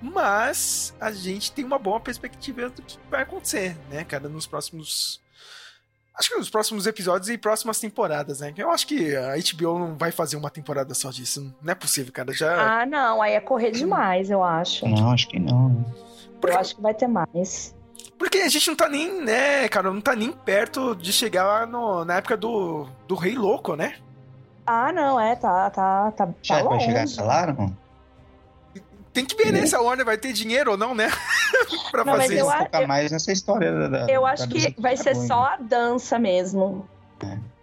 Mas 0.00 0.94
a 1.00 1.10
gente 1.10 1.52
tem 1.52 1.64
uma 1.64 1.78
boa 1.78 2.00
perspectiva 2.00 2.68
do 2.68 2.82
que 2.82 2.98
vai 3.10 3.22
acontecer, 3.22 3.76
né, 3.90 4.04
cara, 4.04 4.28
nos 4.28 4.46
próximos. 4.46 5.20
Acho 6.16 6.28
que 6.28 6.36
nos 6.36 6.48
próximos 6.48 6.86
episódios 6.86 7.28
e 7.28 7.36
próximas 7.36 7.80
temporadas, 7.80 8.38
né? 8.38 8.54
Eu 8.56 8.70
acho 8.70 8.86
que 8.86 9.16
a 9.16 9.34
HBO 9.34 9.78
não 9.80 9.96
vai 9.96 10.12
fazer 10.12 10.36
uma 10.36 10.48
temporada 10.48 10.94
só 10.94 11.10
disso. 11.10 11.52
Não 11.60 11.72
é 11.72 11.74
possível, 11.74 12.12
cara. 12.12 12.32
Já. 12.32 12.82
Ah, 12.82 12.86
não. 12.86 13.20
Aí 13.20 13.32
é 13.32 13.40
correr 13.40 13.72
demais, 13.72 14.30
eu 14.30 14.42
acho. 14.42 14.86
Não, 14.86 15.10
acho 15.10 15.26
que 15.26 15.40
não. 15.40 15.70
né? 15.70 15.84
Eu 16.40 16.56
acho 16.58 16.76
que 16.76 16.82
vai 16.82 16.94
ter 16.94 17.08
mais. 17.08 17.74
Porque 18.16 18.38
a 18.38 18.48
gente 18.48 18.68
não 18.68 18.76
tá 18.76 18.88
nem, 18.88 19.22
né, 19.22 19.68
cara, 19.68 19.90
não 19.90 20.00
tá 20.00 20.14
nem 20.14 20.30
perto 20.30 20.94
de 20.94 21.12
chegar 21.12 21.44
lá 21.44 21.66
no, 21.66 22.04
na 22.04 22.16
época 22.16 22.36
do, 22.36 22.86
do 23.08 23.14
Rei 23.16 23.34
Louco, 23.34 23.74
né? 23.74 23.96
Ah, 24.66 24.92
não, 24.92 25.20
é, 25.20 25.36
tá, 25.36 25.68
tá, 25.70 26.10
tá, 26.12 26.26
tá 26.26 26.34
Já 26.42 26.62
vai 26.62 26.80
chegar 26.80 27.06
não? 27.52 27.76
Tem 29.12 29.24
que 29.24 29.36
ver, 29.36 29.52
né, 29.52 29.64
se 29.64 29.76
a 29.76 29.80
Warner 29.80 30.04
vai 30.04 30.18
ter 30.18 30.32
dinheiro 30.32 30.72
ou 30.72 30.76
não, 30.76 30.92
né? 30.92 31.08
pra 31.92 32.04
Não, 32.04 32.12
mas 32.16 32.22
fazer 32.22 32.38
isso. 32.40 32.50
a- 32.50 32.58
focar 32.58 32.88
mais 32.88 33.12
nessa 33.12 33.30
história 33.30 33.72
da. 33.72 33.88
da- 33.88 34.12
Eu 34.12 34.22
da 34.22 34.30
acho 34.30 34.48
que 34.48 34.58
dança 34.58 34.74
vai 34.78 34.96
ser 34.96 35.04
dragões, 35.04 35.28
só 35.28 35.44
a 35.44 35.56
dança 35.56 36.18
mesmo. 36.18 36.88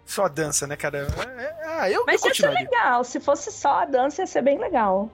Só 0.06 0.28
dança, 0.28 0.66
né, 0.66 0.76
cara? 0.76 1.06
É, 1.38 1.42
é, 1.42 1.56
ah, 1.66 1.90
eu, 1.90 2.04
Mas 2.06 2.24
ia 2.24 2.34
ser 2.34 2.48
legal. 2.50 3.04
Se 3.04 3.20
fosse 3.20 3.52
só 3.52 3.80
a 3.82 3.84
dança, 3.84 4.22
ia 4.22 4.26
ser 4.26 4.40
bem 4.42 4.58
legal. 4.58 5.10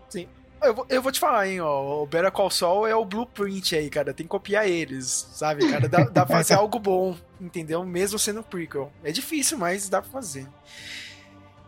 Eu, 0.62 0.74
vou- 0.74 0.86
eu 0.88 1.02
vou 1.02 1.10
te 1.12 1.18
falar, 1.20 1.48
hein, 1.48 1.60
ó. 1.60 2.02
O 2.02 2.06
Better 2.06 2.30
Call 2.32 2.50
Saul 2.50 2.86
é 2.86 2.94
o 2.94 3.04
blueprint 3.04 3.74
aí, 3.76 3.90
cara. 3.90 4.14
Tem 4.14 4.24
que 4.24 4.30
copiar 4.30 4.66
eles, 4.68 5.28
sabe, 5.32 5.68
cara? 5.68 5.88
Dá, 5.88 6.04
dá 6.04 6.24
pra 6.24 6.36
fazer 6.36 6.54
algo 6.58 6.78
bom, 6.78 7.16
entendeu? 7.40 7.84
Mesmo 7.84 8.16
sendo 8.18 8.42
prequel. 8.44 8.92
É 9.02 9.10
difícil, 9.10 9.58
mas 9.58 9.88
dá 9.88 10.00
pra 10.02 10.10
fazer. 10.10 10.46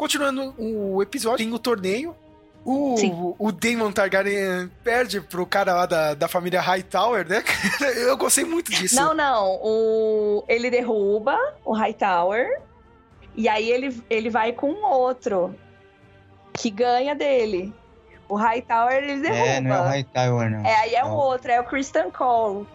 Continuando 0.01 0.55
o 0.57 1.03
episódio, 1.03 1.45
tem 1.45 1.53
o 1.53 1.59
torneio. 1.59 2.17
O, 2.65 2.97
Sim. 2.97 3.35
o 3.39 3.53
Damon 3.53 3.93
Targaryen 3.93 4.71
perde 4.83 5.21
pro 5.21 5.45
cara 5.45 5.75
lá 5.75 5.85
da, 5.85 6.15
da 6.15 6.27
família 6.27 6.59
Hightower, 6.59 7.29
né? 7.29 7.45
Eu 8.09 8.17
gostei 8.17 8.43
muito 8.47 8.71
disso. 8.71 8.97
Não, 8.97 9.13
não. 9.13 9.61
O... 9.63 10.43
Ele 10.49 10.71
derruba 10.71 11.37
o 11.63 11.75
Hightower. 11.75 12.63
E 13.37 13.47
aí 13.47 13.71
ele, 13.71 14.03
ele 14.09 14.31
vai 14.31 14.55
com 14.55 14.71
um 14.71 14.87
outro. 14.87 15.55
Que 16.55 16.71
ganha 16.71 17.15
dele. 17.15 17.71
O 18.27 18.37
Hightower 18.37 18.95
ele 19.05 19.21
derruba. 19.21 19.47
É, 19.47 19.61
não 19.61 19.75
é 19.75 19.81
o 19.81 19.85
Hightower, 19.85 20.51
não. 20.51 20.65
É, 20.65 20.77
aí 20.77 20.95
é 20.95 21.05
o 21.05 21.09
o- 21.09 21.15
outro, 21.15 21.51
é 21.53 21.61
o 21.61 21.65
Christian 21.65 22.11
Cole. 22.11 22.67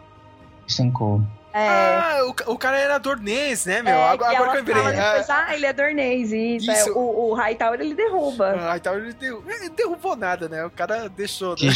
Christian 0.62 0.92
Cole. 0.92 1.24
É. 1.58 1.68
Ah, 1.70 2.18
o, 2.26 2.52
o 2.54 2.58
cara 2.58 2.78
era 2.78 2.98
dornês, 2.98 3.65
né, 3.65 3.82
meu? 3.82 3.94
é, 3.96 4.04
agora 4.10 4.32
que 4.32 4.36
agora 4.36 4.52
que 4.63 4.72
eu 4.72 4.76
lembrei. 4.76 4.96
depois, 4.98 5.30
Ah, 5.30 5.56
ele 5.56 5.65
é 5.65 5.72
dornês, 5.74 6.32
isso. 6.34 6.70
Isso. 6.72 6.89
É, 6.89 6.91
o, 6.91 7.30
o 7.30 7.34
Hightower 7.34 7.80
ele 7.80 7.96
derruba. 7.96 8.56
Ah, 8.60 8.72
Hightower 8.74 9.00
ele 9.04 9.13
derru- 9.13 9.44
ele 9.48 9.70
derrubou 9.70 10.15
nada, 10.18 10.50
né? 10.50 10.65
O 10.65 10.70
cara 10.70 11.08
deixou, 11.08 11.52
né? 11.62 11.72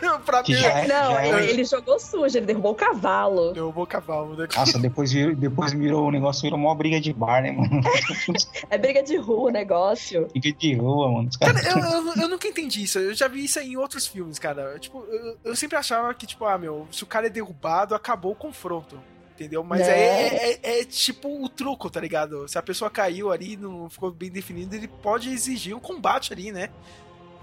Pra 0.24 0.42
que 0.42 0.52
mim, 0.54 0.58
já 0.60 0.68
é- 0.68 0.86
Não, 0.88 1.12
já 1.12 1.22
é- 1.24 1.28
ele, 1.38 1.50
ele 1.50 1.64
jogou 1.64 1.98
sujo, 1.98 2.36
ele 2.36 2.46
derrubou 2.46 2.72
o 2.72 2.74
cavalo. 2.74 3.52
derrubou 3.52 3.84
o 3.84 3.86
cavalo, 3.86 4.36
né? 4.36 4.46
Nossa, 4.56 4.78
depois 4.78 5.12
virou, 5.12 5.34
depois 5.34 5.72
virou 5.72 6.08
o 6.08 6.10
negócio, 6.10 6.42
virou 6.42 6.58
uma 6.58 6.74
briga 6.74 7.00
de 7.00 7.12
bar, 7.12 7.42
né, 7.42 7.52
mano? 7.52 7.68
É 8.70 8.78
briga 8.78 9.02
de 9.02 9.16
rua 9.16 9.48
o 9.48 9.52
negócio. 9.52 10.26
Briga 10.28 10.52
de 10.58 10.74
rua, 10.74 11.10
mano. 11.10 11.30
Cara, 11.38 11.60
eu, 11.68 11.78
eu, 11.78 12.22
eu 12.22 12.28
nunca 12.28 12.48
entendi 12.48 12.82
isso. 12.84 12.98
Eu 12.98 13.14
já 13.14 13.28
vi 13.28 13.44
isso 13.44 13.58
aí 13.58 13.72
em 13.72 13.76
outros 13.76 14.06
filmes, 14.06 14.38
cara. 14.38 14.78
Tipo, 14.78 15.04
eu, 15.10 15.36
eu 15.44 15.56
sempre 15.56 15.76
achava 15.76 16.12
que, 16.14 16.26
tipo, 16.26 16.44
ah, 16.44 16.58
meu, 16.58 16.86
se 16.90 17.02
o 17.02 17.06
cara 17.06 17.26
é 17.26 17.30
derrubado, 17.30 17.94
acabou 17.94 18.32
o 18.32 18.36
confronto. 18.36 18.98
Entendeu? 19.34 19.62
Mas 19.62 19.80
Né? 19.80 19.88
é, 19.88 20.60
é, 20.62 20.80
é 20.80 20.84
tipo 20.84 21.44
o 21.44 21.46
truco, 21.48 21.90
tá 21.90 22.00
ligado? 22.00 22.48
Se 22.48 22.56
a 22.56 22.62
pessoa 22.62 22.90
caiu 22.90 23.30
ali, 23.30 23.54
não 23.54 23.88
ficou 23.90 24.10
bem 24.10 24.30
definido, 24.30 24.74
ele 24.74 24.88
pode 24.88 25.30
exigir 25.30 25.76
um 25.76 25.80
combate 25.80 26.32
ali, 26.32 26.50
né? 26.50 26.70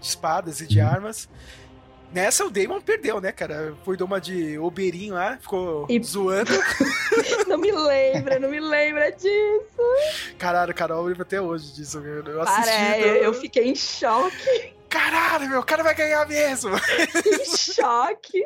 De 0.01 0.07
espadas 0.07 0.59
e 0.59 0.65
de 0.67 0.81
armas. 0.81 1.29
Nessa 2.13 2.45
o 2.45 2.49
Damon 2.51 2.79
perdeu, 2.79 3.19
né, 3.19 3.31
cara? 3.31 3.73
Foi 3.83 3.97
de 3.97 4.03
uma 4.03 4.21
de 4.21 4.57
Obeirinho 4.59 5.15
lá, 5.15 5.37
ficou 5.37 5.85
E- 5.89 6.01
zoando. 6.03 6.51
Não 7.47 7.57
me 7.57 7.71
lembra, 7.71 8.39
não 8.39 8.49
me 8.49 8.59
lembra 8.59 9.11
disso. 9.11 10.35
Caralho, 10.37 10.73
cara, 10.73 10.93
eu 10.95 11.01
lembro 11.03 11.21
até 11.21 11.39
hoje 11.39 11.71
disso, 11.73 11.99
meu. 12.01 12.23
Eu 12.23 12.41
assisti. 12.41 12.69
Cara, 12.69 12.99
eu- 12.99 13.15
eu, 13.15 13.23
eu 13.23 13.33
fiquei 13.33 13.65
em 13.67 13.75
choque, 13.75 14.73
Caralho, 14.89 15.49
meu, 15.49 15.59
o 15.59 15.65
cara 15.65 15.83
vai 15.83 15.93
ganhar 15.95 16.27
mesmo. 16.27 16.71
em 16.75 17.45
choque. 17.57 18.43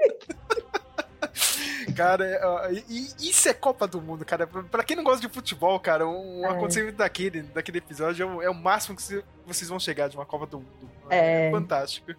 Cara, 1.95 2.25
é, 2.25 2.83
isso 3.19 3.49
é 3.49 3.53
Copa 3.53 3.87
do 3.87 4.01
Mundo, 4.01 4.23
cara. 4.23 4.45
Pra 4.47 4.83
quem 4.83 4.95
não 4.95 5.03
gosta 5.03 5.25
de 5.25 5.33
futebol, 5.33 5.79
cara, 5.79 6.07
um 6.07 6.45
é. 6.45 6.49
acontecimento 6.49 6.95
daquele, 6.97 7.41
daquele 7.41 7.79
episódio 7.79 8.41
é 8.41 8.49
o 8.49 8.53
máximo 8.53 8.95
que 8.95 9.23
vocês 9.45 9.69
vão 9.69 9.79
chegar 9.79 10.07
de 10.07 10.15
uma 10.15 10.25
Copa 10.25 10.45
do 10.45 10.59
Mundo. 10.59 10.89
É, 11.09 11.47
é 11.47 11.51
fantástico. 11.51 12.13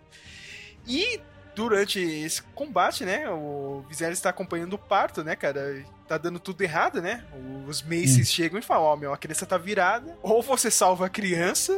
E 0.87 1.21
durante 1.59 1.99
esse 1.99 2.41
combate, 2.55 3.05
né, 3.05 3.29
o 3.29 3.83
Viserys 3.89 4.17
está 4.17 4.31
acompanhando 4.31 4.75
o 4.75 4.79
parto, 4.79 5.25
né, 5.25 5.35
cara? 5.35 5.85
Tá 6.07 6.17
dando 6.17 6.39
tudo 6.39 6.63
errado, 6.63 7.03
né? 7.03 7.25
Os 7.67 7.83
Maces 7.83 8.31
hum. 8.31 8.33
chegam 8.33 8.61
e 8.61 8.63
falam, 8.63 8.85
ó, 8.85 8.95
oh, 8.95 8.97
meu, 8.97 9.13
a 9.13 9.17
criança 9.17 9.45
tá 9.45 9.59
virada. 9.59 10.17
Ou 10.23 10.41
você 10.41 10.71
salva 10.71 11.07
a 11.07 11.09
criança, 11.09 11.77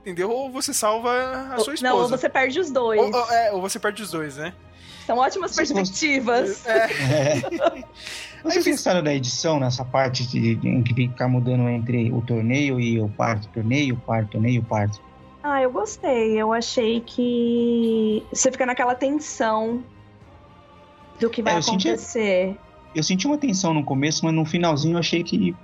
entendeu? 0.00 0.28
Ou 0.32 0.50
você 0.50 0.74
salva 0.74 1.12
a 1.54 1.60
sua 1.60 1.74
esposa. 1.74 1.94
Não, 1.94 2.02
ou 2.02 2.08
você 2.08 2.28
perde 2.28 2.58
os 2.58 2.72
dois. 2.72 3.00
Ou, 3.00 3.14
ou, 3.14 3.32
é, 3.32 3.52
ou 3.52 3.60
você 3.60 3.78
perde 3.78 4.02
os 4.02 4.10
dois, 4.10 4.36
né? 4.36 4.52
São 5.06 5.16
ótimas 5.16 5.54
perspectivas. 5.54 6.66
É. 6.66 6.86
é. 7.78 7.84
Vocês 8.42 8.66
gostaram 8.66 9.00
da 9.00 9.14
edição 9.14 9.60
nessa 9.60 9.84
parte 9.84 10.26
de, 10.26 10.56
de, 10.56 10.68
em 10.68 10.82
que 10.82 10.92
fica 10.92 11.28
mudando 11.28 11.68
entre 11.68 12.10
o 12.10 12.20
torneio 12.20 12.80
e 12.80 13.00
o 13.00 13.08
parto, 13.08 13.46
torneio, 13.48 13.96
parto, 13.96 14.32
torneio, 14.32 14.62
parto? 14.64 15.00
Ah, 15.42 15.62
eu 15.62 15.70
gostei. 15.70 16.40
Eu 16.40 16.52
achei 16.52 17.00
que 17.00 18.22
você 18.32 18.50
fica 18.50 18.66
naquela 18.66 18.94
tensão 18.94 19.82
do 21.18 21.30
que 21.30 21.42
vai 21.42 21.54
é, 21.54 21.56
eu 21.56 21.60
acontecer. 21.60 22.46
Senti, 22.48 22.60
eu 22.94 23.02
senti 23.02 23.26
uma 23.26 23.38
tensão 23.38 23.72
no 23.72 23.84
começo, 23.84 24.24
mas 24.24 24.34
no 24.34 24.44
finalzinho 24.44 24.94
eu 24.94 24.98
achei 24.98 25.22
que 25.22 25.54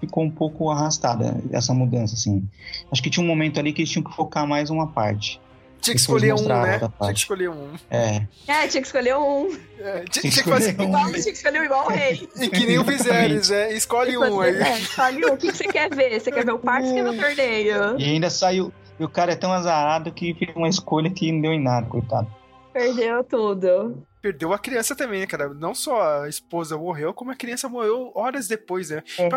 ficou 0.00 0.24
um 0.24 0.30
pouco 0.30 0.70
arrastada 0.70 1.40
essa 1.52 1.72
mudança, 1.72 2.14
assim. 2.14 2.46
Acho 2.90 3.02
que 3.02 3.08
tinha 3.08 3.24
um 3.24 3.26
momento 3.26 3.60
ali 3.60 3.72
que 3.72 3.82
eles 3.82 3.90
tinham 3.90 4.04
que 4.04 4.14
focar 4.14 4.46
mais 4.46 4.68
uma 4.68 4.86
parte. 4.86 5.40
Tinha 5.80 5.94
que 5.94 6.00
escolher 6.00 6.32
um, 6.32 6.46
né? 6.46 6.78
Tinha 6.78 7.12
que 7.12 7.18
escolher 7.18 7.50
um. 7.50 7.70
É. 7.90 8.22
É, 8.46 8.68
tinha 8.68 8.80
que 8.80 8.86
escolher 8.86 9.16
um. 9.16 9.58
É, 9.80 10.04
tinha, 10.04 10.30
tinha, 10.30 10.44
que 10.44 10.48
fazer 10.48 10.80
um. 10.80 10.84
Igual, 10.84 11.10
tinha 11.10 11.22
que 11.24 11.30
escolher 11.30 11.64
igual 11.64 11.86
o 11.86 11.88
rei. 11.88 12.28
E 12.40 12.48
que 12.48 12.66
nem 12.66 12.78
o 12.78 12.84
Viserys, 12.84 13.50
é. 13.50 13.72
Escolhe 13.72 14.16
um 14.16 14.40
aí. 14.40 14.54
É, 14.62 14.78
escolhe 14.78 15.24
um. 15.26 15.32
O 15.34 15.36
que, 15.36 15.50
que 15.50 15.56
você 15.56 15.64
quer 15.64 15.92
ver? 15.92 16.20
Você 16.20 16.30
quer 16.30 16.44
ver 16.44 16.52
o 16.52 16.58
parque 16.60 16.86
ou 16.86 16.94
quer 16.94 17.02
ver 17.02 17.10
o 17.10 17.20
torneio? 17.20 17.98
E 17.98 18.04
ainda 18.04 18.30
saiu. 18.30 18.72
E 19.02 19.04
o 19.04 19.08
cara 19.08 19.32
é 19.32 19.36
tão 19.36 19.52
azarado 19.52 20.12
que 20.12 20.32
fez 20.32 20.54
uma 20.54 20.68
escolha 20.68 21.10
que 21.10 21.32
não 21.32 21.40
deu 21.40 21.52
em 21.52 21.60
nada, 21.60 21.88
coitado. 21.88 22.32
Perdeu 22.72 23.24
tudo. 23.24 24.06
Perdeu 24.22 24.52
a 24.52 24.58
criança 24.60 24.94
também, 24.94 25.18
né, 25.18 25.26
cara? 25.26 25.52
Não 25.52 25.74
só 25.74 26.22
a 26.22 26.28
esposa 26.28 26.78
morreu, 26.78 27.12
como 27.12 27.32
a 27.32 27.34
criança 27.34 27.68
morreu 27.68 28.12
horas 28.14 28.46
depois, 28.46 28.90
né? 28.90 29.02
É. 29.18 29.28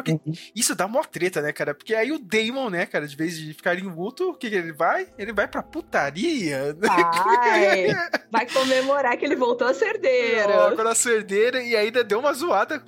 Isso 0.55 0.75
dá 0.75 0.85
uma 0.85 1.03
treta, 1.03 1.41
né, 1.41 1.51
cara? 1.51 1.73
Porque 1.73 1.95
aí 1.95 2.11
o 2.11 2.19
Damon, 2.19 2.69
né, 2.69 2.85
cara, 2.85 3.07
de 3.07 3.15
vez 3.15 3.35
de 3.39 3.55
ficar 3.55 3.75
em 3.75 3.81
luto, 3.81 4.29
o 4.29 4.33
que, 4.35 4.51
que 4.51 4.55
ele 4.55 4.71
vai? 4.71 5.07
Ele 5.17 5.33
vai 5.33 5.47
pra 5.47 5.63
putaria. 5.63 6.77
Vai, 6.77 7.87
vai 8.31 8.47
comemorar 8.47 9.17
que 9.17 9.25
ele 9.25 9.35
voltou 9.35 9.67
a 9.67 9.73
ser 9.73 9.95
herdeiro. 9.95 10.53
Agora 10.53 10.91
a 10.91 10.95
ser 10.95 11.17
herdeiro 11.17 11.57
e 11.57 11.75
ainda 11.75 12.03
deu 12.03 12.19
uma 12.19 12.33
zoada 12.33 12.83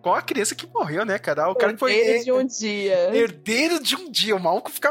com 0.00 0.14
a 0.14 0.22
criança 0.22 0.54
que 0.54 0.66
morreu, 0.66 1.04
né, 1.04 1.18
cara? 1.18 1.50
O 1.50 1.54
cara 1.54 1.74
que 1.74 1.78
foi. 1.78 1.92
Herdeiro 1.92 2.24
de 2.24 2.32
um 2.32 2.46
dia. 2.46 3.14
Herdeiro 3.14 3.82
de 3.82 3.94
um 3.94 4.10
dia. 4.10 4.34
O 4.34 4.40
maluco 4.40 4.70
fica 4.70 4.90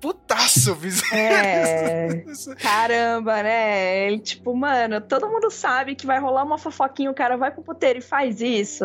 putaço, 0.00 0.76
É. 1.12 2.24
Caramba, 2.60 3.42
né? 3.42 4.06
Ele, 4.06 4.18
tipo, 4.18 4.54
mano, 4.56 5.00
todo 5.00 5.28
mundo 5.28 5.50
sabe 5.50 5.94
que 5.94 6.06
vai 6.06 6.18
rolar 6.18 6.44
uma 6.44 6.58
fofoquinha, 6.58 7.10
o 7.10 7.14
cara 7.14 7.36
vai 7.36 7.50
pro 7.50 7.62
puteiro 7.62 7.98
e 7.98 8.02
faz 8.02 8.40
isso. 8.40 8.84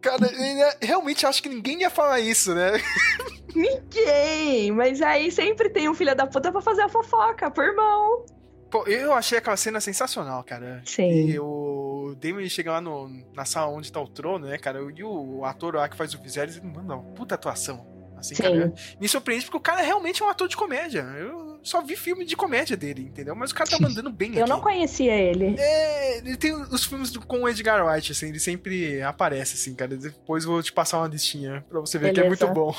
Cara, 0.00 0.26
ele 0.26 0.76
realmente 0.80 1.26
acha 1.26 1.42
que 1.42 1.48
ninguém 1.48 1.80
ia 1.80 1.90
falar 1.90 2.20
isso, 2.20 2.54
né? 2.54 2.72
Ninguém! 3.54 4.70
Mas 4.72 5.02
aí 5.02 5.30
sempre 5.30 5.68
tem 5.68 5.88
um 5.88 5.94
filho 5.94 6.14
da 6.14 6.26
puta 6.26 6.50
pra 6.52 6.60
fazer 6.60 6.82
a 6.82 6.88
fofoca, 6.88 7.50
por 7.50 7.64
irmão. 7.64 8.24
Pô, 8.70 8.84
eu 8.86 9.12
achei 9.12 9.36
aquela 9.36 9.56
cena 9.56 9.80
sensacional, 9.80 10.44
cara. 10.44 10.80
Sim. 10.86 11.28
E 11.28 11.38
o 11.40 12.14
Damon 12.16 12.48
chega 12.48 12.70
lá 12.70 12.80
no, 12.80 13.08
na 13.34 13.44
sala 13.44 13.72
onde 13.72 13.90
tá 13.90 14.00
o 14.00 14.06
trono, 14.06 14.46
né, 14.46 14.56
cara? 14.56 14.80
E 14.96 15.02
o 15.02 15.44
ator 15.44 15.74
lá 15.74 15.88
que 15.88 15.96
faz 15.96 16.14
o 16.14 16.22
Viserys, 16.22 16.58
uma 16.58 16.98
puta 17.14 17.34
atuação. 17.34 17.84
Assim, 18.20 18.34
cara, 18.34 18.72
me 19.00 19.08
surpreende 19.08 19.44
porque 19.44 19.56
o 19.56 19.60
cara 19.60 19.80
realmente 19.82 20.22
é 20.22 20.26
um 20.26 20.28
ator 20.28 20.48
de 20.48 20.56
comédia. 20.56 21.00
Eu 21.18 21.58
só 21.62 21.82
vi 21.82 21.96
filme 21.96 22.24
de 22.24 22.36
comédia 22.36 22.76
dele, 22.76 23.02
entendeu? 23.02 23.34
Mas 23.34 23.50
o 23.50 23.54
cara 23.54 23.68
tá 23.68 23.78
mandando 23.80 24.10
bem 24.10 24.34
Eu 24.34 24.42
aqui. 24.42 24.50
não 24.50 24.60
conhecia 24.60 25.14
ele. 25.14 25.56
É, 25.58 26.18
ele 26.18 26.36
tem 26.36 26.54
os 26.54 26.84
filmes 26.84 27.16
com 27.16 27.42
o 27.42 27.48
Edgar 27.48 27.84
Wright, 27.84 28.12
assim, 28.12 28.28
ele 28.28 28.38
sempre 28.40 29.02
aparece, 29.02 29.54
assim, 29.54 29.74
cara. 29.74 29.96
Depois 29.96 30.44
vou 30.44 30.62
te 30.62 30.72
passar 30.72 30.98
uma 30.98 31.08
listinha 31.08 31.64
pra 31.68 31.80
você 31.80 31.98
ver 31.98 32.12
Beleza. 32.12 32.36
que 32.36 32.44
é 32.44 32.46
muito 32.46 32.54
bom. 32.54 32.74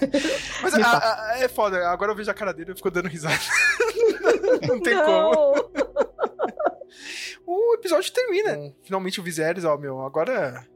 Mas 0.62 0.74
a, 0.74 1.32
a, 1.32 1.38
é 1.38 1.48
foda, 1.48 1.88
agora 1.88 2.12
eu 2.12 2.16
vejo 2.16 2.30
a 2.30 2.34
cara 2.34 2.52
dele 2.52 2.72
e 2.72 2.76
fico 2.76 2.90
dando 2.90 3.08
risada. 3.08 3.38
não 4.68 4.80
tem 4.80 4.94
não. 4.94 5.32
como. 5.32 5.70
o 7.46 7.74
episódio 7.74 8.12
termina. 8.12 8.72
Finalmente 8.82 9.20
o 9.20 9.22
Viserys, 9.22 9.64
ó, 9.64 9.76
meu, 9.76 10.00
agora. 10.02 10.66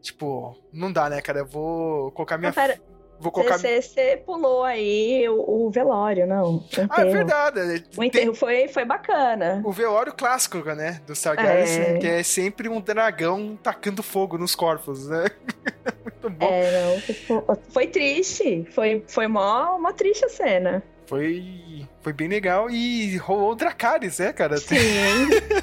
Tipo, 0.00 0.56
não 0.72 0.92
dá, 0.92 1.10
né, 1.10 1.20
cara? 1.20 1.40
Eu 1.40 1.46
vou 1.46 2.12
colocar 2.12 2.38
minha. 2.38 2.50
Não, 2.50 2.54
pera, 2.54 2.80
Vou 3.20 3.32
colocar... 3.32 3.58
Você 3.58 4.22
pulou 4.24 4.62
aí 4.62 5.28
o, 5.28 5.66
o 5.66 5.70
velório, 5.70 6.26
não? 6.26 6.64
Ah, 6.88 7.02
é 7.02 7.04
verdade. 7.06 7.84
O 7.96 8.04
enterro 8.04 8.26
Tem... 8.26 8.34
foi, 8.34 8.68
foi 8.68 8.84
bacana. 8.84 9.60
O 9.64 9.72
velório 9.72 10.12
clássico, 10.12 10.58
né? 10.58 11.00
Do 11.06 11.14
Targaryen, 11.14 11.80
é... 11.80 11.98
que 11.98 12.06
é 12.06 12.22
sempre 12.22 12.68
um 12.68 12.80
dragão 12.80 13.58
tacando 13.62 14.02
fogo 14.02 14.38
nos 14.38 14.54
corpos, 14.54 15.08
né? 15.08 15.26
Muito 16.22 16.30
bom. 16.30 16.46
É, 16.46 17.00
não, 17.28 17.56
foi 17.70 17.86
triste. 17.86 18.66
Foi, 18.72 19.04
foi 19.06 19.26
mó, 19.26 19.78
mó 19.78 19.92
triste 19.92 20.24
a 20.24 20.28
cena. 20.28 20.82
Foi, 21.06 21.86
foi 22.02 22.12
bem 22.12 22.28
legal 22.28 22.68
e 22.68 23.16
rolou 23.16 23.52
o 23.52 23.54
Dracarys, 23.54 24.18
né, 24.18 24.32
cara? 24.32 24.58
Sim, 24.58 24.76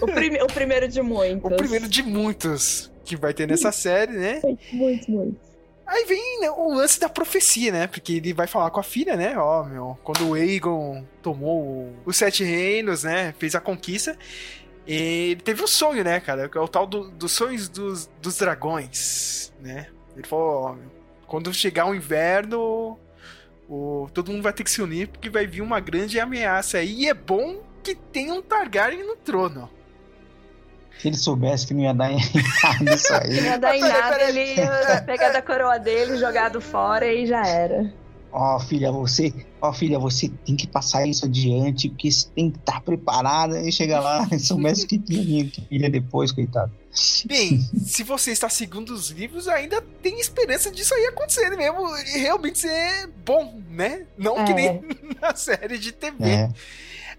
o, 0.02 0.08
prime, 0.08 0.42
o 0.42 0.48
primeiro 0.48 0.88
de 0.88 1.02
muitos. 1.04 1.52
O 1.52 1.56
primeiro 1.56 1.88
de 1.88 2.02
muitos 2.02 2.92
que 3.04 3.16
vai 3.16 3.32
ter 3.32 3.48
nessa 3.48 3.72
série, 3.72 4.14
né? 4.14 4.42
Muitos, 4.74 5.08
muitos. 5.08 5.45
Aí 5.86 6.04
vem 6.06 6.42
né, 6.42 6.50
o 6.50 6.74
lance 6.74 7.00
da 7.00 7.08
profecia, 7.08 7.72
né? 7.72 7.88
Porque 7.88 8.14
ele 8.14 8.34
vai 8.34 8.48
falar 8.48 8.72
com 8.72 8.80
a 8.80 8.84
filha, 8.84 9.16
né? 9.16 9.38
Ó, 9.38 9.64
meu, 9.64 9.98
quando 10.04 10.30
o 10.30 10.34
Aegon 10.34 11.06
tomou 11.22 11.94
os 12.06 12.18
Sete 12.18 12.44
Reinos, 12.44 13.04
né? 13.04 13.34
Fez 13.38 13.54
a 13.54 13.62
conquista. 13.62 14.18
Ele 14.88 15.42
teve 15.42 15.64
um 15.64 15.68
sonho, 15.68 16.04
né, 16.04 16.20
cara? 16.20 16.50
É 16.54 16.60
o 16.60 16.68
tal 16.68 16.88
do, 16.88 17.10
dos 17.12 17.32
sonhos 17.32 17.70
dos, 17.70 18.10
dos 18.22 18.38
dragões, 18.38 19.54
né? 19.60 19.88
Ele 20.16 20.28
falou, 20.28 20.64
ó, 20.64 20.76
quando 21.28 21.54
chegar 21.54 21.88
o 21.88 21.96
inverno, 21.96 22.98
o, 23.68 24.08
todo 24.14 24.32
mundo 24.32 24.44
vai 24.44 24.54
ter 24.54 24.64
que 24.64 24.72
se 24.72 24.82
unir 24.82 25.08
porque 25.08 25.30
vai 25.30 25.46
vir 25.46 25.62
uma 25.62 25.80
grande 25.80 26.20
ameaça. 26.20 26.82
E 26.82 27.08
é 27.08 27.14
bom 27.14 27.62
que 27.84 27.96
tenha 27.96 28.34
um 28.34 28.42
Targaryen 28.42 29.06
no 29.06 29.16
trono. 29.16 29.70
Se 31.00 31.08
ele 31.10 31.18
soubesse 31.18 31.68
que 31.68 31.74
não 31.74 31.82
ia 31.82 31.94
dar 31.94 32.12
em 32.12 32.18
nada 32.64 32.96
isso 32.96 33.14
aí. 33.14 33.36
Não 33.36 33.44
ia 33.44 33.60
dar 33.60 33.76
em 33.76 33.82
nada, 33.82 34.24
ele 34.24 34.56
ia 34.56 35.04
pegar 35.06 35.30
da 35.32 35.42
coroa 35.42 35.78
dele, 35.78 36.18
jogado 36.18 36.62
fora 36.62 37.12
e 37.12 37.26
já 37.26 37.46
era. 37.46 37.94
Ó, 38.38 38.58
oh, 38.58 38.60
filha, 38.60 38.92
você, 38.92 39.34
ó, 39.62 39.70
oh, 39.70 39.74
filha, 39.74 39.98
você 39.98 40.28
tem 40.46 40.58
que 40.58 40.68
passar 40.68 41.08
isso 41.08 41.24
adiante, 41.24 41.88
porque 41.88 42.12
você 42.12 42.28
tem 42.36 42.52
que 42.52 42.58
estar 42.58 42.82
preparada 42.82 43.62
e 43.62 43.72
chegar 43.72 44.02
lá 44.02 44.28
e 44.32 44.38
soubesse 44.38 44.86
que 44.86 45.00
tinha 45.00 45.24
minha 45.24 45.50
filha 45.70 45.90
depois, 45.90 46.34
coitado. 46.34 46.70
Bem, 47.26 47.62
se 47.86 48.04
você 48.04 48.32
está 48.32 48.50
seguindo 48.50 48.90
os 48.90 49.10
livros, 49.10 49.48
ainda 49.48 49.82
tem 50.02 50.20
esperança 50.20 50.70
disso 50.70 50.94
aí 50.94 51.06
acontecer 51.06 51.50
mesmo 51.56 51.80
e 51.98 52.20
realmente 52.20 52.60
ser 52.60 53.08
bom, 53.26 53.62
né? 53.70 54.06
Não 54.18 54.38
é. 54.38 54.44
que 54.44 54.54
nem 54.54 54.82
na 55.22 55.34
série 55.34 55.78
de 55.78 55.94
TV. 55.94 56.26
É. 56.26 56.50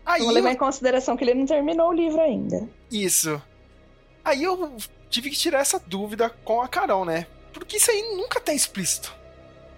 Aí 0.05 0.23
Vou 0.23 0.33
levar 0.33 0.53
em 0.53 0.57
consideração 0.57 1.17
que 1.17 1.25
ele 1.25 1.33
não 1.33 1.47
terminou 1.47 1.89
o 1.89 1.95
livro 1.95 2.21
ainda. 2.21 2.69
Isso. 2.93 3.41
Aí 4.27 4.43
eu 4.43 4.77
tive 5.09 5.31
que 5.31 5.37
tirar 5.37 5.61
essa 5.61 5.79
dúvida 5.79 6.29
com 6.45 6.61
a 6.61 6.67
Carol, 6.67 7.05
né? 7.05 7.29
Porque 7.53 7.77
isso 7.77 7.93
aí 7.93 8.03
nunca 8.17 8.41
tá 8.41 8.53
explícito. 8.53 9.15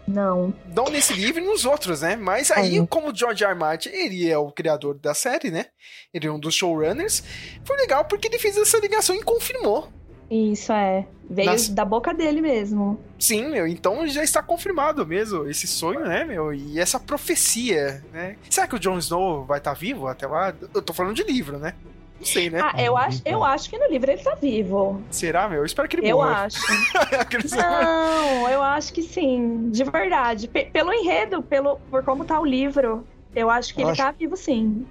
Não. 0.07 0.55
Não 0.75 0.87
nesse 0.87 1.13
livro 1.13 1.43
e 1.43 1.45
nos 1.45 1.67
outros, 1.67 2.01
né? 2.01 2.17
Mas 2.17 2.51
aí, 2.51 2.85
como 2.87 3.15
George 3.15 3.45
R. 3.45 3.55
Martin, 3.55 3.91
ele 3.91 4.27
é 4.27 4.39
o 4.39 4.51
criador 4.51 4.95
da 4.95 5.13
série, 5.13 5.51
né? 5.51 5.67
Ele 6.15 6.27
é 6.27 6.33
um 6.33 6.39
dos 6.39 6.55
showrunners. 6.55 7.23
Foi 7.63 7.77
legal 7.77 8.07
porque 8.07 8.27
ele 8.27 8.39
fez 8.39 8.57
essa 8.57 8.79
ligação 8.79 9.15
e 9.15 9.23
confirmou. 9.23 9.93
Isso 10.31 10.73
é. 10.73 11.07
Veio 11.29 11.51
Nas... 11.51 11.69
da 11.69 11.85
boca 11.85 12.15
dele 12.15 12.41
mesmo. 12.41 12.99
Sim, 13.19 13.51
meu. 13.51 13.67
Então 13.67 14.09
já 14.09 14.25
está 14.25 14.43
confirmado 14.43 15.07
mesmo 15.07 15.47
esse 15.47 15.67
sonho, 15.67 16.01
né, 16.01 16.25
meu? 16.25 16.55
E 16.55 16.81
essa 16.81 16.99
profecia, 16.99 18.03
né? 18.11 18.37
Será 18.49 18.67
que 18.67 18.77
o 18.77 18.79
Jon 18.79 18.97
Snow 18.97 19.45
vai 19.45 19.59
estar 19.59 19.75
tá 19.75 19.79
vivo 19.79 20.07
até 20.07 20.27
lá? 20.27 20.55
Eu 20.75 20.81
tô 20.81 20.95
falando 20.95 21.15
de 21.15 21.23
livro, 21.23 21.59
né? 21.59 21.75
Não 22.19 22.27
sei, 22.27 22.51
né? 22.51 22.61
Ah, 22.61 22.83
eu 22.83 22.97
acho, 22.97 23.23
eu 23.25 23.45
acho 23.45 23.71
que 23.71 23.79
no 23.79 23.89
livro 23.89 24.11
ele 24.11 24.23
tá 24.23 24.35
vivo. 24.35 25.01
Será, 25.11 25.49
meu? 25.49 25.59
Eu 25.61 25.65
espero 25.65 25.89
que 25.89 25.97
ele 25.97 26.11
eu 26.11 26.17
morra. 26.17 26.31
Eu 26.31 26.35
acho. 26.35 26.59
Não, 27.57 28.49
eu 28.49 28.63
acho 28.63 28.93
que 28.93 29.03
sim. 29.03 29.71
De 29.71 29.85
verdade. 29.85 30.49
P 30.49 30.65
pelo 30.65 30.93
enredo, 30.93 31.43
pelo, 31.43 31.77
por 31.91 32.03
como 32.03 32.25
tá 32.25 32.41
o 32.41 32.45
livro, 32.45 33.07
eu 33.35 33.49
acho 33.49 33.73
que 33.73 33.81
eu 33.81 33.85
ele 33.85 33.93
acho... 33.93 34.03
tá 34.03 34.11
vivo 34.11 34.37
sim. 34.37 34.85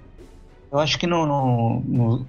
Eu 0.72 0.78
acho 0.78 0.98
que 0.98 1.06
no, 1.06 1.26
no, 1.26 1.80
no 1.86 2.26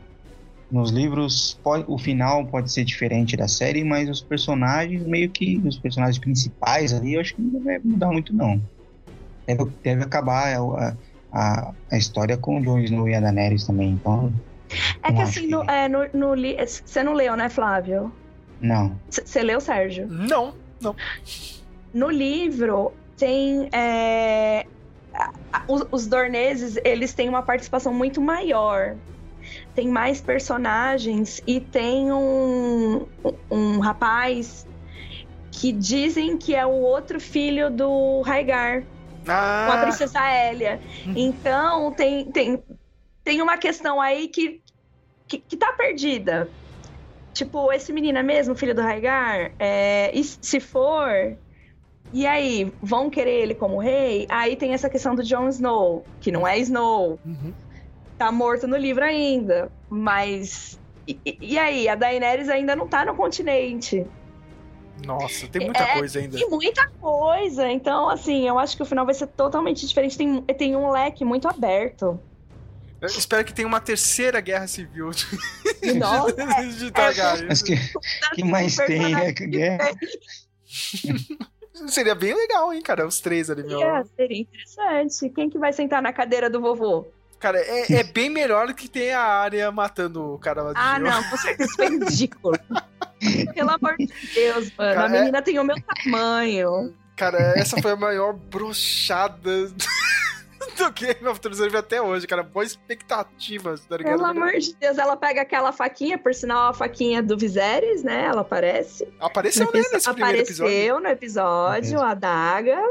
nos 0.71 0.91
livros 0.91 1.59
pode, 1.63 1.83
o 1.87 1.97
final 1.97 2.45
pode 2.45 2.71
ser 2.71 2.83
diferente 2.83 3.35
da 3.35 3.47
série, 3.47 3.83
mas 3.83 4.07
os 4.07 4.21
personagens, 4.21 5.03
meio 5.03 5.29
que 5.29 5.59
os 5.65 5.79
personagens 5.79 6.19
principais 6.19 6.93
ali, 6.93 7.15
eu 7.15 7.21
acho 7.21 7.35
que 7.35 7.41
não 7.41 7.59
vai 7.59 7.79
mudar 7.83 8.11
muito 8.11 8.33
não. 8.33 8.61
Deve, 9.47 9.65
deve 9.83 10.03
acabar 10.03 10.55
a, 10.55 10.95
a, 11.31 11.73
a 11.91 11.97
história 11.97 12.37
com 12.37 12.59
o 12.59 12.61
Jon 12.63 12.79
Snow 12.79 13.09
e 13.09 13.15
a 13.15 13.19
Daenerys 13.19 13.65
também, 13.65 13.89
então 13.91 14.31
é 15.03 15.11
que 15.11 15.21
assim, 15.21 15.47
no, 15.47 15.63
é, 15.63 15.87
no, 15.87 15.99
no, 16.13 16.35
você 16.65 17.03
não 17.03 17.13
leu, 17.13 17.35
né, 17.35 17.49
Flávio? 17.49 18.11
Não. 18.61 18.99
Você 19.09 19.41
leu, 19.41 19.59
Sérgio? 19.59 20.07
Não, 20.07 20.53
não. 20.81 20.95
No 21.93 22.09
livro 22.09 22.93
tem. 23.17 23.69
É, 23.71 24.65
os, 25.67 25.85
os 25.91 26.07
Dorneses, 26.07 26.77
eles 26.83 27.13
têm 27.13 27.29
uma 27.29 27.41
participação 27.41 27.93
muito 27.93 28.21
maior. 28.21 28.95
Tem 29.73 29.87
mais 29.87 30.21
personagens 30.21 31.41
e 31.47 31.59
tem 31.59 32.11
um, 32.11 33.07
um 33.49 33.79
rapaz 33.79 34.67
que 35.51 35.71
dizem 35.71 36.37
que 36.37 36.55
é 36.55 36.65
o 36.65 36.69
outro 36.69 37.19
filho 37.19 37.69
do 37.69 38.21
Raigar, 38.21 38.83
ah. 39.27 39.65
com 39.67 39.73
a 39.73 39.81
princesa 39.81 40.19
Elia. 40.49 40.79
Uhum. 41.05 41.13
Então, 41.15 41.91
tem, 41.93 42.25
tem, 42.25 42.63
tem 43.29 43.43
uma 43.43 43.59
questão 43.59 44.01
aí 44.01 44.27
que, 44.27 44.59
que, 45.27 45.37
que 45.37 45.55
tá 45.55 45.71
perdida. 45.73 46.49
Tipo, 47.31 47.71
esse 47.71 47.93
menino 47.93 48.17
é 48.17 48.23
mesmo 48.23 48.55
filho 48.55 48.73
do 48.73 48.81
Raigar? 48.81 49.51
É, 49.59 50.09
e 50.15 50.23
se 50.23 50.59
for, 50.59 51.37
e 52.11 52.25
aí, 52.25 52.73
vão 52.81 53.07
querer 53.07 53.43
ele 53.43 53.53
como 53.53 53.77
rei? 53.77 54.25
Aí 54.29 54.55
tem 54.55 54.73
essa 54.73 54.89
questão 54.89 55.13
do 55.13 55.23
Jon 55.23 55.47
Snow, 55.47 56.03
que 56.19 56.31
não 56.31 56.47
é 56.47 56.57
Snow. 56.57 57.19
Uhum. 57.23 57.53
Tá 58.17 58.31
morto 58.31 58.67
no 58.67 58.75
livro 58.75 59.05
ainda. 59.05 59.71
Mas. 59.87 60.79
E, 61.07 61.37
e, 61.39 61.59
aí, 61.59 61.87
a 61.87 61.93
Daenerys 61.93 62.49
ainda 62.49 62.75
não 62.75 62.87
tá 62.87 63.05
no 63.05 63.13
continente. 63.13 64.07
Nossa, 65.05 65.47
tem 65.47 65.65
muita 65.65 65.83
é, 65.83 65.99
coisa 65.99 66.17
ainda. 66.17 66.35
Tem 66.35 66.49
muita 66.49 66.89
coisa. 66.99 67.71
Então, 67.71 68.09
assim, 68.09 68.47
eu 68.47 68.57
acho 68.57 68.75
que 68.75 68.81
o 68.81 68.87
final 68.87 69.05
vai 69.05 69.13
ser 69.13 69.27
totalmente 69.27 69.87
diferente. 69.87 70.17
Tem, 70.17 70.41
tem 70.41 70.75
um 70.75 70.89
leque 70.89 71.23
muito 71.23 71.47
aberto. 71.47 72.19
Eu 73.01 73.07
espero 73.07 73.45
que 73.45 73.53
tenha 73.53 73.67
uma 73.67 73.79
terceira 73.79 74.41
guerra 74.41 74.67
civil 74.67 75.11
de, 75.81 75.93
Nossa, 75.93 76.33
de 76.33 76.87
é, 76.87 76.91
Targaryen. 76.91 77.47
Mas 77.47 77.61
que, 77.61 77.75
que 78.35 78.43
mais 78.43 78.75
tem 78.75 79.15
é 79.15 79.31
guerra. 79.31 79.91
Seria 81.87 82.13
bem 82.13 82.35
legal, 82.35 82.73
hein, 82.73 82.81
cara? 82.81 83.07
Os 83.07 83.21
três 83.21 83.49
ali, 83.49 83.63
meu. 83.63 83.81
É, 83.81 84.03
seria 84.15 84.41
interessante. 84.41 85.29
Quem 85.29 85.49
que 85.49 85.57
vai 85.57 85.71
sentar 85.71 86.01
na 86.01 86.11
cadeira 86.11 86.49
do 86.49 86.59
vovô? 86.59 87.07
Cara, 87.39 87.57
é, 87.57 87.93
é 87.93 88.03
bem 88.03 88.29
melhor 88.29 88.67
do 88.67 88.73
que 88.73 88.89
ter 88.89 89.11
a 89.11 89.21
área 89.21 89.71
matando 89.71 90.33
o 90.33 90.37
cara 90.37 90.61
lá 90.61 90.73
de 90.73 90.79
Ah, 90.79 90.99
não, 90.99 91.23
com 91.29 91.37
certeza 91.37 91.71
foi 91.73 91.87
ridículo. 91.87 92.59
Pelo 93.55 93.69
amor 93.69 93.95
de 93.97 94.07
Deus, 94.35 94.71
mano. 94.77 94.93
Cara, 94.93 95.05
a 95.05 95.09
menina 95.09 95.37
é... 95.37 95.41
tem 95.41 95.57
o 95.57 95.63
meu 95.63 95.77
tamanho. 95.81 96.93
Cara, 97.15 97.53
essa 97.55 97.81
foi 97.81 97.91
a 97.91 97.95
maior 97.95 98.33
brochada 98.33 99.71
do 100.75 100.91
Game 100.91 101.27
of 101.27 101.39
Thrones 101.39 101.73
até 101.73 102.01
hoje, 102.01 102.27
cara. 102.27 102.43
Boa 102.43 102.65
expectativa, 102.65 103.75
tá 103.87 103.97
ligado? 103.97 104.17
Pelo 104.17 104.25
amor 104.25 104.51
de 104.57 104.73
Deus, 104.75 104.97
ela 104.97 105.15
pega 105.15 105.41
aquela 105.41 105.71
faquinha, 105.71 106.17
por 106.17 106.33
sinal, 106.33 106.69
a 106.69 106.73
faquinha 106.73 107.21
do 107.21 107.37
Viserys, 107.37 108.03
né? 108.03 108.25
Ela 108.25 108.41
aparece. 108.41 109.07
Apareceu, 109.19 109.71
né, 109.73 109.83
nesse 109.91 110.11
primeiro 110.11 110.39
episódio. 110.39 110.71
Apareceu 110.71 110.99
no 110.99 111.07
episódio, 111.07 112.01
a 112.01 112.13
daga. 112.13 112.81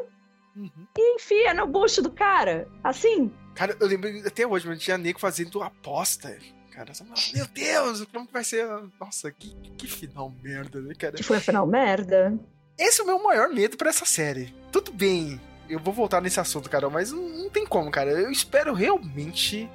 Uhum. 0.57 0.87
E 0.97 1.14
enfia 1.14 1.55
no 1.55 1.66
bucho 1.66 2.03
do 2.03 2.11
cara. 2.11 2.68
Assim. 2.83 3.33
Cara, 3.55 3.76
eu 3.81 3.87
lembro 3.87 4.09
até 4.26 4.47
hoje, 4.47 4.66
mas 4.66 4.81
tinha 4.81 4.99
nego 4.99 5.18
fazendo 5.18 5.62
aposta. 5.62 6.37
Cara, 6.72 6.93
meu 7.35 7.47
Deus, 7.47 8.05
como 8.12 8.26
que 8.26 8.33
vai 8.33 8.45
ser? 8.45 8.68
Nossa, 9.01 9.33
que, 9.33 9.53
que 9.76 9.89
final 9.89 10.33
merda, 10.43 10.81
né, 10.81 10.95
cara? 10.97 11.14
Que 11.14 11.24
foi 11.24 11.41
final 11.41 11.66
merda. 11.66 12.39
Esse 12.79 13.01
é 13.01 13.05
o 13.05 13.07
meu 13.07 13.20
maior 13.20 13.49
medo 13.49 13.76
para 13.76 13.91
essa 13.91 14.05
série. 14.05 14.55
Tudo 14.70 14.93
bem, 14.93 15.41
eu 15.69 15.79
vou 15.79 15.93
voltar 15.93 16.21
nesse 16.21 16.41
assunto, 16.41 16.71
cara, 16.71 16.89
mas 16.89 17.12
não, 17.12 17.29
não 17.29 17.51
tem 17.51 17.66
como, 17.66 17.91
cara. 17.91 18.11
Eu 18.11 18.31
espero 18.31 18.73
realmente 18.73 19.69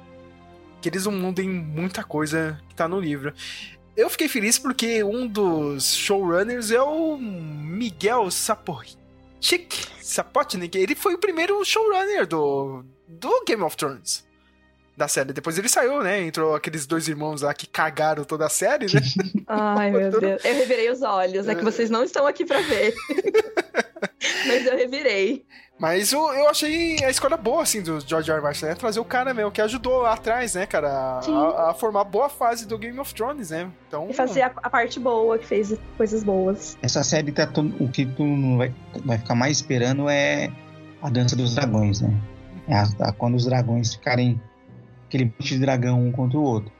que 0.80 0.88
eles 0.88 1.06
não 1.06 1.12
mudem 1.12 1.48
muita 1.48 2.04
coisa 2.04 2.60
que 2.68 2.74
tá 2.74 2.86
no 2.86 3.00
livro. 3.00 3.32
Eu 3.96 4.10
fiquei 4.10 4.28
feliz 4.28 4.58
porque 4.58 5.04
um 5.04 5.26
dos 5.26 5.94
showrunners 5.94 6.70
é 6.70 6.82
o 6.82 7.16
Miguel 7.16 8.30
Sapochnik. 8.30 9.86
Sapotnik. 10.00 10.76
Ele 10.76 10.94
foi 10.94 11.14
o 11.14 11.18
primeiro 11.18 11.64
showrunner 11.64 12.26
do, 12.26 12.84
do 13.08 13.44
Game 13.46 13.62
of 13.62 13.76
Thrones. 13.76 14.24
Da 14.96 15.08
série. 15.08 15.32
Depois 15.32 15.58
ele 15.58 15.68
saiu, 15.68 16.02
né? 16.02 16.22
Entrou 16.22 16.54
aqueles 16.54 16.86
dois 16.86 17.08
irmãos 17.08 17.42
lá 17.42 17.52
que 17.52 17.66
cagaram 17.66 18.22
toda 18.22 18.46
a 18.46 18.48
série, 18.48 18.86
né? 18.86 19.00
Ai, 19.48 19.90
meu 19.90 20.10
Deus. 20.10 20.44
Eu 20.44 20.54
revirei 20.54 20.90
os 20.90 21.02
olhos. 21.02 21.48
É 21.48 21.54
que 21.54 21.64
vocês 21.64 21.90
não 21.90 22.04
estão 22.04 22.26
aqui 22.26 22.44
para 22.44 22.60
ver. 22.60 22.94
Mas 24.46 24.66
eu 24.66 24.76
revirei. 24.76 25.44
Mas 25.78 26.12
eu, 26.12 26.20
eu 26.32 26.48
achei 26.48 27.02
a 27.04 27.10
escolha 27.10 27.36
boa, 27.36 27.62
assim, 27.62 27.82
do 27.82 28.00
George 28.00 28.30
R. 28.30 28.36
R. 28.36 28.42
Martin, 28.42 28.66
né? 28.66 28.74
Trazer 28.74 29.00
o 29.00 29.04
cara 29.04 29.34
mesmo, 29.34 29.50
que 29.50 29.60
ajudou 29.60 30.02
lá 30.02 30.14
atrás, 30.14 30.54
né, 30.54 30.66
cara, 30.66 30.88
a, 30.88 31.70
a, 31.70 31.74
formar 31.74 32.04
boa 32.04 32.28
fase 32.28 32.66
do 32.66 32.78
Game 32.78 32.98
of 33.00 33.12
Thrones, 33.12 33.50
né? 33.50 33.68
Então, 33.88 34.08
e 34.08 34.12
fazer 34.12 34.42
a, 34.42 34.52
a 34.56 34.70
parte 34.70 35.00
boa, 35.00 35.36
que 35.36 35.46
fez 35.46 35.74
coisas 35.96 36.22
boas. 36.22 36.78
Essa 36.80 37.02
série, 37.02 37.32
tá 37.32 37.48
o 37.80 37.88
que 37.88 38.06
tu 38.06 38.24
não 38.24 38.58
vai, 38.58 38.72
vai 39.04 39.18
ficar 39.18 39.34
mais 39.34 39.56
esperando 39.56 40.08
é 40.08 40.50
a 41.02 41.10
dança 41.10 41.34
dos 41.34 41.54
dragões, 41.54 42.00
né? 42.00 42.14
É 42.68 42.76
a, 42.76 43.08
a, 43.08 43.12
quando 43.12 43.34
os 43.34 43.44
dragões 43.44 43.94
ficarem 43.94 44.40
aquele 45.06 45.24
monte 45.24 45.54
de 45.54 45.58
dragão 45.58 46.00
um 46.00 46.12
contra 46.12 46.38
o 46.38 46.42
outro. 46.42 46.72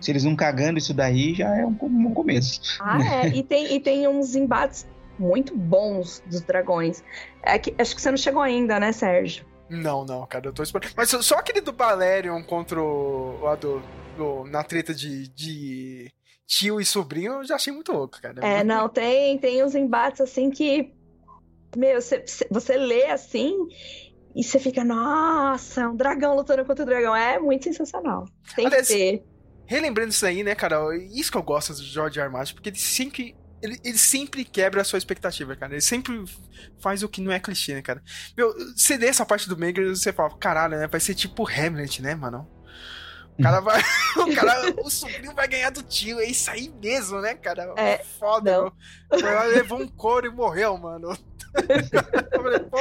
Se 0.00 0.10
eles 0.10 0.24
não 0.24 0.36
cagando 0.36 0.78
isso 0.78 0.92
daí, 0.92 1.34
já 1.34 1.56
é 1.56 1.64
um, 1.64 1.76
um 1.80 2.12
começo. 2.12 2.60
Ah, 2.80 2.98
é. 3.02 3.28
e, 3.28 3.42
tem, 3.42 3.74
e 3.74 3.80
tem 3.80 4.06
uns 4.06 4.34
embates 4.34 4.86
muito 5.20 5.56
bons 5.56 6.22
dos 6.26 6.40
dragões. 6.40 7.04
É 7.42 7.58
que, 7.58 7.74
acho 7.78 7.94
que 7.94 8.00
você 8.00 8.10
não 8.10 8.16
chegou 8.16 8.42
ainda, 8.42 8.80
né, 8.80 8.92
Sérgio? 8.92 9.44
Não, 9.68 10.04
não, 10.04 10.26
cara, 10.26 10.48
eu 10.48 10.52
tô 10.52 10.62
esperando. 10.62 10.92
Mas 10.96 11.10
só 11.10 11.36
aquele 11.36 11.60
do 11.60 11.72
Balerion 11.72 12.42
contra 12.42 12.82
o. 12.82 13.38
Lá 13.42 13.54
do, 13.54 13.80
do, 14.16 14.44
na 14.44 14.64
treta 14.64 14.92
de, 14.92 15.28
de 15.28 16.12
tio 16.44 16.80
e 16.80 16.84
sobrinho, 16.84 17.34
eu 17.34 17.44
já 17.44 17.54
achei 17.54 17.72
muito 17.72 17.92
louco, 17.92 18.20
cara. 18.20 18.44
É, 18.44 18.64
não, 18.64 18.88
tem, 18.88 19.38
tem 19.38 19.64
uns 19.64 19.74
embates 19.76 20.20
assim 20.20 20.50
que. 20.50 20.92
Meu, 21.76 22.00
você, 22.00 22.24
você 22.50 22.76
lê 22.76 23.06
assim 23.06 23.54
e 24.34 24.42
você 24.42 24.58
fica, 24.58 24.82
nossa, 24.82 25.88
um 25.88 25.94
dragão 25.94 26.34
lutando 26.34 26.64
contra 26.64 26.82
o 26.82 26.86
dragão. 26.86 27.14
É 27.14 27.38
muito 27.38 27.64
sensacional. 27.64 28.24
Tem 28.56 28.66
Aliás, 28.66 28.88
que 28.88 28.94
ter. 28.94 29.24
Relembrando 29.66 30.10
isso 30.10 30.26
aí, 30.26 30.42
né, 30.42 30.56
cara? 30.56 30.80
Isso 31.12 31.30
que 31.30 31.38
eu 31.38 31.42
gosto 31.44 31.72
do 31.72 31.82
George 31.82 32.18
R. 32.18 32.28
Martin, 32.28 32.54
porque 32.54 32.70
ele 32.70 32.78
sempre 32.78 33.36
ele, 33.62 33.80
ele, 33.84 33.98
sempre 33.98 34.44
quebra 34.44 34.80
a 34.80 34.84
sua 34.84 34.98
expectativa, 34.98 35.54
cara. 35.56 35.72
Ele 35.72 35.80
sempre 35.80 36.24
faz 36.80 37.02
o 37.02 37.08
que 37.08 37.20
não 37.20 37.32
é 37.32 37.40
clichê, 37.40 37.74
né, 37.74 37.82
cara? 37.82 38.02
Meu, 38.36 38.52
você 38.76 38.96
lê 38.96 39.06
essa 39.06 39.26
parte 39.26 39.48
do 39.48 39.64
e 39.64 39.88
você 39.88 40.12
fala, 40.12 40.36
caralho, 40.38 40.78
né? 40.78 40.86
Vai 40.86 41.00
ser 41.00 41.14
tipo 41.14 41.48
Hamlet, 41.48 42.02
né, 42.02 42.14
mano? 42.14 42.48
O 43.38 43.42
cara 43.42 43.60
vai. 43.60 43.80
o 44.16 44.34
cara. 44.34 44.74
O 44.82 44.90
sobrinho 44.90 45.34
vai 45.34 45.48
ganhar 45.48 45.70
do 45.70 45.82
tio. 45.82 46.20
É 46.20 46.26
isso 46.26 46.50
aí 46.50 46.72
mesmo, 46.80 47.20
né, 47.20 47.34
cara? 47.34 47.72
É. 47.76 47.98
Foda, 47.98 48.52
não. 48.52 48.72
Ela 49.18 49.44
levou 49.44 49.80
um 49.80 49.88
couro 49.88 50.26
e 50.26 50.30
morreu, 50.30 50.76
mano. 50.76 51.16
Eu 52.32 52.42
falei, 52.42 52.60
pô. 52.60 52.76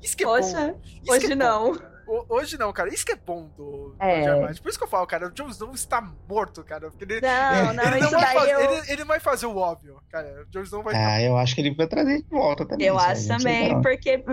Isso 0.00 0.16
que 0.16 0.24
é 0.24 0.26
Poxa, 0.26 0.68
bom. 0.68 0.80
Isso 0.84 1.12
hoje 1.12 1.32
é 1.32 1.34
não. 1.34 1.74
Bom. 1.74 1.91
Hoje 2.28 2.58
não, 2.58 2.72
cara. 2.72 2.92
Isso 2.92 3.04
que 3.04 3.12
é 3.12 3.16
bom 3.16 3.48
do, 3.56 3.94
é. 3.98 4.24
Por 4.60 4.68
isso 4.68 4.78
que 4.78 4.84
eu 4.84 4.88
falo, 4.88 5.06
cara, 5.06 5.28
o 5.28 5.30
Jon 5.30 5.48
Snow 5.48 5.72
está 5.72 6.00
morto, 6.28 6.62
cara. 6.64 6.90
Porque 6.90 7.04
ele, 7.04 7.20
não, 7.20 7.74
não, 7.74 7.84
ele, 7.84 8.00
não 8.00 8.10
vai 8.10 8.34
fazer, 8.34 8.52
eu... 8.52 8.60
ele, 8.60 8.92
ele, 8.92 9.04
vai 9.04 9.20
fazer 9.20 9.46
o 9.46 9.56
óbvio, 9.56 10.00
cara. 10.10 10.44
O 10.46 10.50
Jon 10.50 10.62
Snow 10.62 10.82
vai. 10.82 10.94
Ah, 10.94 11.22
eu 11.22 11.36
acho 11.36 11.54
que 11.54 11.60
ele 11.60 11.74
vai 11.74 11.86
trazer 11.86 12.22
de 12.22 12.28
volta 12.28 12.66
também. 12.66 12.86
Eu 12.86 12.98
acho 12.98 13.28
também, 13.28 13.80
porque 13.80 14.24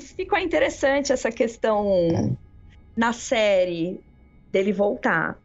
ficou 0.00 0.38
interessante 0.38 1.12
essa 1.12 1.30
questão 1.30 1.86
é. 2.12 2.30
na 2.96 3.12
série 3.12 4.00
dele 4.52 4.72
voltar. 4.72 5.38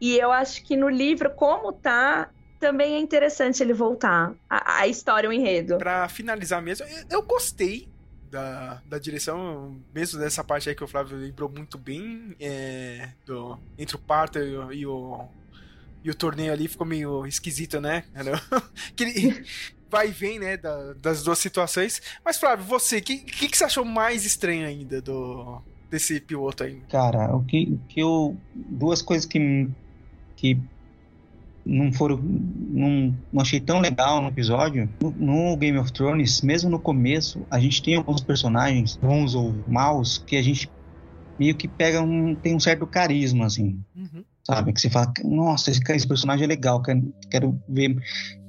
E 0.00 0.16
eu 0.16 0.32
acho 0.32 0.64
que 0.64 0.76
no 0.76 0.88
livro, 0.88 1.30
como 1.30 1.72
tá, 1.72 2.28
também 2.58 2.94
é 2.94 2.98
interessante 2.98 3.62
ele 3.62 3.72
voltar. 3.72 4.34
A, 4.48 4.80
a 4.80 4.86
história, 4.86 5.28
o 5.28 5.32
enredo. 5.32 5.78
Pra 5.78 6.08
finalizar 6.08 6.62
mesmo, 6.62 6.86
eu, 6.86 7.18
eu 7.18 7.22
gostei 7.22 7.91
da, 8.32 8.82
da 8.86 8.98
direção, 8.98 9.78
mesmo 9.94 10.18
dessa 10.18 10.42
parte 10.42 10.66
aí 10.66 10.74
que 10.74 10.82
o 10.82 10.88
Flávio 10.88 11.18
lembrou 11.18 11.50
muito 11.50 11.76
bem, 11.76 12.34
é, 12.40 13.10
do, 13.26 13.58
entre 13.78 13.94
o 13.94 13.98
parto 13.98 14.38
e 14.38 14.56
o, 14.56 14.72
e 14.72 14.86
o, 14.86 15.24
e 16.02 16.10
o 16.10 16.14
torneio 16.14 16.50
ali 16.50 16.66
ficou 16.66 16.86
meio 16.86 17.26
esquisito, 17.26 17.78
né? 17.78 18.04
que 18.96 19.04
ele 19.04 19.44
vai 19.90 20.08
e 20.08 20.12
vem, 20.12 20.38
né, 20.38 20.56
da, 20.56 20.94
das 20.94 21.22
duas 21.22 21.38
situações. 21.38 22.00
Mas, 22.24 22.38
Flávio, 22.38 22.64
você, 22.64 22.96
o 22.96 23.02
que, 23.02 23.18
que, 23.18 23.48
que, 23.48 23.56
você 23.56 23.64
achou 23.64 23.84
mais 23.84 24.24
estranho 24.24 24.66
ainda 24.66 25.02
do, 25.02 25.60
desse 25.90 26.18
piloto 26.18 26.64
aí? 26.64 26.80
Cara, 26.88 27.36
o 27.36 27.44
que, 27.44 27.78
que 27.86 28.00
eu. 28.00 28.34
Duas 28.54 29.02
coisas 29.02 29.26
que, 29.26 29.68
que 30.34 30.58
não 31.64 31.92
foram. 31.92 32.18
Não, 32.22 33.16
não 33.32 33.42
achei 33.42 33.60
tão 33.60 33.80
legal 33.80 34.20
no 34.20 34.28
episódio. 34.28 34.88
No, 35.00 35.10
no, 35.10 35.56
Game 35.56 35.78
of 35.78 35.92
Thrones, 35.92 36.42
mesmo 36.42 36.68
no 36.68 36.78
começo, 36.78 37.46
a 37.50 37.58
gente 37.58 37.82
tem 37.82 37.94
alguns 37.96 38.20
personagens, 38.20 38.96
bons 38.96 39.34
ou 39.34 39.54
maus, 39.66 40.18
que 40.18 40.36
a 40.36 40.42
gente 40.42 40.70
meio 41.38 41.54
que 41.54 41.68
pega 41.68 42.02
um. 42.02 42.34
tem 42.34 42.54
um 42.54 42.60
certo 42.60 42.86
carisma, 42.86 43.46
assim. 43.46 43.80
Uhum. 43.96 44.24
Sabe? 44.44 44.72
Que 44.72 44.80
você 44.80 44.90
fala, 44.90 45.12
nossa, 45.24 45.70
esse, 45.70 45.80
esse 45.88 46.06
personagem 46.06 46.44
é 46.44 46.48
legal, 46.48 46.82
quero, 46.82 47.14
quero 47.30 47.62
ver 47.68 47.96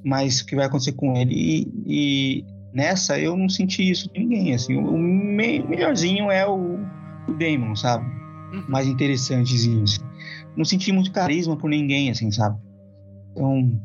mais 0.04 0.42
o 0.42 0.46
que 0.46 0.56
vai 0.56 0.66
acontecer 0.66 0.94
com 0.94 1.16
ele. 1.16 1.34
E, 1.36 1.72
e 1.86 2.46
nessa 2.74 3.20
eu 3.20 3.38
não 3.38 3.48
senti 3.48 3.90
isso 3.90 4.12
de 4.12 4.20
ninguém. 4.20 4.54
Assim, 4.56 4.76
o, 4.76 4.98
me, 4.98 5.62
melhorzinho 5.62 6.32
é 6.32 6.48
o, 6.48 6.80
o 7.28 7.34
Damon, 7.34 7.76
sabe? 7.76 8.06
Uhum. 8.54 8.64
Mais 8.68 8.88
interessantezinho. 8.88 9.84
Assim. 9.84 10.02
Não 10.58 10.66
senti 10.66 10.92
muito 10.92 11.12
carisma 11.12 11.56
por 11.56 11.70
ninguém, 11.70 12.10
assim, 12.10 12.32
sabe? 12.32 12.58
Então, 13.34 13.82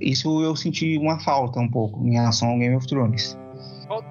isso 0.00 0.42
eu 0.42 0.54
senti 0.54 0.98
uma 0.98 1.18
falta 1.20 1.58
um 1.60 1.70
pouco 1.70 2.06
em 2.06 2.12
relação 2.12 2.50
ao 2.50 2.58
Game 2.58 2.74
of 2.76 2.86
Thrones. 2.86 3.38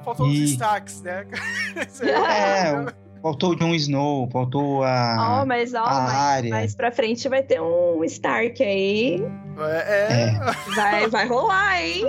Faltou 0.03 0.27
e... 0.27 0.43
os 0.43 0.49
destaques, 0.51 1.01
né? 1.01 1.25
é, 2.03 2.93
faltou 3.21 3.51
o 3.51 3.55
Jon 3.55 3.73
Snow, 3.75 4.29
faltou 4.31 4.83
a. 4.83 5.41
Oh, 5.41 5.45
mas 5.45 5.73
ó, 5.73 5.83
a 5.83 6.01
mais, 6.01 6.13
área. 6.13 6.49
mais 6.49 6.75
pra 6.75 6.91
frente 6.91 7.27
vai 7.27 7.43
ter 7.43 7.61
um 7.61 8.03
Stark 8.03 8.61
aí. 8.63 9.21
É. 9.57 10.31
É. 10.31 10.39
Vai, 10.75 11.07
vai 11.07 11.27
rolar, 11.27 11.81
hein? 11.81 12.03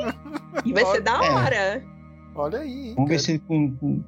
E 0.65 0.73
vai 0.73 0.85
ser 0.87 1.01
da 1.01 1.25
É. 1.25 1.31
hora. 1.31 1.83
Olha 2.37 2.59
aí. 2.61 2.95
Vamos 2.95 3.09
ver 3.11 3.17
cara. 3.17 3.19
se, 3.19 3.39
com- 3.41 3.73
com- 3.77 4.03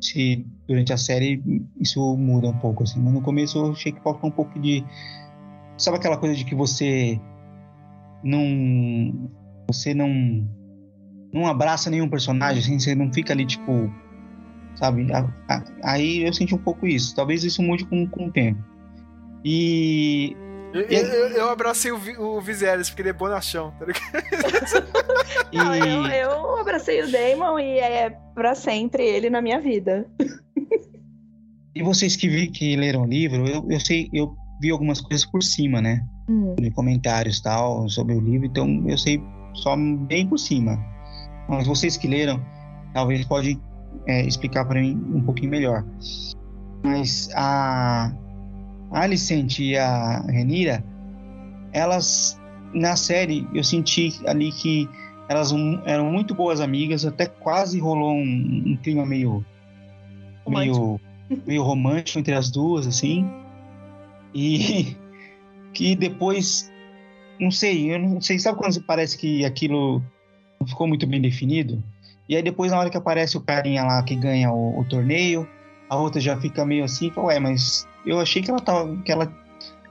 se 0.00 0.46
durante 0.66 0.92
a 0.92 0.96
série 0.96 1.42
isso 1.80 2.16
muda 2.16 2.48
um 2.48 2.58
pouco, 2.58 2.82
assim. 2.84 3.00
Mas 3.00 3.12
no 3.14 3.20
começo 3.20 3.58
eu 3.58 3.72
achei 3.72 3.92
que 3.92 4.00
faltou 4.02 4.28
um 4.30 4.32
pouco 4.32 4.58
de. 4.58 4.84
Sabe 5.76 5.96
aquela 5.96 6.16
coisa 6.16 6.34
de 6.36 6.44
que 6.44 6.54
você 6.54 7.20
não. 8.24 9.30
Você 9.68 9.94
não. 9.94 10.08
Não 11.32 11.46
abraça 11.46 11.90
nenhum 11.90 12.08
personagem, 12.08 12.62
assim, 12.62 12.78
você 12.78 12.94
não 12.94 13.12
fica 13.12 13.32
ali, 13.32 13.44
tipo. 13.46 13.92
Sabe? 14.76 15.12
A- 15.12 15.32
a- 15.48 15.64
Aí 15.84 16.22
eu 16.26 16.32
senti 16.32 16.54
um 16.54 16.58
pouco 16.58 16.86
isso. 16.86 17.14
Talvez 17.14 17.44
isso 17.44 17.62
mude 17.62 17.84
com, 17.86 18.06
com 18.08 18.26
o 18.26 18.32
tempo. 18.32 18.62
E. 19.44 20.36
Eu, 20.72 20.80
eu, 20.82 21.28
eu 21.28 21.50
abracei 21.50 21.92
o, 21.92 21.98
o 22.20 22.40
Viserys, 22.40 22.88
porque 22.90 23.02
ele 23.02 23.10
é 23.10 23.12
bonachão, 23.12 23.72
tá 23.78 23.84
ligado? 23.86 24.88
e 25.52 25.56
Não, 25.56 25.74
eu, 25.76 26.06
eu 26.06 26.56
abracei 26.58 27.00
o 27.00 27.08
Damon 27.10 27.60
e 27.60 27.78
é 27.78 28.10
pra 28.34 28.56
sempre 28.56 29.04
ele 29.04 29.30
na 29.30 29.40
minha 29.40 29.60
vida. 29.60 30.04
E 31.76 31.82
vocês 31.82 32.16
que 32.16 32.28
vi 32.28 32.48
que 32.48 32.74
leram 32.76 33.02
o 33.02 33.06
livro, 33.06 33.46
eu, 33.48 33.64
eu 33.70 33.78
sei, 33.80 34.08
eu 34.12 34.34
vi 34.60 34.70
algumas 34.70 35.00
coisas 35.00 35.24
por 35.24 35.42
cima, 35.44 35.80
né? 35.80 36.04
Hum. 36.28 36.54
De 36.56 36.70
comentários 36.70 37.40
tal 37.40 37.88
sobre 37.88 38.14
o 38.14 38.20
livro, 38.20 38.46
então 38.46 38.82
eu 38.86 38.96
sei 38.96 39.22
só 39.54 39.76
bem 39.76 40.26
por 40.26 40.38
cima. 40.38 40.78
Mas 41.48 41.66
vocês 41.66 41.96
que 41.96 42.08
leram, 42.08 42.40
talvez 42.92 43.24
podem 43.26 43.60
é, 44.06 44.26
explicar 44.26 44.64
para 44.64 44.80
mim 44.80 45.00
um 45.12 45.22
pouquinho 45.22 45.50
melhor. 45.50 45.84
Mas 46.82 47.30
a, 47.34 48.12
Alicent 48.90 49.58
e 49.58 49.76
a 49.76 50.20
Renira, 50.22 50.84
elas 51.72 52.40
na 52.72 52.96
série 52.96 53.46
eu 53.54 53.62
senti 53.62 54.12
ali 54.26 54.50
que 54.52 54.88
elas 55.28 55.52
um- 55.52 55.80
eram 55.84 56.10
muito 56.10 56.34
boas 56.34 56.60
amigas, 56.60 57.04
até 57.04 57.26
quase 57.26 57.78
rolou 57.78 58.12
um, 58.12 58.62
um 58.66 58.76
clima 58.82 59.06
meio 59.06 59.44
meio 60.46 61.00
meio 61.46 61.62
romântico 61.62 62.18
entre 62.18 62.34
as 62.34 62.50
duas, 62.50 62.86
assim. 62.86 63.28
E 64.34 64.96
que 65.74 65.94
depois, 65.94 66.72
não 67.38 67.50
sei, 67.50 67.92
eu 67.92 67.98
não 67.98 68.20
sei, 68.20 68.38
sabe 68.38 68.58
quando 68.58 68.80
parece 68.82 69.18
que 69.18 69.44
aquilo 69.44 70.02
não 70.60 70.66
ficou 70.66 70.86
muito 70.86 71.06
bem 71.06 71.20
definido? 71.20 71.82
E 72.28 72.36
aí 72.36 72.42
depois, 72.42 72.72
na 72.72 72.78
hora 72.78 72.88
que 72.88 72.96
aparece 72.96 73.36
o 73.36 73.40
carinha 73.40 73.84
lá 73.84 74.02
que 74.02 74.14
ganha 74.14 74.50
o, 74.50 74.80
o 74.80 74.84
torneio, 74.84 75.46
a 75.90 75.96
outra 75.96 76.20
já 76.20 76.40
fica 76.40 76.64
meio 76.64 76.84
assim, 76.84 77.12
ué, 77.16 77.38
mas 77.38 77.86
eu 78.06 78.18
achei 78.18 78.40
que 78.40 78.50
ela 78.50 78.60
tava, 78.60 78.96
que 79.02 79.12
ela 79.12 79.30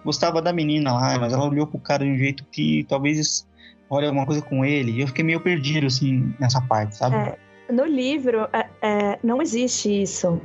gostava 0.03 0.41
da 0.41 0.51
menina 0.51 0.93
lá, 0.93 1.19
mas 1.19 1.34
ela 1.34 1.47
olhou 1.47 1.67
pro 1.67 1.79
cara 1.79 2.03
de 2.03 2.11
um 2.11 2.17
jeito 2.17 2.43
que 2.51 2.86
talvez 2.89 3.47
olhe 3.89 4.07
alguma 4.07 4.25
coisa 4.25 4.41
com 4.41 4.65
ele. 4.65 4.93
E 4.93 5.01
eu 5.01 5.07
fiquei 5.07 5.23
meio 5.23 5.39
perdido, 5.39 5.88
assim, 5.88 6.34
nessa 6.39 6.61
parte, 6.61 6.95
sabe? 6.95 7.15
É. 7.15 7.38
No 7.71 7.86
livro, 7.86 8.47
é, 8.51 8.67
é, 8.81 9.19
não 9.23 9.41
existe 9.41 10.01
isso. 10.01 10.41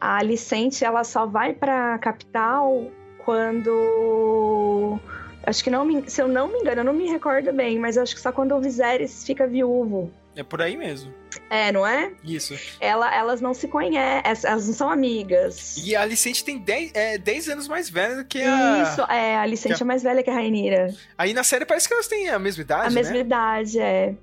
A 0.00 0.16
Alicente, 0.16 0.84
ela 0.84 1.04
só 1.04 1.26
vai 1.26 1.52
pra 1.52 1.98
capital 1.98 2.90
quando... 3.24 4.98
Acho 5.44 5.64
que 5.64 5.70
não 5.70 5.84
me, 5.84 6.08
se 6.08 6.20
eu 6.20 6.28
não 6.28 6.48
me 6.48 6.58
engano, 6.58 6.80
eu 6.80 6.84
não 6.84 6.92
me 6.92 7.08
recordo 7.08 7.52
bem, 7.52 7.78
mas 7.78 7.96
acho 7.96 8.14
que 8.14 8.20
só 8.20 8.30
quando 8.30 8.54
o 8.54 8.60
Viserys 8.60 9.24
fica 9.24 9.46
viúvo. 9.46 10.12
É 10.36 10.42
por 10.42 10.62
aí 10.62 10.76
mesmo. 10.76 11.12
É, 11.48 11.72
não 11.72 11.86
é? 11.86 12.12
Isso. 12.24 12.54
Ela, 12.80 13.14
elas 13.14 13.40
não 13.40 13.52
se 13.52 13.66
conhecem, 13.68 14.22
elas 14.44 14.66
não 14.66 14.74
são 14.74 14.90
amigas. 14.90 15.76
E 15.78 15.96
a 15.96 16.02
Alicente 16.02 16.44
tem 16.44 16.58
10, 16.58 16.92
é, 16.94 17.18
10 17.18 17.48
anos 17.48 17.68
mais 17.68 17.90
velha 17.90 18.16
do 18.16 18.24
que 18.24 18.40
a. 18.40 18.82
Isso, 18.82 19.02
é, 19.02 19.36
a 19.36 19.42
Alicente 19.42 19.76
que 19.76 19.82
é 19.82 19.86
mais 19.86 20.02
velha 20.02 20.22
que 20.22 20.30
a 20.30 20.34
Rainira. 20.34 20.94
Aí 21.18 21.32
na 21.34 21.42
série 21.42 21.64
parece 21.64 21.88
que 21.88 21.94
elas 21.94 22.06
têm 22.06 22.28
a 22.28 22.38
mesma 22.38 22.62
idade. 22.62 22.86
A 22.86 22.90
mesma 22.90 23.14
né? 23.14 23.20
idade, 23.20 23.80
é. 23.80 24.14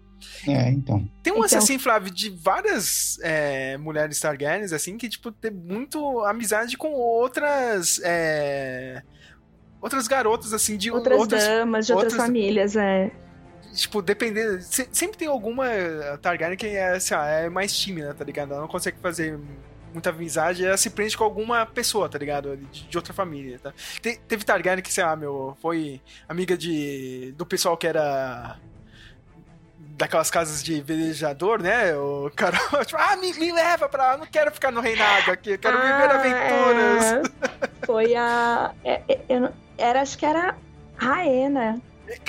É, 0.47 0.69
então. 0.69 1.07
Tem 1.23 1.33
um 1.33 1.39
lance 1.39 1.55
Então- 1.55 1.63
assim, 1.63 1.77
Flávio, 1.79 2.11
de 2.11 2.29
várias 2.29 3.17
é, 3.21 3.77
mulheres 3.77 4.19
Targaryens, 4.19 4.71
assim, 4.73 4.97
que, 4.97 5.09
tipo, 5.09 5.31
tem 5.31 5.51
muito 5.51 6.19
amizade 6.25 6.77
com 6.77 6.91
outras. 6.93 7.99
é, 8.03 9.01
outras 9.81 10.07
garotas, 10.07 10.53
assim, 10.53 10.77
de 10.77 10.91
Outras, 10.91 11.19
outras. 11.19 11.43
damas 11.47 11.85
de 11.85 11.93
outras, 11.93 12.13
outras- 12.13 12.27
famílias, 12.27 12.75
é. 12.75 13.11
Tipo, 13.73 14.01
dependendo. 14.01 14.61
se- 14.61 14.87
sempre 14.91 15.17
tem 15.17 15.27
alguma 15.27 15.65
Targaryen 16.21 16.57
que 16.57 16.65
é, 16.67 16.89
assim, 16.95 17.13
ah, 17.13 17.25
é 17.27 17.49
mais 17.49 17.75
tímida, 17.77 18.13
tá 18.13 18.23
ligado? 18.25 18.51
Ela 18.53 18.61
não 18.61 18.67
consegue 18.67 18.97
fazer 19.01 19.37
muita 19.93 20.09
amizade, 20.09 20.65
ela 20.65 20.77
se 20.77 20.89
prende 20.89 21.15
com 21.17 21.23
alguma 21.23 21.65
pessoa, 21.65 22.09
tá 22.09 22.17
ligado? 22.17 22.55
De, 22.57 22.87
de 22.87 22.97
outra 22.97 23.13
família, 23.13 23.59
tá? 23.61 23.73
Te- 24.01 24.19
teve 24.27 24.43
Targaryen 24.43 24.81
que, 24.83 24.91
sei 24.91 25.03
lá, 25.03 25.15
meu, 25.15 25.55
foi 25.61 26.01
amiga 26.27 26.57
de 26.57 27.33
do 27.37 27.45
pessoal 27.45 27.77
que 27.77 27.85
era 27.87 28.57
daquelas 29.97 30.29
casas 30.29 30.63
de 30.63 30.79
velejador, 30.81 31.61
né? 31.61 31.95
O 31.95 32.31
cara, 32.35 32.57
tipo, 32.85 33.01
ah, 33.01 33.15
me, 33.17 33.33
me 33.33 33.51
leva 33.51 33.89
pra 33.89 34.13
eu 34.13 34.19
não 34.19 34.25
quero 34.27 34.51
ficar 34.51 34.71
no 34.71 34.79
reinado 34.79 35.31
aqui, 35.31 35.51
eu 35.51 35.57
quero 35.59 35.77
viver 35.77 35.91
Ah, 35.91 36.15
aventuras. 36.15 37.03
é. 37.03 37.67
Foi 37.85 38.15
a. 38.15 38.71
é, 38.83 39.01
é, 39.09 39.19
eu 39.27 39.49
era, 39.77 40.01
acho 40.01 40.17
que 40.17 40.25
era 40.25 40.55
Raena. 40.95 41.81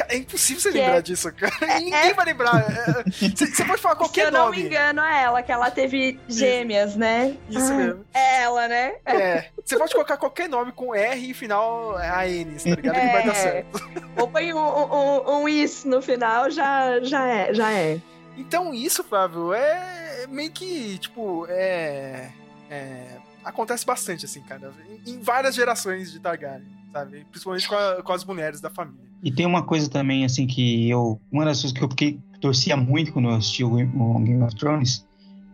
É, 0.08 0.16
impossível 0.16 0.60
você 0.60 0.72
Que 0.72 0.78
lembrar 0.78 0.96
é- 0.98 1.02
disso, 1.02 1.32
cara. 1.32 1.78
Ninguém 1.78 2.12
vai 2.14 2.24
lembrar. 2.26 2.54
É, 2.60 3.04
Você 3.10 3.46
você 3.46 3.64
pode 3.64 3.80
falar 3.80 3.94
Se 3.96 3.98
qualquer 4.00 4.26
eu 4.26 4.32
não 4.32 4.46
nome. 4.46 4.56
me 4.58 4.62
engano, 4.64 5.00
é 5.02 5.22
ela, 5.22 5.42
que 5.42 5.52
ela 5.52 5.70
teve 5.70 6.18
gêmeas, 6.28 6.96
né? 6.96 7.36
Isso 7.48 7.72
Ah, 7.72 7.76
mesmo. 7.76 8.04
É 8.12 8.42
ela, 8.42 8.66
né? 8.68 8.94
É, 9.06 9.48
você 9.64 9.76
pode 9.78 9.92
colocar 9.92 10.16
qualquer 10.16 10.48
nome 10.48 10.72
com 10.72 10.94
R 10.94 11.30
e 11.30 11.34
final 11.34 11.96
a 11.96 12.26
N, 12.28 12.56
tá 12.58 12.70
ligado? 12.70 12.94
Que 12.94 13.00
vai 13.12 13.24
dar 13.26 13.32
É. 13.32 13.34
certo. 13.34 13.90
Ou 14.16 14.28
põe 14.28 14.52
um, 14.52 14.58
um, 14.58 15.42
um 15.42 15.48
is 15.48 15.84
no 15.84 16.02
final, 16.02 16.50
já, 16.50 17.00
já 17.00 17.26
é, 17.26 17.54
já 17.54 17.70
é. 17.72 18.00
Então 18.36 18.72
isso, 18.74 19.04
Flávio, 19.04 19.52
é 19.52 20.26
meio 20.28 20.50
que, 20.50 20.98
tipo, 20.98 21.46
é. 21.48 22.30
é, 22.70 23.16
acontece 23.44 23.84
bastante, 23.86 24.24
assim, 24.24 24.42
cara. 24.42 24.72
Em, 25.06 25.12
em 25.12 25.20
várias 25.20 25.54
gerações 25.54 26.10
de 26.12 26.20
Targaryen, 26.20 26.66
sabe? 26.92 27.24
Principalmente 27.30 27.68
com, 27.68 27.74
a- 27.76 28.02
com 28.02 28.12
as 28.12 28.24
mulheres 28.24 28.60
da 28.60 28.70
família. 28.70 29.07
E 29.22 29.32
tem 29.32 29.46
uma 29.46 29.62
coisa 29.62 29.88
também, 29.90 30.24
assim, 30.24 30.46
que 30.46 30.88
eu. 30.88 31.20
Uma 31.30 31.44
das 31.44 31.60
coisas 31.60 31.76
que 31.76 31.84
eu 31.84 31.88
fiquei, 31.88 32.18
torcia 32.40 32.76
muito 32.76 33.12
quando 33.12 33.28
eu 33.28 33.34
assisti 33.34 33.64
o 33.64 33.74
Game 33.74 34.42
of 34.42 34.54
Thrones 34.54 35.04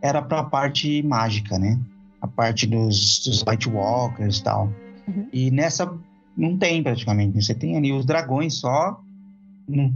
era 0.03 0.21
pra 0.21 0.45
parte 0.45 1.03
mágica, 1.03 1.59
né? 1.59 1.79
A 2.21 2.27
parte 2.27 2.67
dos, 2.67 3.23
dos 3.25 3.43
White 3.47 3.69
Walkers 3.71 4.39
e 4.39 4.45
tal. 4.45 4.73
Uhum. 5.09 5.29
E 5.33 5.51
nessa 5.51 5.91
não 6.37 6.57
tem 6.59 6.83
praticamente. 6.83 7.43
Você 7.43 7.55
tem 7.55 7.77
ali 7.77 7.93
os 7.93 8.05
dragões 8.05 8.55
só, 8.55 9.01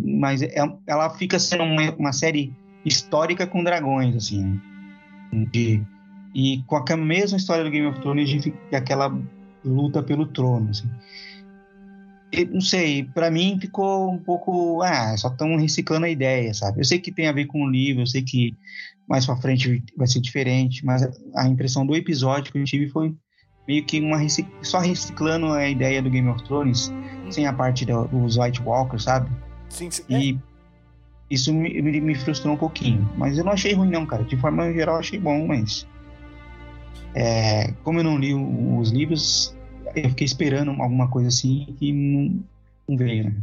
mas 0.03 0.41
é- 0.43 0.55
ela 0.87 1.11
fica 1.11 1.39
sendo 1.39 1.65
uma, 1.65 1.93
uma 1.99 2.13
série 2.13 2.53
histórica 2.85 3.47
com 3.47 3.63
dragões, 3.63 4.17
assim. 4.17 4.59
De, 5.53 5.83
e 6.35 6.63
com 6.67 6.77
a 6.77 6.97
mesma 6.97 7.37
história 7.37 7.65
do 7.65 7.71
Game 7.71 7.87
of 7.87 8.01
Thrones, 8.01 8.31
de 8.31 8.41
fi- 8.41 8.55
aquela 8.75 9.15
luta 9.65 10.03
pelo 10.03 10.27
trono, 10.27 10.71
assim. 10.71 10.89
Não 12.45 12.61
sei, 12.61 13.05
pra 13.05 13.31
mim 13.31 13.59
ficou 13.61 14.11
um 14.13 14.19
pouco. 14.19 14.83
Ah, 14.83 15.17
só 15.17 15.29
estão 15.29 15.57
reciclando 15.57 16.07
a 16.07 16.11
ideia, 16.11 16.53
sabe? 16.55 16.81
Eu 16.81 16.85
sei 16.85 16.99
que 16.99 17.11
tem 17.13 17.27
a 17.29 17.33
ver 17.33 17.47
com 17.47 17.63
o 17.65 17.71
livro, 17.71 18.03
eu 18.03 18.07
sei 18.07 18.23
que 18.23 18.57
mais 19.09 19.25
pra 19.27 19.37
frente 19.37 19.83
vai 19.97 20.07
ser 20.07 20.21
diferente, 20.21 20.85
mas 20.85 21.03
a- 21.35 21.49
impressão 21.49 21.87
do 21.87 21.97
episódio 21.97 22.53
que 22.53 22.59
eu 22.59 22.65
tive 22.65 22.89
foi 22.89 23.15
meio 23.67 23.85
que 23.85 24.01
uma 24.01 24.17
recic- 24.19 24.49
só 24.63 24.79
reciclando 24.79 25.47
a 25.47 25.69
ideia 25.69 26.03
do 26.03 26.11
Game 26.11 26.29
of 26.29 26.43
Thrones, 26.45 26.93
sem 27.31 27.47
a 27.47 27.53
parte 27.53 27.85
do- 27.87 28.07
dos 28.09 28.37
White 28.37 28.63
Walkers, 28.63 29.05
sabe? 29.05 29.31
Sim, 29.69 29.91
sim. 29.91 30.03
É, 30.11 30.19
E 30.21 30.39
isso 31.31 31.53
me, 31.53 31.81
me- 31.83 32.15
frustrou 32.15 32.55
um 32.55 32.57
pouquinho. 32.57 33.07
Mas 33.17 33.37
eu 33.37 33.45
não 33.45 33.53
achei 33.53 33.75
ruim, 33.75 33.91
não, 33.91 34.07
cara. 34.07 34.25
De 34.25 34.37
forma 34.37 34.73
geral, 34.73 34.97
achei 34.99 35.19
bom, 35.19 35.47
mas. 35.47 35.87
é, 37.15 37.73
como 37.85 37.99
eu 38.01 38.05
não 38.05 38.19
li 38.19 38.33
os 38.35 38.91
livros, 38.91 39.55
eu 39.95 40.09
fiquei 40.11 40.25
esperando 40.25 40.71
alguma 40.71 41.09
coisa 41.09 41.29
assim 41.29 41.75
que 41.79 41.93
não, 41.93 42.43
não 42.89 42.97
veio, 42.97 43.25
né? 43.25 43.35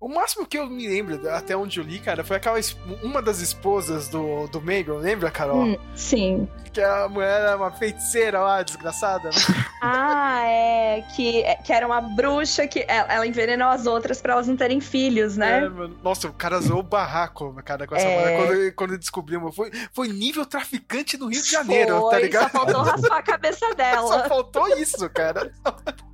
O 0.00 0.08
máximo 0.08 0.46
que 0.46 0.58
eu 0.58 0.66
me 0.66 0.88
lembro, 0.88 1.20
até 1.30 1.54
onde 1.54 1.78
eu 1.78 1.84
li, 1.84 1.98
cara, 1.98 2.24
foi 2.24 2.38
aquela. 2.38 2.58
Uma 3.02 3.20
das 3.20 3.40
esposas 3.40 4.08
do, 4.08 4.46
do 4.46 4.58
Megan, 4.58 4.94
lembra, 4.96 5.30
Carol? 5.30 5.62
Hum, 5.64 5.78
sim. 5.94 6.48
Que 6.72 6.80
a 6.80 7.06
mulher 7.08 7.40
era 7.42 7.56
uma 7.56 7.70
feiticeira 7.70 8.40
lá, 8.40 8.62
desgraçada. 8.62 9.24
né? 9.28 9.36
Ah, 9.82 10.42
é. 10.44 11.00
Que, 11.16 11.42
que 11.64 11.72
era 11.72 11.86
uma 11.86 12.02
bruxa 12.02 12.66
que 12.66 12.84
ela, 12.86 13.10
ela 13.14 13.26
envenenou 13.26 13.68
as 13.68 13.86
outras 13.86 14.20
pra 14.20 14.34
elas 14.34 14.46
não 14.46 14.54
terem 14.54 14.78
filhos, 14.78 15.38
É, 15.38 15.62
né? 15.62 15.68
mano. 15.70 15.96
Nossa, 16.02 16.28
o 16.28 16.32
cara 16.34 16.60
zoou 16.60 16.80
o 16.80 16.82
barraco, 16.82 17.54
cara, 17.64 17.86
com 17.86 17.96
essa 17.96 18.06
É. 18.06 18.18
mulher. 18.20 18.36
Quando, 18.46 18.74
quando 18.74 18.98
descobrimos, 18.98 19.56
foi, 19.56 19.70
foi 19.90 20.08
nível 20.08 20.44
traficante 20.44 21.16
no 21.16 21.28
Rio 21.28 21.42
de 21.42 21.50
Janeiro, 21.50 21.98
Foi, 21.98 22.10
tá 22.10 22.18
ligado? 22.18 22.42
Só 22.52 22.58
faltou 22.58 22.82
raspar 22.84 23.16
a 23.16 23.22
cabeça 23.22 23.66
Só 23.68 23.74
dela. 23.74 24.28
faltou 24.28 24.68
isso, 24.76 25.08
cara. 25.10 25.50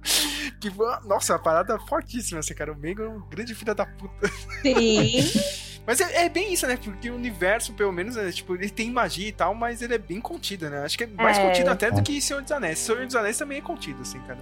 Que, 0.61 0.70
nossa, 1.05 1.32
uma 1.34 1.39
parada 1.41 1.76
fortíssima, 1.80 2.39
assim, 2.39 2.55
cara. 2.55 2.72
O 2.72 2.76
Mego 2.76 3.03
é 3.03 3.09
um 3.09 3.20
grande 3.28 3.53
filho 3.57 3.74
da 3.77 3.87
puta. 3.87 4.29
Sim. 4.62 5.22
Mas 5.87 6.01
é, 6.01 6.24
é, 6.24 6.29
bem 6.29 6.53
isso, 6.53 6.66
né? 6.66 6.77
Porque 6.77 7.09
o 7.09 7.14
universo, 7.14 7.72
pelo 7.72 7.93
menos, 7.93 8.16
é, 8.16 8.33
tipo, 8.33 8.57
ele 8.57 8.68
tem 8.68 8.91
magia 8.91 9.29
e 9.29 9.33
tal, 9.33 9.55
mas 9.55 9.81
ele 9.81 9.95
é 9.95 9.99
bem 9.99 10.20
contido, 10.20 10.68
né? 10.68 10.81
Acho 10.81 10.99
que 10.99 11.05
é 11.05 11.07
mais 11.07 11.39
é. 11.39 11.47
contido 11.47 11.68
até 11.68 11.93
do 11.93 12.03
que 12.03 12.20
Senhor 12.20 12.43
dos 12.43 12.51
Anéis. 12.51 12.81
Senhor 12.81 13.07
dos 13.07 13.14
Anéis 13.14 13.39
também 13.39 13.59
é 13.59 13.61
contido, 13.61 14.03
assim, 14.03 14.18
cara. 14.22 14.41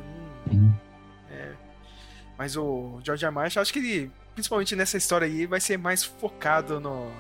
É. 1.31 1.53
Mas 2.39 2.57
o 2.57 2.99
George 3.05 3.27
R. 3.27 3.31
Martin, 3.31 3.59
acho 3.59 3.75
que 3.75 3.79
ele, 3.79 4.11
principalmente 4.35 4.75
nessa 4.75 4.97
história 4.97 5.27
aí, 5.27 5.45
vai 5.45 5.61
ser 5.61 5.77
mais 5.77 6.03
focado 6.03 6.81
no, 6.81 7.13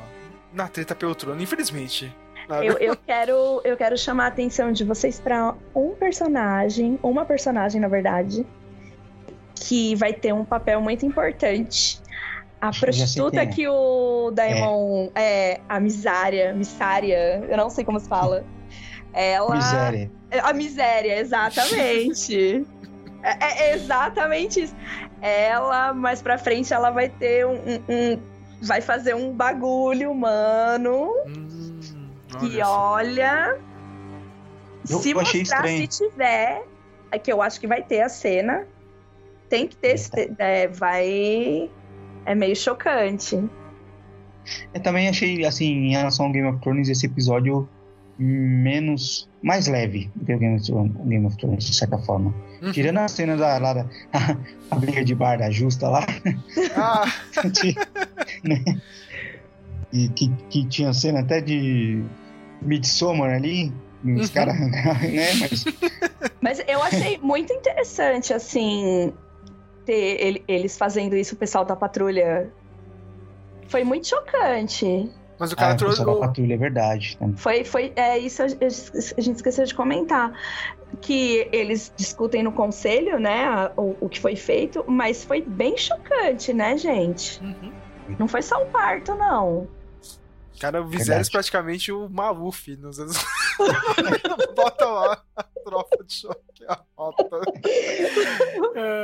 na 0.54 0.68
treta 0.68 0.94
pelo 0.94 1.14
trono, 1.14 1.42
infelizmente. 1.42 2.10
Eu, 2.62 2.78
eu, 2.78 2.96
quero, 2.96 3.60
eu 3.62 3.76
quero 3.76 3.96
chamar 3.96 4.24
a 4.24 4.28
atenção 4.28 4.72
de 4.72 4.84
vocês 4.84 5.20
para 5.20 5.54
um 5.74 5.94
personagem, 5.94 6.98
uma 7.02 7.26
personagem, 7.26 7.80
na 7.80 7.88
verdade, 7.88 8.46
que 9.54 9.94
vai 9.96 10.12
ter 10.14 10.32
um 10.32 10.44
papel 10.44 10.80
muito 10.80 11.04
importante 11.06 12.02
a 12.64 12.70
prostituta 12.70 13.42
é. 13.42 13.46
que 13.46 13.68
o 13.68 14.30
Daemon 14.30 15.10
é. 15.14 15.52
é. 15.52 15.60
a 15.68 15.78
misária, 15.78 16.54
missária, 16.54 17.44
eu 17.46 17.58
não 17.58 17.68
sei 17.68 17.84
como 17.84 18.00
se 18.00 18.08
fala. 18.08 18.42
Ela. 19.12 19.56
Miséria. 19.56 20.10
A 20.42 20.52
miséria, 20.54 21.18
exatamente. 21.20 22.66
é, 23.22 23.64
é, 23.64 23.74
exatamente 23.74 24.62
isso. 24.62 24.74
Ela, 25.20 25.92
mais 25.92 26.22
pra 26.22 26.38
frente, 26.38 26.72
ela 26.72 26.90
vai 26.90 27.10
ter 27.10 27.46
um. 27.46 27.52
um, 27.52 27.82
um 27.88 28.20
vai 28.62 28.80
fazer 28.80 29.14
um 29.14 29.30
bagulho 29.30 30.10
humano. 30.10 31.10
Hum, 31.26 32.08
que 32.40 32.62
olha. 32.62 33.58
Eu, 34.88 35.00
se 35.00 35.10
eu 35.10 35.20
mostrar, 35.20 35.68
se 35.68 35.86
tiver. 35.86 36.64
É 37.12 37.18
que 37.18 37.30
eu 37.30 37.42
acho 37.42 37.60
que 37.60 37.66
vai 37.66 37.82
ter 37.82 38.00
a 38.00 38.08
cena. 38.08 38.66
Tem 39.50 39.68
que 39.68 39.76
ter. 39.76 39.96
É, 40.38 40.66
vai 40.66 41.70
é 42.24 42.34
meio 42.34 42.56
chocante. 42.56 43.42
Eu 44.72 44.80
também 44.80 45.08
achei, 45.08 45.44
assim, 45.44 45.66
em 45.66 45.90
relação 45.92 46.26
ao 46.26 46.32
Game 46.32 46.48
of 46.48 46.60
Thrones, 46.60 46.88
esse 46.88 47.06
episódio 47.06 47.68
menos. 48.18 49.28
mais 49.42 49.66
leve 49.66 50.10
do 50.14 50.24
que 50.24 50.34
o 50.34 50.38
Game 50.38 50.56
of 50.56 50.66
Thrones, 50.66 50.92
Game 51.06 51.26
of 51.26 51.36
Thrones 51.36 51.64
de 51.64 51.74
certa 51.74 51.98
forma. 51.98 52.34
Uhum. 52.62 52.72
Tirando 52.72 52.98
a 52.98 53.08
cena 53.08 53.36
da, 53.36 53.58
lá 53.58 53.74
da 53.74 53.86
a, 54.12 54.36
a 54.70 54.76
briga 54.76 55.04
de 55.04 55.14
bar 55.14 55.38
da 55.38 55.50
Justa 55.50 55.88
lá. 55.88 56.06
Ah. 56.76 57.04
né? 58.44 58.62
E 59.92 60.08
que, 60.08 60.28
que 60.50 60.66
tinha 60.66 60.92
cena 60.92 61.20
até 61.20 61.40
de 61.40 62.02
Midsommar 62.62 63.34
ali. 63.34 63.72
Os 64.04 64.28
uhum. 64.28 64.34
caras, 64.34 64.60
né? 64.60 65.32
Mas... 65.40 65.64
Mas 66.40 66.62
eu 66.68 66.82
achei 66.82 67.18
muito 67.18 67.54
interessante, 67.54 68.34
assim, 68.34 69.14
ter 69.84 70.20
ele, 70.20 70.44
eles 70.46 70.76
fazendo 70.76 71.16
isso, 71.16 71.34
o 71.34 71.38
pessoal 71.38 71.64
da 71.64 71.76
patrulha. 71.76 72.50
Foi 73.68 73.84
muito 73.84 74.06
chocante. 74.08 75.10
Mas 75.38 75.52
o 75.52 75.56
cara 75.56 75.72
ah, 75.72 75.76
trouxe. 75.76 76.02
O 76.02 76.20
patrulha, 76.20 76.54
é 76.54 76.56
verdade. 76.56 77.18
Foi, 77.36 77.64
foi, 77.64 77.92
é 77.96 78.18
isso 78.18 78.42
a, 78.42 78.46
a 78.46 79.20
gente 79.20 79.36
esqueceu 79.36 79.64
de 79.64 79.74
comentar. 79.74 80.32
Que 81.00 81.48
eles 81.52 81.92
discutem 81.96 82.42
no 82.42 82.52
conselho, 82.52 83.18
né, 83.18 83.70
o, 83.76 83.96
o 84.00 84.08
que 84.08 84.20
foi 84.20 84.36
feito, 84.36 84.84
mas 84.86 85.24
foi 85.24 85.42
bem 85.42 85.76
chocante, 85.76 86.52
né, 86.52 86.76
gente? 86.76 87.42
Uhum. 87.42 87.72
Não 88.16 88.28
foi 88.28 88.42
só 88.42 88.62
um 88.62 88.70
parto, 88.70 89.12
não. 89.16 89.66
Cara, 90.60 90.80
o 90.82 90.86
Viserys 90.86 91.28
praticamente 91.28 91.90
o 91.90 92.08
Maluf 92.08 92.76
nos 92.76 92.98
anos. 93.00 93.16
Bota 94.54 94.84
lá 94.86 95.22
a 95.36 95.42
tropa 95.42 96.04
de 96.04 96.14
choque, 96.14 96.53
a. 96.68 96.76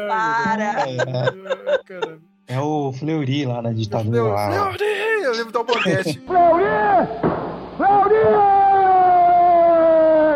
Para! 0.09 0.85
É, 2.49 2.55
é 2.55 2.61
o 2.61 2.93
Fleury 2.93 3.47
lá 3.47 3.63
na 3.63 3.73
ditadura. 3.73 4.11
Fleury, 4.11 4.33
lá. 4.33 4.73
Fleury! 4.73 5.25
Eu 5.25 5.33
lembro 5.33 5.53
do 5.53 5.59
Alborguete. 5.59 6.19
Fleury! 6.27 6.65
Fleury! 7.77 8.17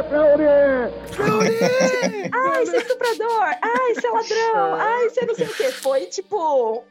Fleury! 0.08 0.92
Fleury! 1.12 2.30
Ai, 2.32 2.66
você 2.66 2.76
é 2.76 2.80
estuprador! 2.80 3.56
Ai, 3.62 3.94
você 3.94 4.06
é 4.06 4.10
ladrão! 4.10 4.74
Ai, 4.74 5.08
você 5.08 5.26
não 5.26 5.34
sei 5.34 5.46
o 5.46 5.54
quê. 5.54 5.70
Foi 5.72 6.06
tipo 6.06 6.84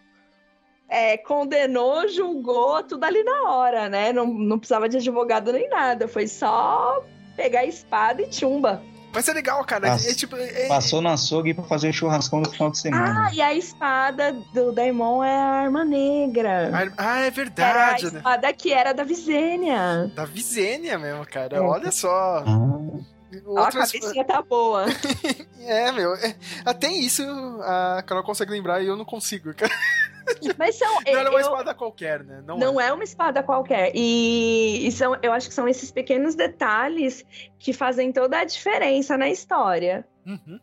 é, 0.93 1.17
condenou, 1.17 2.07
julgou 2.07 2.83
tudo 2.83 3.03
ali 3.03 3.23
na 3.23 3.49
hora, 3.49 3.89
né? 3.89 4.13
Não, 4.13 4.27
não 4.27 4.59
precisava 4.59 4.87
de 4.87 4.97
advogado 4.97 5.51
nem 5.51 5.67
nada. 5.67 6.07
Foi 6.07 6.27
só 6.27 7.03
pegar 7.35 7.61
a 7.61 7.65
espada 7.65 8.21
e 8.21 8.31
chumba. 8.31 8.79
Mas 9.13 9.27
é 9.27 9.33
legal, 9.33 9.63
cara. 9.63 9.89
Pass... 9.89 10.07
É, 10.07 10.13
tipo, 10.13 10.35
é... 10.35 10.67
Passou 10.67 11.01
no 11.01 11.09
açougue 11.09 11.53
pra 11.53 11.63
fazer 11.63 11.93
churrascão 11.93 12.39
no 12.41 12.49
final 12.49 12.71
de 12.71 12.79
semana. 12.79 13.27
Ah, 13.27 13.33
e 13.33 13.41
a 13.41 13.53
espada 13.53 14.35
do 14.53 14.71
Daimon 14.71 15.23
é 15.23 15.35
a 15.35 15.45
arma 15.45 15.85
negra. 15.85 16.91
Ah, 16.97 17.19
é 17.19 17.29
verdade. 17.29 17.69
Era 17.69 17.87
a 17.87 17.91
né? 17.91 17.97
espada 17.97 18.47
né? 18.47 18.53
que 18.53 18.73
era 18.73 18.93
da 18.93 19.03
Visênia. 19.03 20.11
Da 20.15 20.25
Visênia 20.25 20.97
mesmo, 20.97 21.25
cara. 21.27 21.57
É. 21.57 21.59
Olha 21.59 21.91
só. 21.91 22.43
Ah. 22.45 23.12
Outras... 23.45 23.75
a 23.75 23.99
cabecinha 23.99 24.25
tá 24.25 24.41
boa. 24.41 24.85
é, 25.59 25.91
meu. 25.91 26.13
É, 26.15 26.35
até 26.65 26.91
isso 26.91 27.23
a 27.61 28.03
Carol 28.05 28.23
consegue 28.23 28.51
lembrar 28.51 28.81
e 28.81 28.87
eu 28.87 28.95
não 28.95 29.05
consigo, 29.05 29.53
cara. 29.53 29.73
Mas 30.57 30.75
são. 30.75 31.01
Não 31.05 31.19
era 31.19 31.29
uma 31.29 31.39
eu, 31.39 31.43
espada 31.43 31.73
qualquer, 31.73 32.23
né? 32.23 32.43
Não, 32.45 32.57
não 32.57 32.79
é. 32.79 32.87
é. 32.87 32.93
uma 32.93 33.03
espada 33.03 33.43
qualquer. 33.43 33.91
E, 33.93 34.87
e, 34.87 34.91
são, 34.91 35.17
eu 35.21 35.33
acho 35.33 35.47
que 35.47 35.53
são 35.53 35.67
esses 35.67 35.91
pequenos 35.91 36.35
detalhes 36.35 37.25
que 37.59 37.73
fazem 37.73 38.11
toda 38.11 38.39
a 38.39 38.45
diferença 38.45 39.17
na 39.17 39.29
história. 39.29 40.05
Uhum. 40.25 40.59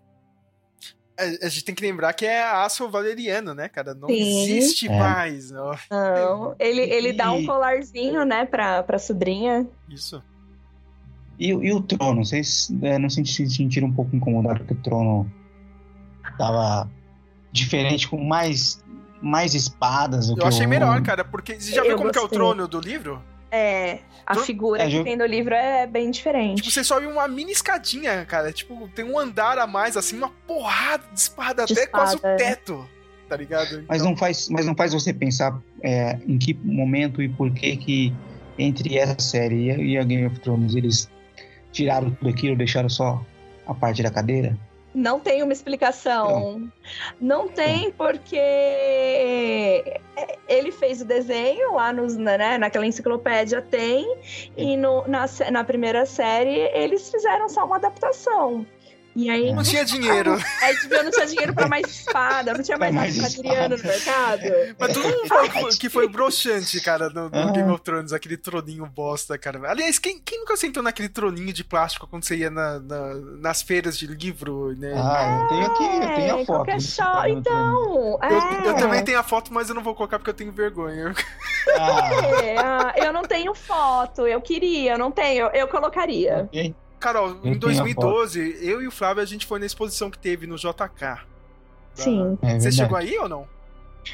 A, 1.18 1.46
a, 1.46 1.48
gente 1.48 1.64
tem 1.64 1.74
que 1.74 1.82
lembrar 1.82 2.14
que 2.14 2.24
é 2.24 2.42
aço 2.42 2.88
valeriano, 2.88 3.54
né, 3.54 3.68
cara? 3.68 3.94
Não 3.94 4.08
Sim. 4.08 4.14
existe 4.14 4.88
é. 4.88 4.98
mais. 4.98 5.50
Não. 5.50 5.72
não. 5.90 6.56
Ele, 6.58 6.80
ele 6.80 7.12
dá 7.12 7.30
um 7.32 7.44
colarzinho, 7.44 8.24
né, 8.24 8.46
pra, 8.46 8.82
pra 8.82 8.98
sobrinha. 8.98 9.68
Isso. 9.88 10.22
E, 11.40 11.48
e 11.48 11.72
o 11.72 11.80
trono? 11.80 12.22
Vocês 12.22 12.70
é, 12.82 12.98
não 12.98 13.08
se 13.08 13.24
sentiram 13.24 13.88
um 13.88 13.92
pouco 13.92 14.14
incomodados 14.14 14.66
que 14.66 14.74
o 14.74 14.76
trono 14.76 15.32
tava 16.36 16.86
diferente, 17.50 18.06
com 18.06 18.22
mais 18.22 18.84
mais 19.22 19.54
espadas. 19.54 20.30
eu 20.30 20.46
achei 20.46 20.66
o... 20.66 20.68
melhor, 20.68 21.00
cara, 21.02 21.24
porque 21.24 21.58
você 21.60 21.74
já 21.74 21.82
viu 21.82 21.96
como 21.96 22.10
que 22.12 22.18
é 22.18 22.22
o 22.22 22.28
trono 22.28 22.68
do 22.68 22.78
livro? 22.78 23.22
É, 23.50 23.98
a 24.24 24.36
figura 24.36 24.82
é, 24.82 24.88
que 24.88 25.02
tem 25.02 25.16
no 25.16 25.26
livro 25.26 25.54
é 25.54 25.86
bem 25.86 26.10
diferente. 26.10 26.56
Tipo, 26.56 26.70
você 26.70 26.84
sobe 26.84 27.06
uma 27.06 27.26
mini 27.26 27.52
escadinha, 27.52 28.24
cara. 28.24 28.52
Tipo, 28.52 28.88
tem 28.94 29.04
um 29.04 29.18
andar 29.18 29.58
a 29.58 29.66
mais, 29.66 29.96
assim, 29.96 30.16
uma 30.16 30.30
porrada 30.46 31.02
de 31.12 31.20
espada 31.20 31.64
de 31.64 31.72
até 31.72 31.82
espada. 31.84 32.04
quase 32.04 32.16
o 32.16 32.36
teto. 32.36 32.88
Tá 33.28 33.36
ligado? 33.36 33.74
Então... 33.74 33.84
Mas, 33.88 34.02
não 34.02 34.16
faz, 34.16 34.48
mas 34.48 34.66
não 34.66 34.74
faz 34.74 34.92
você 34.92 35.12
pensar 35.12 35.60
é, 35.82 36.18
em 36.26 36.38
que 36.38 36.54
momento 36.54 37.20
e 37.20 37.28
por 37.28 37.50
que 37.52 37.76
que 37.76 38.14
entre 38.58 38.96
essa 38.96 39.18
série 39.18 39.72
e 39.72 39.98
a 39.98 40.04
Game 40.04 40.26
of 40.26 40.38
Thrones 40.40 40.74
eles 40.74 41.08
tiraram 41.72 42.10
tudo 42.10 42.28
aquilo, 42.28 42.56
deixaram 42.56 42.88
só 42.88 43.24
a 43.66 43.74
parte 43.74 44.02
da 44.02 44.10
cadeira? 44.10 44.56
Não 44.92 45.20
tem 45.20 45.42
uma 45.42 45.52
explicação. 45.52 46.58
Não, 46.58 46.72
não 47.20 47.48
tem 47.48 47.92
porque 47.92 48.36
ele 50.48 50.72
fez 50.72 51.00
o 51.00 51.04
desenho 51.04 51.74
lá 51.74 51.92
nos, 51.92 52.16
né, 52.16 52.58
naquela 52.58 52.84
enciclopédia 52.84 53.62
tem 53.62 54.16
e 54.56 54.76
no, 54.76 55.06
na, 55.06 55.26
na 55.52 55.62
primeira 55.62 56.04
série 56.04 56.58
eles 56.74 57.08
fizeram 57.08 57.48
só 57.48 57.64
uma 57.64 57.76
adaptação. 57.76 58.66
E 59.14 59.28
aí. 59.28 59.52
Não 59.52 59.62
tinha 59.62 59.84
dinheiro. 59.84 60.38
Aí 60.62 60.76
tipo, 60.76 60.94
não 60.94 61.10
tinha 61.10 61.26
dinheiro 61.26 61.54
pra 61.54 61.68
mais 61.68 61.86
espada, 61.86 62.54
não 62.54 62.62
tinha 62.62 62.78
mais, 62.78 62.94
mais 62.94 63.24
Adriano 63.24 63.76
no 63.76 63.82
mercado. 63.82 64.42
Mas 64.78 64.92
todo 64.92 65.08
mundo 65.08 65.26
falou 65.26 65.68
que 65.78 65.88
foi 65.88 66.08
broxante, 66.08 66.80
cara, 66.80 67.10
no, 67.10 67.28
no 67.28 67.52
Game 67.52 67.70
of 67.70 67.82
Thrones, 67.82 68.12
aquele 68.12 68.36
troninho 68.36 68.86
bosta, 68.86 69.36
cara. 69.36 69.60
Aliás, 69.68 69.98
quem, 69.98 70.20
quem 70.20 70.38
nunca 70.38 70.56
sentou 70.56 70.82
naquele 70.82 71.08
troninho 71.08 71.52
de 71.52 71.64
plástico 71.64 72.06
quando 72.06 72.24
você 72.24 72.36
ia 72.36 72.50
na, 72.50 72.78
na 72.78 73.14
nas 73.40 73.62
feiras 73.62 73.98
de 73.98 74.06
livro, 74.06 74.74
né? 74.76 74.92
Ah, 74.94 75.40
eu 75.42 75.48
tenho 75.48 75.66
aqui, 75.66 75.84
eu 75.84 76.14
tenho 76.14 76.40
a 76.40 76.44
foto. 76.44 76.80
Show, 76.80 77.26
então. 77.26 78.18
É. 78.22 78.32
Eu, 78.32 78.70
eu, 78.70 78.76
também 78.76 79.04
tenho 79.04 79.18
a 79.18 79.22
foto, 79.22 79.52
mas 79.52 79.68
eu 79.68 79.74
não 79.74 79.82
vou 79.82 79.94
colocar 79.94 80.18
porque 80.18 80.30
eu 80.30 80.34
tenho 80.34 80.52
vergonha. 80.52 81.14
Ah. 81.78 82.10
É, 82.42 82.58
ah, 82.58 82.94
eu 82.96 83.12
não 83.12 83.22
tenho 83.22 83.54
foto, 83.54 84.26
eu 84.26 84.40
queria, 84.40 84.92
eu 84.92 84.98
não 84.98 85.10
tenho, 85.10 85.46
eu 85.48 85.68
colocaria. 85.68 86.44
Okay. 86.44 86.74
Carol, 87.00 87.40
eu 87.42 87.52
em 87.52 87.58
2012, 87.58 88.58
eu 88.60 88.82
e 88.82 88.86
o 88.86 88.90
Flávio, 88.90 89.22
a 89.22 89.26
gente 89.26 89.46
foi 89.46 89.58
na 89.58 89.66
exposição 89.66 90.10
que 90.10 90.18
teve 90.18 90.46
no 90.46 90.56
JK. 90.56 91.26
Sim. 91.94 92.38
É 92.42 92.58
Você 92.58 92.70
chegou 92.70 92.96
aí 92.96 93.18
ou 93.18 93.28
não? 93.28 93.48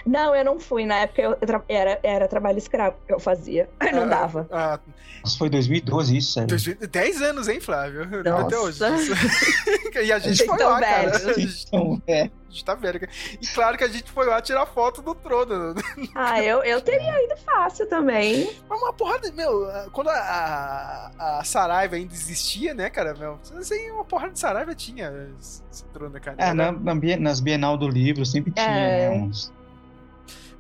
Não, 0.05 0.35
eu 0.35 0.45
não 0.45 0.59
fui. 0.61 0.85
Na 0.87 0.97
época 0.97 1.23
eu 1.23 1.37
tra- 1.37 1.63
era, 1.69 1.99
era 2.03 2.29
trabalho 2.29 2.59
escravo 2.59 2.97
que 3.07 3.13
eu 3.13 3.21
fazia. 3.21 3.69
Não 3.93 4.03
Ah, 4.03 4.07
dava. 4.07 4.49
Ah, 4.51 4.81
Nossa, 5.23 5.39
foi 5.39 5.49
2012 5.49 6.17
isso, 6.17 6.33
sério. 6.33 6.49
2000 6.49 6.77
10 6.89 7.23
anos, 7.23 7.49
hein, 7.49 7.61
Flávio? 7.61 8.01
Lembro 8.01 8.37
Até 8.37 8.59
hoje. 8.59 8.81
Nossa. 8.81 9.13
e 10.03 10.13
a 10.13 10.19
gente 10.19 10.37
Vocês 10.37 10.49
foi 10.49 10.59
tão 10.59 10.71
lá, 10.71 10.81
cara. 10.81 11.11
velhos. 11.11 11.27
A 11.27 11.33
gente, 11.41 11.65
Então, 11.67 12.03
é. 12.07 12.23
a 12.23 12.31
gente 12.51 12.65
tá 12.65 12.75
velho. 12.75 13.01
cara. 13.01 13.13
E 13.41 13.47
claro 13.49 13.79
que 13.79 13.85
a 13.85 13.89
gente 13.89 14.11
foi 14.11 14.27
lá 14.27 14.41
tirar 14.43 14.67
foto 14.67 15.01
do 15.03 15.15
trono. 15.15 15.75
Ah, 16.15 16.43
eu, 16.43 16.63
eu 16.63 16.81
teria 16.81 17.25
ido 17.25 17.37
fácil 17.39 17.87
também. 17.89 18.51
Mas 18.69 18.81
uma 18.81 18.93
porrada, 18.93 19.31
meu, 19.33 19.67
quando 19.93 20.09
a, 20.11 21.11
a, 21.19 21.39
a 21.41 21.45
Saraiva 21.45 21.97
ainda 21.97 22.13
existia, 22.15 22.75
né, 22.75 22.89
cara, 22.91 23.15
meu, 23.15 23.39
assim, 23.59 23.91
uma 23.91 24.05
porrada 24.05 24.33
de 24.33 24.39
Saraiva 24.39 24.75
tinha 24.75 25.13
esse 25.41 25.63
esse 25.71 25.85
trono, 25.87 26.19
cara. 26.21 26.37
É, 26.39 26.55
na, 26.55 26.73
na 26.73 26.95
nas 27.21 27.39
Bienal 27.41 27.77
do 27.77 27.87
livro 27.89 28.25
sempre 28.25 28.51
tinha, 28.51 28.67
É. 28.67 29.11
né? 29.11 29.17
Uns, 29.17 29.53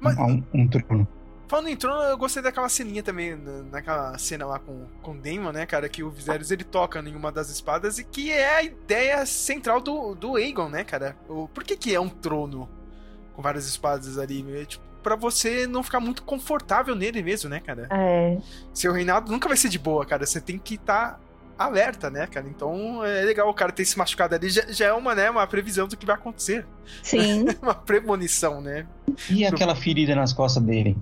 Mas- 0.00 0.16
um, 0.18 0.42
um 0.54 0.68
trono. 0.68 1.06
Falando 1.48 1.68
em 1.68 1.76
trono, 1.76 2.02
eu 2.02 2.18
gostei 2.18 2.42
daquela 2.42 2.68
ceninha 2.68 3.04
também, 3.04 3.36
na- 3.36 3.62
naquela 3.70 4.18
cena 4.18 4.44
lá 4.46 4.58
com, 4.58 4.84
com 5.00 5.12
o 5.12 5.16
Daemon, 5.16 5.52
né, 5.52 5.64
cara, 5.64 5.88
que 5.88 6.02
o 6.02 6.10
Viserys 6.10 6.50
ele 6.50 6.64
toca 6.64 6.98
em 6.98 7.14
uma 7.14 7.30
das 7.30 7.50
espadas 7.50 7.98
e 8.00 8.04
que 8.04 8.32
é 8.32 8.56
a 8.56 8.62
ideia 8.64 9.24
central 9.24 9.80
do, 9.80 10.14
do 10.16 10.34
Aegon, 10.36 10.68
né, 10.68 10.82
cara? 10.82 11.16
O, 11.28 11.46
por 11.46 11.62
que 11.62 11.76
que 11.76 11.94
é 11.94 12.00
um 12.00 12.08
trono 12.08 12.68
com 13.32 13.42
várias 13.42 13.64
espadas 13.68 14.18
ali? 14.18 14.44
É, 14.60 14.64
tipo, 14.64 14.84
pra 15.04 15.14
você 15.14 15.68
não 15.68 15.84
ficar 15.84 16.00
muito 16.00 16.24
confortável 16.24 16.96
nele 16.96 17.22
mesmo, 17.22 17.48
né, 17.48 17.60
cara? 17.60 17.86
É. 17.92 18.38
Seu 18.74 18.92
reinado 18.92 19.30
nunca 19.30 19.46
vai 19.46 19.56
ser 19.56 19.68
de 19.68 19.78
boa, 19.78 20.04
cara. 20.04 20.26
Você 20.26 20.40
tem 20.40 20.58
que 20.58 20.74
estar 20.74 21.20
alerta, 21.58 22.10
né, 22.10 22.26
cara? 22.26 22.46
Então 22.48 23.04
é 23.04 23.22
legal 23.22 23.48
o 23.48 23.54
cara 23.54 23.72
ter 23.72 23.84
se 23.84 23.96
machucado 23.98 24.34
ali. 24.34 24.48
Já, 24.48 24.62
já 24.68 24.86
é 24.86 24.92
uma, 24.92 25.14
né, 25.14 25.30
uma 25.30 25.46
previsão 25.46 25.86
do 25.88 25.96
que 25.96 26.04
vai 26.06 26.14
acontecer. 26.16 26.66
Sim. 27.02 27.46
Uma 27.62 27.74
premonição, 27.74 28.60
né? 28.60 28.86
E 29.30 29.44
aquela 29.46 29.74
ferida 29.74 30.14
nas 30.14 30.32
costas 30.32 30.62
dele? 30.62 30.96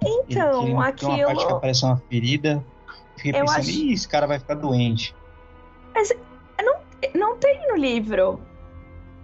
Então, 0.00 0.62
Ele- 0.62 0.62
ele 0.62 0.64
Tem 0.66 0.72
uma 0.74 0.82
parte 0.84 1.06
que 1.06 1.22
aquilo. 1.22 1.56
aparece 1.56 1.84
uma 1.84 1.96
ferida. 2.08 2.64
Fiquei 3.16 3.32
Eu 3.32 3.44
pensando, 3.44 3.58
acho- 3.60 3.70
ih, 3.70 3.92
esse 3.92 4.06
cara 4.08 4.26
vai 4.26 4.38
ficar 4.38 4.54
doente. 4.54 5.14
Não 7.14 7.36
tem 7.36 7.66
no 7.68 7.76
livro. 7.76 8.40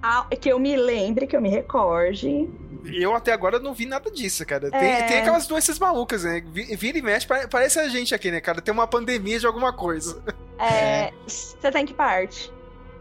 Ah, 0.03 0.27
que 0.41 0.49
eu 0.49 0.59
me 0.59 0.77
lembre, 0.77 1.27
que 1.27 1.37
eu 1.37 1.41
me 1.41 1.49
recorde. 1.49 2.49
Eu 2.93 3.15
até 3.15 3.33
agora 3.33 3.59
não 3.59 3.73
vi 3.75 3.87
nada 3.87 4.11
disso, 4.11 4.45
cara. 4.45 4.71
Tem, 4.71 4.81
É. 4.93 5.03
tem 5.07 5.19
aquelas 5.21 5.47
doenças 5.47 5.79
malucas, 5.79 6.25
né? 6.25 6.43
Vi- 6.53 6.77
Vira 6.77 6.99
e 6.99 7.03
mexe, 7.03 7.27
pare- 7.27 7.49
parece 7.49 7.79
a 7.79 7.89
gente 7.89 8.15
aqui, 8.15 8.31
né, 8.31 8.41
cara? 8.41 8.61
Tem 8.61 8.73
uma 8.75 8.87
pandemia 8.87 9.39
de 9.39 9.47
alguma 9.47 9.73
coisa. 9.73 10.23
É, 10.59 11.13
Você 11.27 11.71
tem 11.73 11.85
que 11.87 11.95
parte. 11.95 12.53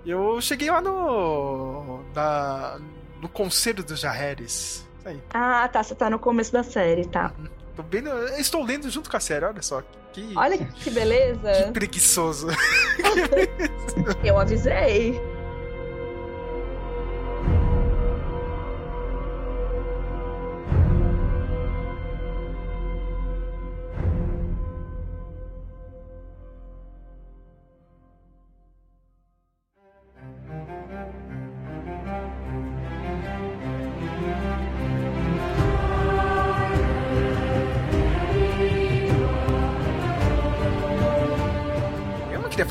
Eu 0.06 0.40
cheguei 0.42 0.70
lá 0.70 0.82
no. 0.82 2.02
Na, 2.14 2.80
no 3.22 3.30
Conselho 3.30 3.84
dos 3.84 4.00
Jarreres. 4.00 4.86
Ah, 5.34 5.68
tá. 5.68 5.84
Você 5.84 5.96
tá 5.96 6.10
no 6.10 6.18
começo 6.20 6.52
da 6.54 6.64
série, 6.64 7.06
tá. 7.06 7.32
Tô 7.76 7.84
bem, 7.84 8.02
no- 8.02 8.10
eu 8.10 8.38
estou 8.40 8.64
lendo 8.64 8.90
junto 8.90 9.10
com 9.10 9.18
a 9.18 9.20
série, 9.20 9.46
olha 9.46 9.62
só. 9.62 9.82
Que, 10.14 10.32
Olha 10.36 10.58
que 10.60 10.66
que 10.66 10.90
beleza. 10.92 11.72
preguiçoso. 11.74 12.48
Eu 14.24 14.38
avisei. 14.40 15.20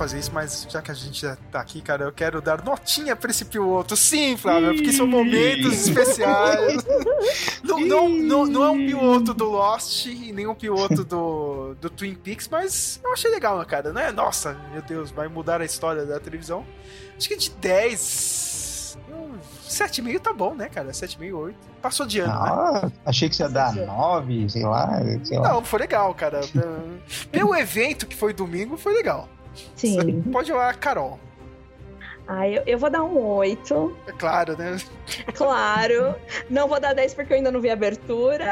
Fazer 0.03 0.18
isso, 0.18 0.32
mas 0.34 0.66
já 0.68 0.82
que 0.82 0.90
a 0.90 0.94
gente 0.94 1.20
já 1.20 1.36
tá 1.53 1.61
aqui, 1.61 1.80
cara, 1.80 2.05
eu 2.05 2.12
quero 2.12 2.42
dar 2.42 2.64
notinha 2.64 3.14
pra 3.14 3.30
esse 3.30 3.44
piloto. 3.44 3.96
Sim, 3.96 4.36
Flávio, 4.36 4.74
porque 4.74 4.92
são 4.92 5.07
momentos 5.07 5.86
especiais. 5.86 6.82
Não, 7.62 7.78
não, 7.80 8.09
não, 8.09 8.46
não 8.46 8.64
é 8.64 8.70
um 8.70 8.86
piloto 8.86 9.32
do 9.32 9.44
Lost 9.44 10.07
e 10.07 10.32
nem 10.32 10.46
um 10.46 10.55
piloto 10.55 11.05
do, 11.05 11.74
do 11.80 11.88
Twin 11.88 12.14
Peaks, 12.14 12.48
mas 12.48 13.00
eu 13.03 13.12
achei 13.12 13.30
legal, 13.30 13.64
cara, 13.64 13.92
né? 13.92 14.11
Nossa, 14.11 14.57
meu 14.72 14.82
Deus, 14.82 15.11
vai 15.11 15.28
mudar 15.28 15.61
a 15.61 15.64
história 15.64 16.05
da 16.05 16.18
televisão. 16.18 16.66
Acho 17.16 17.28
que 17.28 17.36
de 17.36 17.50
10. 17.50 18.98
um 19.11 19.38
7,5 19.68 20.20
tá 20.20 20.32
bom, 20.32 20.55
né, 20.55 20.68
cara? 20.68 20.90
7,5, 20.90 21.34
8. 21.34 21.57
Passou 21.80 22.05
de 22.05 22.20
ano, 22.20 22.32
né? 22.32 22.40
Ah, 22.40 22.90
achei 23.07 23.28
que 23.28 23.36
você 23.36 23.44
ia 23.44 23.48
dar 23.48 23.72
Sim. 23.72 23.86
nove, 23.86 24.50
sei 24.50 24.64
lá, 24.64 25.00
sei 25.22 25.38
lá. 25.38 25.53
Não, 25.53 25.64
foi 25.64 25.78
legal, 25.78 26.12
cara. 26.14 26.40
Pelo 27.30 27.55
evento 27.55 28.07
que 28.07 28.16
foi 28.16 28.32
domingo, 28.32 28.76
foi 28.76 28.94
legal. 28.94 29.28
Sim. 29.74 30.22
Pode 30.32 30.53
lá, 30.53 30.72
Carol. 30.74 31.18
Ah, 32.26 32.48
eu, 32.48 32.62
eu 32.66 32.78
vou 32.78 32.88
dar 32.88 33.03
um 33.03 33.18
8. 33.18 33.96
É 34.07 34.12
claro, 34.12 34.57
né? 34.57 34.78
Claro. 35.34 36.14
Não 36.48 36.68
vou 36.68 36.78
dar 36.80 36.94
10 36.94 37.14
porque 37.14 37.32
eu 37.32 37.36
ainda 37.36 37.50
não 37.50 37.61
vi 37.61 37.68
a 37.68 37.72
abertura. 37.72 38.50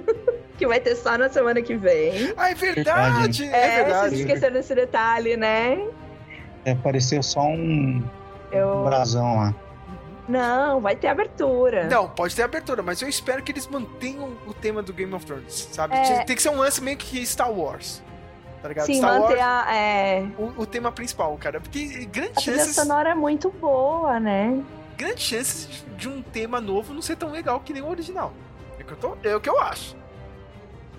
que 0.56 0.66
vai 0.66 0.80
ter 0.80 0.94
só 0.94 1.18
na 1.18 1.28
semana 1.28 1.60
que 1.60 1.74
vem. 1.74 2.32
Ah, 2.36 2.50
é 2.50 2.54
verdade! 2.54 3.44
É, 3.44 3.80
É, 3.80 3.84
verdade. 3.84 4.08
vocês 4.10 4.20
esqueceram 4.20 4.54
desse 4.54 4.74
detalhe, 4.74 5.36
né? 5.36 5.86
É, 6.64 6.74
pareceu 6.74 7.22
só 7.22 7.40
um, 7.40 8.02
um 8.02 8.04
Eu... 8.52 8.84
brasão 8.84 9.36
lá. 9.36 9.54
Não, 10.28 10.80
vai 10.80 10.94
ter 10.94 11.06
abertura. 11.08 11.88
Não, 11.88 12.08
pode 12.08 12.36
ter 12.36 12.42
abertura, 12.42 12.82
mas 12.82 13.00
eu 13.00 13.08
espero 13.08 13.42
que 13.42 13.50
eles 13.50 13.66
mantenham 13.66 14.36
o 14.46 14.52
tema 14.52 14.82
do 14.82 14.92
Game 14.92 15.12
of 15.14 15.24
Thrones, 15.24 15.68
sabe? 15.72 15.96
É. 15.96 16.24
Tem 16.24 16.36
que 16.36 16.42
ser 16.42 16.50
um 16.50 16.58
lance 16.58 16.82
meio 16.82 16.98
que 16.98 17.24
Star 17.24 17.50
Wars. 17.50 18.02
Tá 18.68 18.84
ligado? 18.84 18.86
Sim, 18.86 18.98
Star 18.98 19.20
manter 19.20 19.38
Wars, 19.38 19.66
a. 19.66 19.74
É... 19.76 20.26
o, 20.38 20.62
o 20.62 20.66
tema 20.66 20.92
principal, 20.92 21.36
cara. 21.38 21.60
Porque 21.60 22.04
grandes 22.06 22.36
A 22.38 22.40
chances, 22.40 22.74
sonora 22.76 23.10
é 23.10 23.14
muito 23.14 23.50
boa, 23.50 24.20
né? 24.20 24.62
grandes 24.96 25.22
chances 25.24 25.66
de- 25.68 25.84
de 25.96 26.08
um 26.08 26.20
tema 26.22 26.60
novo 26.60 26.92
não 26.92 27.00
ser 27.00 27.16
tão 27.16 27.30
legal 27.30 27.60
que 27.60 27.72
nem 27.72 27.80
o 27.82 27.88
original. 27.88 28.32
É 28.78 28.82
o 28.82 28.84
que 28.86 28.92
eu, 28.92 28.96
tô, 28.96 29.16
é 29.22 29.36
o 29.36 29.40
que 29.40 29.48
eu 29.48 29.60
acho. 29.60 29.96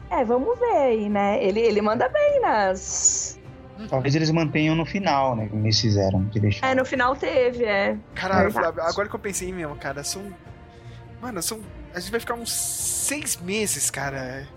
É, 0.09 0.23
vamos 0.23 0.57
ver 0.57 0.71
aí, 0.77 1.09
né? 1.09 1.43
Ele, 1.43 1.59
ele 1.59 1.81
manda 1.81 2.07
bem 2.09 2.39
nas. 2.41 3.37
Talvez 3.89 4.15
eles 4.15 4.31
mantenham 4.31 4.75
no 4.75 4.85
final, 4.85 5.35
né? 5.35 5.47
Como 5.49 5.65
eles 5.65 5.79
fizeram, 5.79 6.25
que 6.25 6.37
É, 6.39 6.41
deixaram. 6.41 6.75
no 6.75 6.85
final 6.85 7.15
teve, 7.15 7.63
é. 7.65 7.95
Caralho. 8.15 8.51
Flávio, 8.51 8.81
agora 8.83 9.07
que 9.07 9.15
eu 9.15 9.19
pensei 9.19 9.51
mesmo, 9.53 9.75
cara, 9.75 10.03
são. 10.03 10.23
Mano, 11.21 11.41
são. 11.41 11.59
A 11.93 11.99
gente 11.99 12.11
vai 12.11 12.19
ficar 12.19 12.33
uns 12.35 12.51
seis 12.51 13.37
meses, 13.37 13.89
cara, 13.89 14.47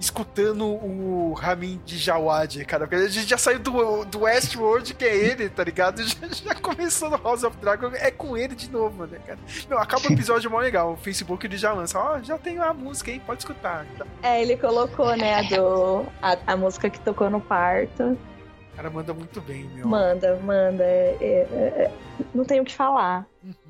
escutando 0.00 0.64
o 0.66 1.32
Ramin 1.32 1.80
de 1.84 1.96
Jawad, 1.98 2.64
cara. 2.64 2.86
Porque 2.86 2.96
a 3.04 3.08
gente 3.08 3.28
já 3.28 3.36
saiu 3.38 3.58
do, 3.58 4.04
do 4.04 4.20
Westworld, 4.20 4.94
que 4.94 5.04
é 5.04 5.16
ele, 5.16 5.48
tá 5.48 5.64
ligado? 5.64 6.02
Já, 6.06 6.28
já 6.28 6.54
começou 6.54 7.10
no 7.10 7.16
House 7.22 7.42
of 7.44 7.56
Dragon, 7.58 7.90
é 7.94 8.10
com 8.10 8.36
ele 8.36 8.54
de 8.54 8.70
novo, 8.70 9.06
né, 9.06 9.18
cara? 9.26 9.38
Meu, 9.68 9.78
acaba 9.78 10.02
o 10.08 10.12
episódio 10.12 10.50
mó 10.50 10.58
legal. 10.58 10.92
O 10.92 10.96
Facebook 10.96 11.46
ele 11.46 11.56
já 11.56 11.72
lança, 11.72 11.98
ó, 11.98 12.18
já 12.20 12.38
tem 12.38 12.58
a 12.58 12.72
música 12.72 13.10
aí, 13.10 13.18
pode 13.20 13.40
escutar. 13.40 13.84
É, 14.22 14.40
ele 14.42 14.56
colocou, 14.56 15.16
né, 15.16 15.34
a, 15.34 15.42
do, 15.42 16.06
a, 16.22 16.36
a 16.52 16.56
música 16.56 16.88
que 16.90 17.00
tocou 17.00 17.28
no 17.30 17.40
parto. 17.40 18.16
O 18.72 18.76
cara 18.76 18.90
manda 18.90 19.12
muito 19.12 19.40
bem, 19.40 19.64
meu. 19.74 19.86
Manda, 19.88 20.36
manda. 20.36 20.84
é- 20.84 21.16
é- 21.20 21.82
é- 21.84 21.90
não 22.34 22.44
tenho 22.44 22.62
o 22.62 22.66
que 22.66 22.74
falar. 22.74 23.26
Uhum. 23.42 23.67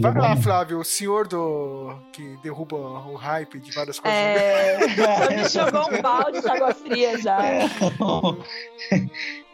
Vai 0.00 0.14
lá. 0.14 0.36
Flávio, 0.36 0.80
o 0.80 0.84
senhor 0.84 1.28
do. 1.28 1.94
que 2.12 2.36
derruba 2.42 2.76
o 2.76 3.14
hype 3.14 3.60
de 3.60 3.70
várias 3.70 4.00
coisas. 4.00 4.18
É, 4.18 4.78
só 5.48 5.62
me 5.62 5.70
jogou 5.70 5.98
um 5.98 6.02
balde 6.02 6.40
de 6.40 6.48
água 6.48 6.74
fria 6.74 7.18
já. 7.18 7.38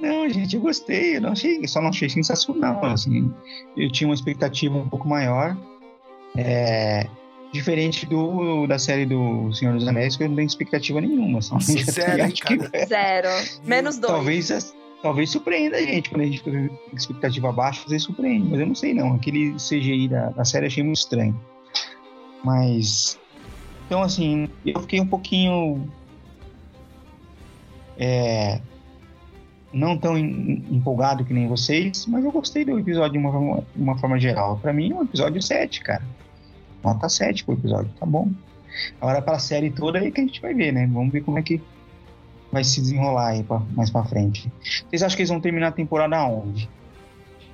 Não, 0.00 0.28
gente, 0.28 0.56
eu 0.56 0.62
gostei. 0.62 1.16
Eu 1.16 1.20
não 1.20 1.32
achei, 1.32 1.66
só 1.68 1.82
não 1.82 1.90
achei 1.90 2.08
sensacional. 2.08 2.82
Assim, 2.86 3.32
eu 3.76 3.92
tinha 3.92 4.08
uma 4.08 4.14
expectativa 4.14 4.76
um 4.76 4.88
pouco 4.88 5.06
maior. 5.06 5.56
É, 6.34 7.06
diferente 7.52 8.06
do 8.06 8.66
da 8.66 8.78
série 8.78 9.06
do 9.06 9.52
Senhor 9.52 9.74
dos 9.74 9.86
Anéis, 9.86 10.16
que 10.16 10.24
eu 10.24 10.28
não 10.28 10.36
tenho 10.36 10.46
expectativa 10.46 11.00
nenhuma. 11.00 11.42
Só 11.42 11.58
zero, 11.60 12.24
acho 12.24 12.42
que 12.42 12.56
cara? 12.56 12.86
Zero. 12.86 13.28
Menos 13.64 13.98
dois. 13.98 14.12
talvez, 14.12 14.74
talvez 15.06 15.30
surpreenda 15.30 15.76
a 15.76 15.82
gente. 15.82 16.10
Quando 16.10 16.22
a 16.22 16.24
gente 16.24 16.38
fica 16.42 16.50
com 16.90 16.96
expectativa 16.96 17.52
baixa, 17.52 17.82
às 17.84 17.90
vezes 17.90 18.02
surpreende. 18.04 18.48
Mas 18.50 18.58
eu 18.60 18.66
não 18.66 18.74
sei, 18.74 18.92
não. 18.92 19.14
Aquele 19.14 19.52
CGI 19.54 20.08
da, 20.08 20.30
da 20.30 20.44
série 20.44 20.66
achei 20.66 20.82
muito 20.82 20.98
estranho. 20.98 21.38
Mas. 22.42 23.16
Então, 23.86 24.02
assim, 24.02 24.48
eu 24.64 24.80
fiquei 24.80 25.00
um 25.00 25.06
pouquinho. 25.06 25.88
É, 27.98 28.60
não 29.72 29.96
tão 29.96 30.18
em- 30.18 30.64
empolgado 30.70 31.24
que 31.24 31.32
nem 31.32 31.46
vocês, 31.48 32.04
mas 32.06 32.24
eu 32.24 32.30
gostei 32.32 32.64
do 32.64 32.78
episódio 32.78 33.12
de 33.12 33.18
uma, 33.18 33.30
forma- 33.32 33.64
uma 33.76 33.98
forma 33.98 34.18
geral. 34.18 34.58
Pra 34.58 34.72
mim, 34.72 34.90
é 34.90 34.94
um 34.94 35.02
episódio 35.02 35.40
7, 35.40 35.80
cara. 35.82 36.02
Nota 36.82 37.08
7 37.08 37.44
pro 37.44 37.54
episódio, 37.54 37.90
tá 37.98 38.04
bom. 38.04 38.30
Agora, 39.00 39.22
pra 39.22 39.38
série 39.38 39.70
toda, 39.70 39.98
aí 39.98 40.10
que 40.10 40.20
a 40.20 40.24
gente 40.24 40.42
vai 40.42 40.52
ver, 40.52 40.72
né? 40.72 40.86
Vamos 40.92 41.12
ver 41.12 41.22
como 41.22 41.38
é 41.38 41.42
que 41.42 41.60
vai 42.52 42.64
se 42.64 42.80
desenrolar 42.80 43.28
aí 43.28 43.44
pra, 43.44 43.60
mais 43.74 43.90
pra 43.90 44.04
frente. 44.04 44.50
Vocês 44.88 45.02
acham 45.02 45.16
que 45.16 45.22
eles 45.22 45.30
vão 45.30 45.40
terminar 45.40 45.68
a 45.68 45.72
temporada 45.72 46.22
onde? 46.24 46.68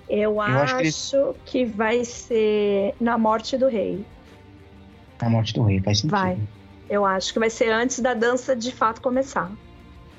Eu, 0.08 0.40
acho 0.40 0.74
acho, 0.76 0.76
que 0.76 1.50
que, 1.50 1.58
eles- 1.58 1.76
vai 1.76 2.04
ser 2.04 2.94
na 3.00 3.16
morte 3.16 3.56
do 3.56 3.68
rei. 3.68 4.04
A 5.20 5.30
morte 5.30 5.54
do 5.54 5.62
rei, 5.62 5.80
faz 5.80 5.98
sentido. 6.00 6.16
Vai. 6.18 6.38
Eu 6.90 7.06
acho 7.06 7.32
que 7.32 7.38
vai 7.38 7.48
ser 7.48 7.70
antes 7.70 8.00
da 8.00 8.12
dança 8.12 8.54
de 8.54 8.70
fato 8.72 9.00
começar. 9.00 9.50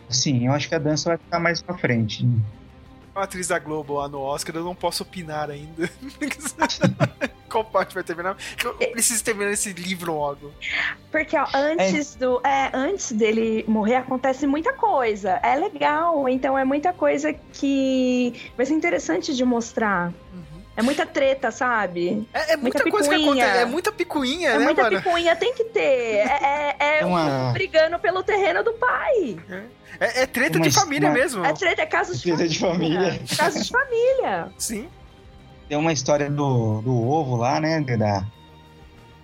Sim, 0.10 0.48
eu 0.48 0.54
acho 0.54 0.68
que 0.68 0.76
a 0.76 0.80
dança 0.80 1.10
vai 1.10 1.18
ficar 1.18 1.40
mais 1.40 1.62
pra 1.62 1.78
frente. 1.78 2.26
Uma 3.16 3.24
atriz 3.26 3.48
da 3.48 3.60
Globo 3.60 3.96
lá 3.96 4.08
no 4.08 4.20
Oscar, 4.20 4.56
eu 4.56 4.64
não 4.64 4.74
posso 4.74 5.04
opinar 5.04 5.50
ainda. 5.50 5.90
Qual 7.48 7.64
parte 7.64 7.94
vai 7.94 8.04
terminar? 8.04 8.36
Eu 8.64 8.74
preciso 8.92 9.24
terminar 9.24 9.52
esse 9.52 9.72
livro 9.74 10.16
logo. 10.16 10.52
Porque 11.12 11.38
ó, 11.38 11.46
antes 11.54 12.16
do. 12.16 12.42
É, 12.44 12.72
antes 12.74 13.12
dele 13.12 13.64
morrer 13.68 13.98
acontece 13.98 14.48
muita 14.48 14.74
coisa. 14.74 15.40
É 15.44 15.56
legal, 15.56 16.28
então 16.28 16.58
é 16.58 16.66
muita 16.66 16.92
coisa 16.92 17.32
que 17.32 18.52
vai 18.58 18.66
ser 18.66 18.74
interessante 18.74 19.36
de 19.36 19.46
mostrar. 19.46 20.12
É 20.76 20.82
muita 20.82 21.06
treta, 21.06 21.52
sabe? 21.52 22.28
É, 22.34 22.54
é 22.54 22.58
muita, 22.58 22.80
muita 22.84 22.90
coisa 22.90 23.10
que 23.10 23.24
acontece. 23.24 23.58
É 23.60 23.66
muita 23.66 23.92
picuinha, 23.92 24.50
é 24.50 24.58
né, 24.58 24.66
muita 24.66 24.82
mano? 24.82 24.98
picuinha, 24.98 25.36
tem 25.36 25.54
que 25.54 25.66
ter. 25.66 25.80
É, 26.28 26.76
é, 26.80 27.00
é 27.02 27.06
Uma- 27.06 27.50
um 27.50 27.54
brigando 27.54 28.00
pelo 28.00 28.24
terreno 28.24 28.64
do 28.64 28.74
pai. 28.74 29.38
É, 29.52 29.62
é 30.06 30.26
treta 30.26 30.58
Uma- 30.58 30.68
de 30.68 30.74
família 30.74 31.10
uma- 31.10 31.14
mesmo. 31.16 31.46
É 31.46 31.54
treta, 31.54 31.82
é 31.82 31.86
caso 31.86 32.16
de 32.16 32.22
Treta 32.24 32.48
de 32.48 32.60
família. 32.60 33.20
Caso 33.38 33.62
de 33.64 33.70
família. 33.70 34.48
Sim. 34.58 34.88
Tem 35.70 35.78
uma 35.78 35.94
história 35.94 36.30
do, 36.30 36.82
do 36.82 37.08
ovo 37.10 37.36
lá, 37.38 37.60
né? 37.60 37.80
Da, 37.82 38.26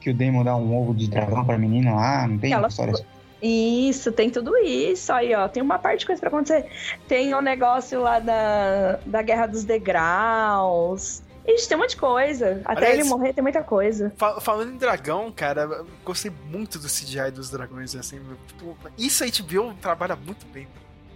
que 0.02 0.10
o 0.10 0.14
Damon 0.14 0.44
dá 0.44 0.56
um 0.56 0.76
ovo 0.78 0.94
de 0.94 1.08
dragão 1.10 1.44
pra 1.46 1.58
menina 1.58 1.94
lá, 1.94 2.28
não 2.28 2.38
tem 2.38 2.54
Ela- 2.54 2.68
história 2.68 2.94
assim? 2.94 3.04
Isso, 3.42 4.12
tem 4.12 4.30
tudo 4.30 4.56
isso 4.58 5.14
aí, 5.14 5.34
ó. 5.34 5.48
Tem 5.48 5.64
uma 5.64 5.80
parte 5.80 6.00
de 6.02 6.06
coisa 6.08 6.20
pra 6.20 6.28
acontecer. 6.28 6.66
Tem 7.08 7.34
o 7.34 7.42
negócio 7.42 8.02
lá 8.02 8.20
da, 8.20 9.00
da 9.06 9.22
Guerra 9.22 9.48
dos 9.48 9.64
Degraus. 9.64 11.24
Tem 11.68 11.78
um 11.78 11.82
monte 11.82 11.92
de 11.92 11.98
coisa. 11.98 12.62
Até 12.66 12.86
Aliás- 12.86 13.00
ele 13.00 13.10
morrer 13.10 13.34
tem 13.34 13.42
muita 13.42 13.64
coisa. 13.64 14.14
Fa- 14.18 14.40
falando 14.42 14.72
em 14.74 14.78
dragão, 14.78 15.32
cara, 15.32 15.86
gostei 16.06 16.32
muito 16.46 16.78
do 16.80 16.88
CGI 16.88 17.32
dos 17.32 17.50
dragões, 17.50 17.96
assim. 17.96 18.20
tipo, 18.48 18.78
isso 18.98 19.24
a 19.24 19.28
HBO 19.28 19.74
trabalha 19.82 20.16
muito 20.16 20.46
bem. 20.48 20.68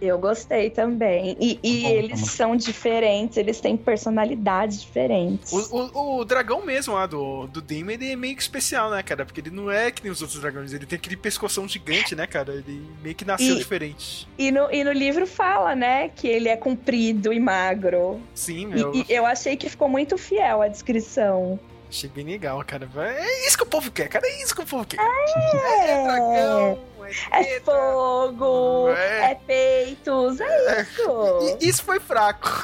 Eu 0.06 0.20
gostei 0.20 0.70
também. 0.70 1.38
E, 1.39 1.60
e 1.64 1.82
Bom, 1.84 1.89
eles 1.89 2.20
tá 2.20 2.26
bom. 2.26 2.32
são 2.32 2.56
diferentes, 2.58 3.38
eles 3.38 3.62
têm 3.62 3.78
personalidades 3.78 4.82
diferentes. 4.82 5.51
O, 5.51 5.89
o- 5.93 6.18
o 6.20 6.26
dragão 6.26 6.66
mesmo 6.66 6.93
lá 6.93 7.06
do, 7.06 7.47
do 7.47 7.62
Demon, 7.62 7.91
ele 7.91 8.12
é 8.12 8.16
meio 8.16 8.36
que 8.36 8.41
especial, 8.41 8.89
né, 8.91 9.01
cara? 9.01 9.26
Porque 9.26 9.39
ele 9.39 9.49
não 9.49 9.72
é 9.72 9.91
que 9.91 10.04
nem 10.04 10.12
os 10.12 10.22
outros 10.22 10.39
dragões, 10.41 10.74
ele 10.74 10.86
tem 10.86 10.97
aquele 10.97 11.16
pescoção 11.16 11.68
gigante, 11.68 12.16
né, 12.16 12.28
cara? 12.28 12.54
Ele 12.54 12.86
meio 13.01 13.16
que 13.16 13.24
nasceu 13.24 13.56
E- 13.56 13.60
diferente. 13.60 14.28
E 14.38 14.51
no, 14.51 14.70
e 14.72 14.84
no 14.84 14.91
livro 14.91 15.26
fala, 15.26 15.74
né, 15.76 16.10
que 16.10 16.28
ele 16.28 16.49
é 16.49 16.58
comprido 16.58 17.32
e 17.32 17.39
magro. 17.39 18.20
Sim, 18.36 18.64
E, 18.64 18.66
meu. 18.66 18.93
e 18.93 19.06
eu 19.10 19.26
achei 19.26 19.56
que 19.56 19.70
ficou 19.70 19.88
muito 19.88 20.18
fiel 20.18 20.62
à 20.62 20.68
descrição. 20.68 21.60
Achei 21.89 22.10
bem 22.10 22.26
legal, 22.26 22.64
cara. 22.66 22.89
É 22.97 23.47
isso 23.47 23.56
que 23.56 23.64
o 23.64 23.68
povo 23.68 23.91
quer, 23.91 24.08
cara. 24.08 24.26
É 24.28 24.41
isso 24.41 24.56
que 24.56 24.62
o 24.62 24.66
povo 24.66 24.84
quer. 24.84 24.97
É, 24.99 26.04
dragão, 26.04 26.80
é, 27.06 27.56
É 27.56 27.60
fogo, 27.60 28.89
É. 28.89 29.32
é, 29.32 29.36
peitos, 29.36 30.39
é 30.39 30.82
isso. 30.82 31.58
E 31.62 31.68
isso 31.70 31.84
foi 31.84 31.99
fraco. 31.99 32.49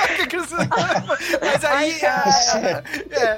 Mas 1.40 1.64
aí. 1.64 1.92
Ai, 1.92 1.98
cara. 2.00 2.84
a, 3.10 3.14
é, 3.14 3.36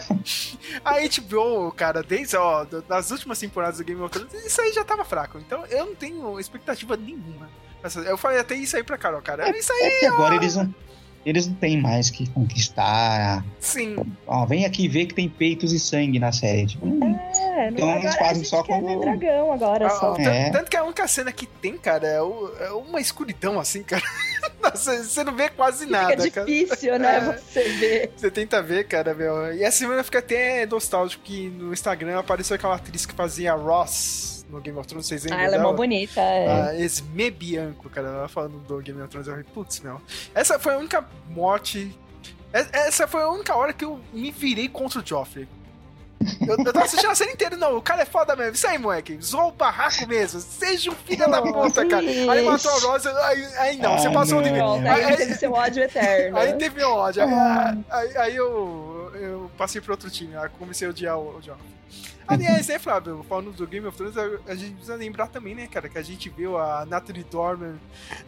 a 0.85 1.21
HBO, 1.21 1.73
cara, 1.73 2.03
desde 2.03 2.37
ó, 2.37 2.65
das 2.65 3.11
últimas 3.11 3.39
temporadas 3.39 3.79
do 3.79 3.85
Game 3.85 4.01
of 4.01 4.11
Thrones, 4.13 4.33
isso 4.47 4.61
aí 4.61 4.73
já 4.73 4.85
tava 4.85 5.05
fraco. 5.05 5.39
Então 5.39 5.65
eu 5.67 5.87
não 5.87 5.95
tenho 5.95 6.39
expectativa 6.41 6.97
nenhuma. 6.97 7.49
Eu 8.07 8.17
falei 8.17 8.39
até 8.39 8.55
isso 8.55 8.77
aí 8.77 8.83
pra 8.85 8.97
Carol, 8.97 9.21
cara. 9.23 9.49
Isso 9.57 9.73
É 9.73 9.77
aí, 9.85 9.99
que 10.01 10.07
agora 10.07 10.37
eles 10.37 10.55
não, 10.57 10.73
eles 11.25 11.47
não 11.47 11.55
têm 11.55 11.81
mais 11.81 12.11
que 12.11 12.29
conquistar. 12.31 13.45
sim. 13.61 13.97
Ó, 14.27 14.45
vem 14.47 14.65
aqui 14.65 14.89
ver 14.89 15.07
que 15.07 15.15
tem 15.15 15.29
peitos 15.29 15.73
e 15.73 15.79
sangue 15.79 16.19
na 16.19 16.33
série. 16.33 16.67
Tipo, 16.67 16.87
hum, 16.87 17.19
É, 17.57 17.69
Então 17.69 17.87
não, 17.87 17.99
eles 17.99 18.15
fazem 18.17 18.31
a 18.31 18.35
gente 18.35 18.49
só 18.49 18.63
quando- 18.63 18.87
ver 18.87 18.99
dragão 19.01 19.53
agora 19.53 19.87
Ah, 19.87 19.91
só. 19.91 20.17
É. 20.17 20.51
Tanto 20.51 20.71
que 20.71 20.77
a 20.77 20.85
única 20.85 21.07
cena 21.07 21.31
que 21.33 21.47
tem, 21.47 21.77
cara, 21.79 22.07
é, 22.07 22.21
o- 22.23 22.51
é 22.59 22.71
uma 22.73 23.01
escuridão 23.01 23.59
assim, 23.61 23.83
cara. 23.83 24.03
Nossa, 24.63 25.03
você 25.05 25.23
não 25.25 25.35
vê 25.35 25.49
quase 25.49 25.87
nada, 25.87 26.23
Fica 26.23 26.41
cara. 26.43 26.47
difícil, 26.47 26.99
né, 26.99 27.17
É. 27.17 27.21
você 27.21 27.63
ver. 27.79 28.13
Você 28.17 28.31
tenta 28.31 28.63
ver, 28.63 28.85
cara, 28.89 29.15
meu. 29.15 29.53
E 29.55 29.63
essa 29.63 29.79
semana 29.79 30.03
fica 30.03 30.19
até 30.19 30.67
nostálgico 30.67 31.23
que 31.23 31.49
no 31.51 31.73
Instagram 31.73 32.19
apareceu 32.19 32.57
aquela 32.57 32.77
atriz 32.77 33.05
que 33.07 33.15
fazia 33.15 33.55
Ross 33.55 34.32
no 34.53 34.61
Game 34.61 34.79
of 34.79 34.87
Thrones, 34.87 35.07
vocês 35.07 35.25
lembram 35.25 35.41
Ah, 35.41 35.43
ela 35.45 35.55
é 35.55 35.59
dela? 35.59 35.71
mó 35.71 35.77
bonita. 35.77 36.21
é. 36.21 36.69
A 36.69 36.75
Esme 36.79 37.31
Bianco, 37.31 37.89
cara, 37.91 38.09
ela 38.09 38.29
falando 38.29 38.59
do 38.61 38.79
Game 38.81 39.01
of 39.01 39.09
Thrones, 39.09 39.27
eu 39.27 39.33
falei, 39.35 39.49
putz, 39.53 39.81
meu. 39.81 40.01
Essa 40.35 40.59
foi 40.59 40.75
a 40.75 40.79
única 40.79 41.05
morte. 41.31 41.99
Essa 42.53 43.09
foi 43.09 43.23
a 43.23 43.31
única 43.31 43.55
hora 43.57 43.73
que 43.73 43.85
eu 43.85 43.99
me 44.13 44.31
virei 44.31 44.69
contra 44.69 45.01
o 45.01 45.07
Joffrey. 45.07 45.49
Eu, 46.41 46.57
eu 46.59 46.73
tava 46.73 46.85
assistindo 46.85 47.11
a 47.11 47.15
série 47.15 47.33
inteira, 47.33 47.57
não, 47.57 47.77
o 47.77 47.83
cara 47.83 48.03
é 48.03 48.05
foda 48.05 48.35
mesmo. 48.37 48.53
Isso 48.55 48.67
aí, 48.67 48.79
moleque. 48.79 49.19
Zoa 49.23 49.47
o 49.47 49.53
barraco 49.53 50.07
mesmo. 50.07 50.41
Seja 50.41 50.91
um 50.91 50.95
filho 50.95 51.31
da 51.31 51.41
puta, 51.43 51.87
cara. 51.87 52.05
Aí 52.05 52.45
matou 52.45 52.71
a 52.71 52.79
Rosa, 52.81 53.13
aí, 53.27 53.47
aí 53.59 53.77
não, 53.77 53.99
você 53.99 54.09
Ah, 54.09 54.13
passou 54.13 54.39
o 54.39 54.41
não. 54.41 54.47
limite. 54.49 54.63
Pronto, 54.65 54.87
Aí- 54.87 55.05
aí 55.05 55.17
teve 55.17 55.35
seu 55.35 55.53
ódio 55.53 55.83
eterno. 55.83 56.37
Aí 56.39 56.53
teve 56.55 56.77
meu 56.77 56.91
ódio. 56.91 57.23
Aí, 57.23 57.29
Ah. 57.33 57.77
aí, 57.91 58.17
aí 58.17 58.37
eu, 58.37 59.11
eu 59.15 59.51
passei 59.57 59.81
pro 59.81 59.93
outro 59.93 60.11
time. 60.11 60.37
Aí 60.37 60.49
comecei 60.59 60.87
a 60.87 60.91
odiar 60.91 61.19
o, 61.19 61.37
o 61.39 61.43
Joffrey. 61.43 61.73
Aliás, 62.27 62.69
né, 62.69 62.79
Flávio? 62.79 63.27
Falando 63.29 63.51
do 63.53 63.67
Game 63.67 63.85
of 63.87 63.97
Thrones, 63.97 64.17
a, 64.17 64.55
gente 64.55 64.71
precisa 64.75 64.95
lembrar 64.95 65.27
também, 65.27 65.55
né, 65.57 65.67
cara, 65.67 65.89
que 65.89 65.99
a 65.99 66.03
gente 66.03 66.31
viu 66.31 66.57
a 66.57 66.87
Natalie 66.87 67.25
Dormer 67.25 67.75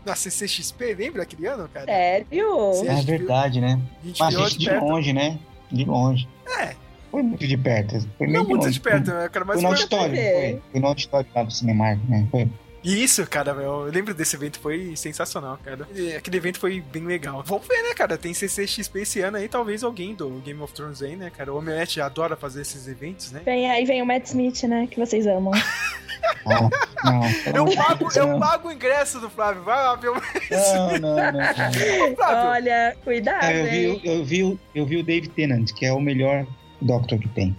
na 0.04 0.16
CCXP, 0.16 0.94
lembra 0.94 1.22
aquele 1.22 1.46
ano, 1.46 1.68
cara? 1.72 1.86
Sério? 1.86 2.72
Sim. 2.74 2.88
é 2.88 3.02
verdade, 3.02 3.60
né? 3.60 3.80
A 4.02 4.06
gente 4.06 4.18
Mas 4.20 4.34
viu 4.34 4.42
a 4.44 4.48
gente 4.48 4.58
de 4.58 4.64
de 4.64 4.70
perto. 4.70 4.84
longe, 4.84 5.12
né? 5.12 5.38
De 5.70 5.84
longe. 5.84 6.28
É, 6.58 6.74
Foi 7.14 7.22
muito 7.22 7.46
de 7.46 7.56
perto. 7.56 8.08
Foi 8.18 8.26
não 8.26 8.44
muito 8.44 8.62
longe. 8.62 8.72
de 8.72 8.80
perto, 8.80 9.10
né, 9.12 9.28
cara, 9.28 9.44
mas 9.44 9.54
Foi 9.54 9.62
no 9.62 9.68
foi... 9.68 9.76
auditório, 9.78 10.16
foi. 10.16 10.62
Foi 10.72 10.80
no 10.80 10.86
auditório 10.88 11.26
lá 11.34 11.42
do 11.44 11.52
Cinemark, 11.52 11.98
né? 12.08 12.26
Foi. 12.30 12.48
Isso, 12.82 13.26
cara, 13.26 13.52
eu 13.52 13.84
lembro 13.84 14.12
desse 14.12 14.36
evento, 14.36 14.58
foi 14.60 14.94
sensacional, 14.94 15.58
cara. 15.64 15.88
E 15.94 16.12
Aquele 16.14 16.36
evento 16.36 16.58
foi 16.58 16.82
bem 16.92 17.06
legal. 17.06 17.42
Vamos 17.46 17.66
ver, 17.66 17.82
né, 17.82 17.94
cara, 17.94 18.18
tem 18.18 18.34
CCXP 18.34 19.00
esse 19.00 19.20
ano 19.20 19.38
aí, 19.38 19.48
talvez 19.48 19.82
alguém 19.82 20.14
do 20.14 20.28
Game 20.44 20.60
of 20.60 20.74
Thrones 20.74 21.00
aí, 21.02 21.16
né, 21.16 21.30
cara. 21.30 21.50
O 21.50 21.56
Omelete 21.58 21.98
adora 22.00 22.36
fazer 22.36 22.60
esses 22.60 22.86
eventos, 22.86 23.32
né? 23.32 23.40
Vem, 23.44 23.70
aí 23.70 23.86
vem 23.86 24.02
o 24.02 24.06
Matt 24.06 24.26
Smith, 24.26 24.64
né? 24.64 24.86
Que 24.90 24.98
vocês 25.00 25.26
amam. 25.26 25.52
Não, 26.46 26.70
não. 27.04 27.20
pelo 27.42 27.56
Eu 27.70 27.76
pago, 27.76 28.08
eu 28.16 28.26
não. 28.26 28.40
pago 28.40 28.68
o 28.68 28.72
ingresso 28.72 29.18
do 29.20 29.28
Flávio, 29.30 29.62
vai 29.62 29.76
lá 29.76 29.94
ver 29.96 30.08
o 30.08 30.14
Não, 30.14 30.98
não, 30.98 31.16
não. 31.16 31.32
não. 31.32 32.16
Flávio. 32.16 32.50
Olha, 32.50 32.96
cuidado, 33.02 33.44
É, 33.44 33.60
eu, 33.60 33.70
vi, 33.70 33.84
hein? 33.86 34.00
eu, 34.04 34.24
vi, 34.24 34.42
o- 34.42 34.60
eu 34.74 34.86
vi 34.86 34.96
o 34.98 35.02
Dave 35.04 35.28
Tennant, 35.28 35.72
que 35.72 35.84
é 35.86 35.92
o 35.92 36.00
melhor 36.00 36.46
Doctor 36.84 37.18
que 37.18 37.28
tem. 37.28 37.56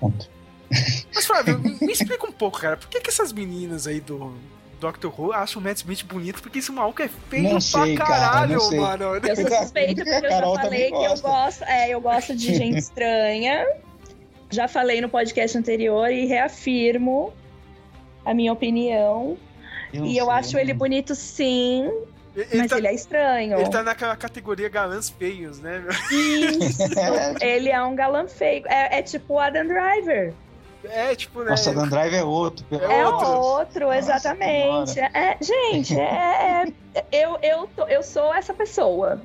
Ponto. 0.00 0.30
Mas, 1.14 1.26
Flávio, 1.26 1.58
me 1.58 1.76
me 1.82 1.92
explica 1.92 2.26
um 2.26 2.32
pouco, 2.32 2.58
cara. 2.60 2.76
Por 2.76 2.88
que, 2.88 3.00
que 3.00 3.10
essas 3.10 3.32
meninas 3.32 3.86
aí 3.86 4.00
do 4.00 4.32
Doctor 4.80 5.12
Who 5.20 5.32
acham 5.32 5.60
o 5.60 5.64
Matt 5.64 5.78
Smith 5.78 6.02
bonito? 6.04 6.40
Porque 6.42 6.60
esse 6.60 6.72
maluco 6.72 7.02
é 7.02 7.08
feio 7.08 7.42
Não 7.42 7.50
pra 7.52 7.60
sei, 7.60 7.94
cara, 7.94 8.08
caralho, 8.10 8.52
não 8.54 8.60
sei. 8.60 8.80
mano. 8.80 9.04
Eu 9.16 9.36
sou 9.36 9.58
suspeita 9.58 10.02
porque 10.04 10.26
eu 10.26 10.30
já 10.30 10.40
falei 10.40 10.90
que 10.90 11.04
eu 11.04 11.18
gosto. 11.20 11.64
É, 11.64 11.90
eu 11.90 12.00
gosto 12.00 12.34
de 12.34 12.54
gente 12.54 12.78
estranha. 12.80 13.66
Já 14.50 14.68
falei 14.68 15.00
no 15.00 15.08
podcast 15.08 15.56
anterior 15.58 16.10
e 16.10 16.26
reafirmo 16.26 17.32
a 18.24 18.32
minha 18.34 18.52
opinião. 18.52 19.36
não 19.92 20.06
e 20.06 20.16
eu 20.16 20.26
sei, 20.26 20.34
acho 20.34 20.52
não- 20.54 20.60
ele 20.60 20.72
bonito, 20.74 21.14
sim, 21.14 21.90
Ele, 22.34 22.46
ele 22.50 22.58
mas 22.62 22.70
tá, 22.70 22.78
ele 22.78 22.86
é 22.86 22.94
estranho. 22.94 23.58
ele 23.60 23.68
tá 23.70 23.82
naquela 23.82 24.16
categoria 24.16 24.68
galãs 24.68 25.10
feios, 25.10 25.58
né? 25.60 25.84
Isso. 26.10 26.82
ele 27.40 27.68
é 27.70 27.82
um 27.82 27.94
galã 27.94 28.26
feio. 28.26 28.64
É, 28.68 28.98
é 28.98 29.02
tipo 29.02 29.34
o 29.34 29.38
Adam 29.38 29.66
Driver. 29.66 30.32
É, 30.84 31.14
tipo, 31.14 31.44
né? 31.44 31.50
Nossa, 31.50 31.72
Dan 31.72 31.86
Drive 31.88 32.12
é 32.14 32.24
outro. 32.24 32.66
É 32.72 32.98
É 33.00 33.06
outro, 33.06 33.86
Nossa 33.86 33.98
exatamente. 33.98 34.98
É, 34.98 35.36
gente, 35.40 35.96
é, 35.98 36.64
é- 36.94 37.04
eu, 37.12 37.38
eu, 37.40 37.68
tô- 37.76 37.86
eu 37.86 38.02
sou 38.02 38.34
essa 38.34 38.52
pessoa. 38.52 39.20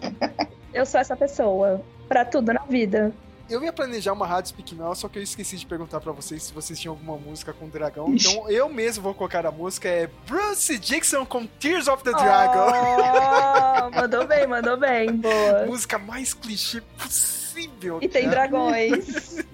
Eu 0.70 0.84
sou 0.84 1.00
essa 1.00 1.16
pessoa. 1.16 1.80
Pra 2.06 2.26
tudo 2.26 2.52
na 2.52 2.60
vida. 2.68 3.10
Eu 3.48 3.62
ia 3.64 3.72
planejar 3.72 4.12
uma 4.12 4.26
rádio 4.26 4.50
Speak 4.50 4.74
Now, 4.74 4.94
só 4.94 5.08
que 5.08 5.18
eu 5.18 5.22
esqueci 5.22 5.56
de 5.56 5.64
perguntar 5.64 6.00
pra 6.00 6.12
vocês 6.12 6.42
se 6.42 6.52
vocês 6.52 6.78
tinham 6.78 6.92
alguma 6.92 7.16
música 7.16 7.52
com 7.52 7.68
dragão. 7.68 8.12
Então 8.14 8.48
eu 8.50 8.68
mesmo 8.68 9.02
vou 9.02 9.14
colocar 9.14 9.46
a 9.46 9.50
música. 9.50 9.88
É 9.88 10.08
Bruce 10.26 10.78
Dixon 10.78 11.24
com 11.24 11.46
Tears 11.46 11.88
of 11.88 12.04
the 12.04 12.10
Dragon. 12.10 12.66
Oh, 12.70 13.90
mandou 13.98 14.26
bem, 14.26 14.46
mandou 14.46 14.76
bem, 14.76 15.16
boa. 15.16 15.64
Música 15.66 15.98
mais 15.98 16.34
clichê 16.34 16.82
possível. 16.98 17.98
E 18.02 18.08
tem 18.08 18.28
dragões. 18.28 19.44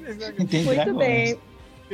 Tem 0.51 0.65
Muito 0.65 0.75
dragões. 0.85 0.99
bem. 0.99 1.41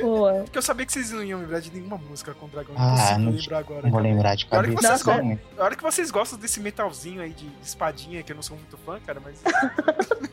Boa. 0.01 0.33
Porque 0.45 0.57
eu 0.59 0.63
sabia 0.63 0.87
que 0.87 0.93
vocês 0.93 1.11
não 1.11 1.23
iam 1.25 1.41
lembrar 1.41 1.61
de 1.61 1.71
nenhuma 1.73 1.97
música 1.99 2.33
com 2.35 2.49
dragão. 2.49 2.75
Ah, 2.79 3.19
não- 3.19 3.33
lembrar 3.33 3.59
agora. 3.59 3.83
Não 3.83 3.91
vou 3.91 4.01
cara. 4.01 4.13
lembrar 4.15 4.35
de 4.37 4.47
Na 4.51 4.59
hora 4.59 4.69
que 4.69 4.75
cabeça. 4.75 4.95
vocês 4.97 5.07
Nossa, 5.07 5.23
gostam- 5.23 5.41
A 5.59 5.65
hora 5.65 5.77
que 5.77 5.83
vocês 5.83 6.11
gostam 6.11 6.39
desse 6.39 6.61
metalzinho 6.61 7.21
aí 7.23 7.31
de 7.31 7.49
espadinha, 7.63 8.23
que 8.23 8.33
eu 8.33 8.37
não 8.37 8.43
sou 8.43 8.57
muito 8.57 8.77
fã, 8.79 8.99
cara, 9.05 9.21
mas. 9.25 9.43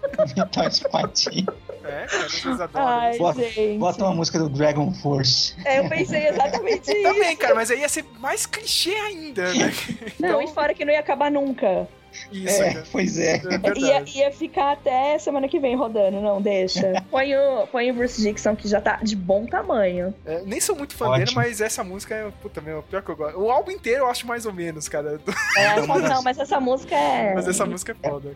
Tá 0.52 0.66
espadinha. 0.66 1.46
É, 1.84 2.06
cara, 2.08 2.30
vocês 2.30 2.60
adoram. 2.60 2.88
Ai, 2.88 3.18
Bota- 3.20 3.42
gente. 3.44 3.78
Bota 3.78 4.04
uma 4.04 4.16
música 4.16 4.40
do 4.40 4.50
Dragon 4.50 4.92
Force. 4.96 5.54
É, 5.64 5.80
eu 5.80 5.88
pensei 5.88 6.28
exatamente 6.28 6.90
isso. 6.92 7.04
Também, 7.04 7.38
cara, 7.38 7.54
mas 7.54 7.70
aí 7.70 7.82
ia 7.82 7.90
ser 7.90 8.04
mais 8.20 8.46
clichê 8.48 8.94
ainda, 8.96 9.54
né? 9.54 9.72
Não, 10.20 10.42
e 10.42 10.48
fora 10.48 10.74
que 10.74 10.84
não 10.84 10.92
ia 10.92 11.00
acabar 11.00 11.30
nunca. 11.30 11.88
Isso, 12.32 12.62
É, 12.64 12.74
cara. 12.74 12.86
pois 12.92 13.18
é. 13.20 13.36
É. 13.38 13.74
Ia, 13.80 14.04
ia 14.08 14.32
ficar 14.32 14.72
até 14.74 15.18
semana 15.20 15.48
que 15.48 15.60
vem 15.60 15.76
rodando, 15.76 16.20
não 16.20 16.42
deixa. 16.42 16.94
Põe 17.12 17.36
o, 17.36 17.68
põe 17.68 17.92
o 17.92 17.94
Bruce 17.94 18.22
Dixon, 18.22 18.56
que 18.56 18.68
já 18.68 18.82
tá 18.82 18.98
de 19.04 19.16
bom 19.16 19.46
tamanho. 19.46 20.14
É, 20.26 20.42
nem 20.46 20.60
sou 20.60 20.76
muito 20.76 20.96
fã 20.96 21.12
dele, 21.12 21.24
Ótimo. 21.24 21.42
mas 21.42 21.62
essa 21.62 21.84
música 21.84 22.16
é, 22.16 22.30
puta, 22.42 22.60
meu, 22.62 22.82
pior 22.84 23.02
que 23.04 23.10
eu 23.10 23.16
gosto. 23.16 23.40
O 23.40 23.52
álbum 23.52 23.72
inteiro 23.72 24.02
eu 24.04 24.08
acho 24.08 24.26
mais 24.28 24.46
ou 24.46 24.54
menos, 24.54 24.88
cara. 24.90 25.20
É, 25.58 25.62
essa 25.78 25.86
não, 26.00 26.24
mas 26.24 26.38
essa 26.40 26.60
música 26.60 26.96
é. 26.96 27.34
Mas 27.36 27.48
essa 27.48 27.66
música 27.66 27.96
é 28.02 28.10
foda. 28.10 28.34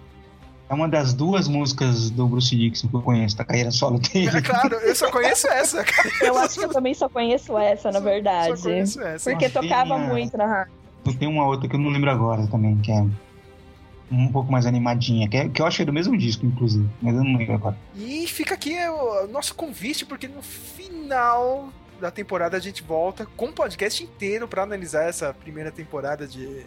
É 0.69 0.73
uma 0.73 0.87
das 0.87 1.13
duas 1.13 1.49
músicas 1.49 2.09
do 2.09 2.25
Bruce 2.27 2.55
Dixon 2.55 2.87
que 2.87 2.95
eu 2.95 3.01
conheço, 3.01 3.35
da 3.35 3.43
carreira 3.43 3.71
solo 3.71 3.99
dele. 3.99 4.37
É 4.37 4.41
claro, 4.41 4.75
eu 4.75 4.95
só 4.95 5.11
conheço 5.11 5.45
essa, 5.49 5.83
cara. 5.83 6.09
Eu 6.21 6.37
acho 6.37 6.57
que 6.59 6.63
eu 6.65 6.69
também 6.69 6.93
só 6.93 7.09
conheço 7.09 7.57
essa, 7.57 7.91
na 7.91 7.99
Só- 7.99 8.05
verdade. 8.05 8.57
Só 8.57 8.63
conheço 8.69 9.01
essa. 9.01 9.29
Porque 9.31 9.49
tocava 9.49 9.95
a- 9.95 9.97
muito 9.97 10.37
na 10.37 10.45
rádio. 10.45 10.71
Tem 11.19 11.27
uma 11.27 11.45
outra 11.45 11.67
que 11.67 11.75
eu 11.75 11.79
não 11.79 11.89
lembro 11.89 12.09
agora 12.09 12.47
também, 12.47 12.77
que 12.77 12.89
é 12.91 13.03
um 14.11 14.31
pouco 14.31 14.51
mais 14.51 14.65
animadinha, 14.65 15.27
que, 15.29 15.37
é- 15.37 15.47
que 15.49 15.61
eu 15.61 15.65
achei 15.65 15.85
do 15.85 15.93
mesmo 15.93 16.17
disco, 16.17 16.45
inclusive, 16.45 16.87
mas 17.01 17.15
eu 17.15 17.23
não 17.23 17.37
lembro 17.37 17.55
agora. 17.55 17.77
E 17.95 18.27
fica 18.27 18.53
aqui 18.55 18.75
o 18.87 19.27
nosso 19.27 19.55
convite, 19.55 20.05
porque 20.05 20.27
no 20.27 20.41
final 20.41 21.69
da 21.99 22.11
temporada 22.11 22.57
a 22.57 22.59
gente 22.59 22.81
volta 22.83 23.25
com 23.37 23.45
um 23.47 23.51
podcast 23.53 24.03
inteiro 24.03 24.47
pra 24.47 24.63
analisar 24.63 25.03
essa 25.07 25.33
primeira 25.33 25.71
temporada 25.71 26.27
de 26.27 26.65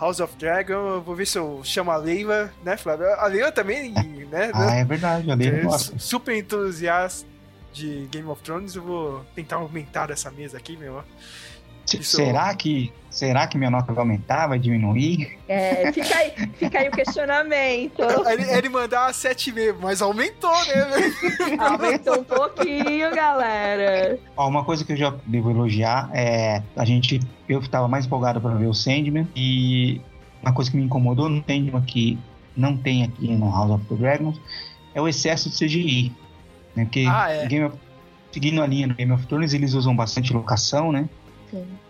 House 0.00 0.20
of 0.20 0.36
Dragon. 0.36 0.72
Eu 0.72 1.02
vou 1.02 1.14
ver 1.14 1.26
se 1.26 1.38
eu 1.38 1.60
chamo 1.64 1.90
a 1.90 1.96
Leila, 1.96 2.52
né, 2.64 2.76
Flávio? 2.76 3.06
A 3.14 3.26
Leila 3.26 3.50
também, 3.52 3.90
né? 3.92 4.50
Ah, 4.54 4.76
é 4.76 4.84
verdade, 4.84 5.28
eu 5.28 5.36
que 5.36 5.44
lembro. 5.44 5.60
é 5.60 5.64
Nossa, 5.64 5.98
super 5.98 6.36
entusiasta 6.36 7.26
de 7.72 8.06
Game 8.10 8.28
of 8.28 8.40
Thrones. 8.42 8.74
Eu 8.76 8.82
vou 8.82 9.24
tentar 9.34 9.56
aumentar 9.56 10.10
essa 10.10 10.30
mesa 10.30 10.56
aqui, 10.56 10.76
meu. 10.76 11.02
Isso- 11.86 12.16
será 12.16 12.54
que 12.54 12.92
será 13.10 13.46
que 13.46 13.56
minha 13.56 13.70
nota 13.70 13.92
vai 13.92 14.02
aumentar, 14.02 14.48
vai 14.48 14.58
diminuir? 14.58 15.38
É, 15.48 15.92
fica 15.92 16.16
aí, 16.18 16.32
fica 16.58 16.80
aí 16.80 16.88
o 16.88 16.90
questionamento. 16.90 18.02
Ele, 18.28 18.42
ele 18.50 18.68
mandar 18.68 19.12
7,5, 19.12 19.76
mas 19.80 20.02
aumentou, 20.02 20.50
né? 20.50 21.12
Aumentou 21.58 22.18
um 22.20 22.24
pouquinho, 22.24 23.14
galera. 23.14 24.18
Ó, 24.36 24.48
uma 24.48 24.64
coisa 24.64 24.84
que 24.84 24.92
eu 24.92 24.96
já 24.96 25.14
devo 25.26 25.50
elogiar 25.50 26.10
é 26.12 26.60
a 26.76 26.84
gente 26.84 27.20
eu 27.48 27.60
estava 27.60 27.86
mais 27.86 28.06
empolgado 28.06 28.40
para 28.40 28.54
ver 28.54 28.66
o 28.66 28.74
Sandman 28.74 29.28
e 29.36 30.00
uma 30.42 30.52
coisa 30.52 30.70
que 30.70 30.76
me 30.76 30.82
incomodou 30.82 31.28
no 31.28 31.36
Sandman 31.46 31.82
que 31.82 32.18
não 32.56 32.76
tem 32.76 33.04
aqui 33.04 33.28
no 33.28 33.50
House 33.50 33.70
of 33.70 33.84
the 33.86 33.94
Dragons 33.94 34.40
é 34.94 35.00
o 35.00 35.06
excesso 35.06 35.48
de 35.50 35.56
CGI, 35.56 36.12
né? 36.74 36.84
Porque 36.84 37.04
Ah, 37.08 37.30
é. 37.30 37.46
Game 37.46 37.66
of- 37.66 37.76
seguindo 38.32 38.60
a 38.60 38.66
linha 38.66 38.88
do 38.88 38.94
Game 38.94 39.12
of 39.12 39.24
Thrones 39.26 39.52
eles 39.54 39.72
usam 39.74 39.94
bastante 39.94 40.32
locação, 40.32 40.90
né? 40.90 41.08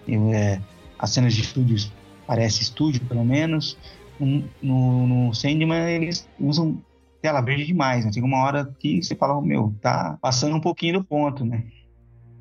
É, 0.09 0.61
as 0.99 1.11
cenas 1.11 1.35
de 1.35 1.43
estúdios 1.43 1.93
parece 2.27 2.63
estúdio 2.63 3.01
pelo 3.07 3.25
menos. 3.25 3.77
Um- 4.21 4.45
No, 4.63 5.07
no 5.07 5.35
Sandman 5.35 5.89
eles 5.91 6.29
usam 6.39 6.79
tela 7.21 7.41
verde 7.41 7.67
demais, 7.67 8.05
né? 8.05 8.11
Tem 8.13 8.23
uma 8.23 8.43
hora 8.45 8.73
que 8.79 9.03
você 9.03 9.15
fala, 9.17 9.41
meu, 9.43 9.75
tá 9.81 10.19
passando 10.21 10.55
um 10.57 10.61
pouquinho 10.61 11.01
do 11.01 11.05
ponto, 11.05 11.45
né? 11.45 11.65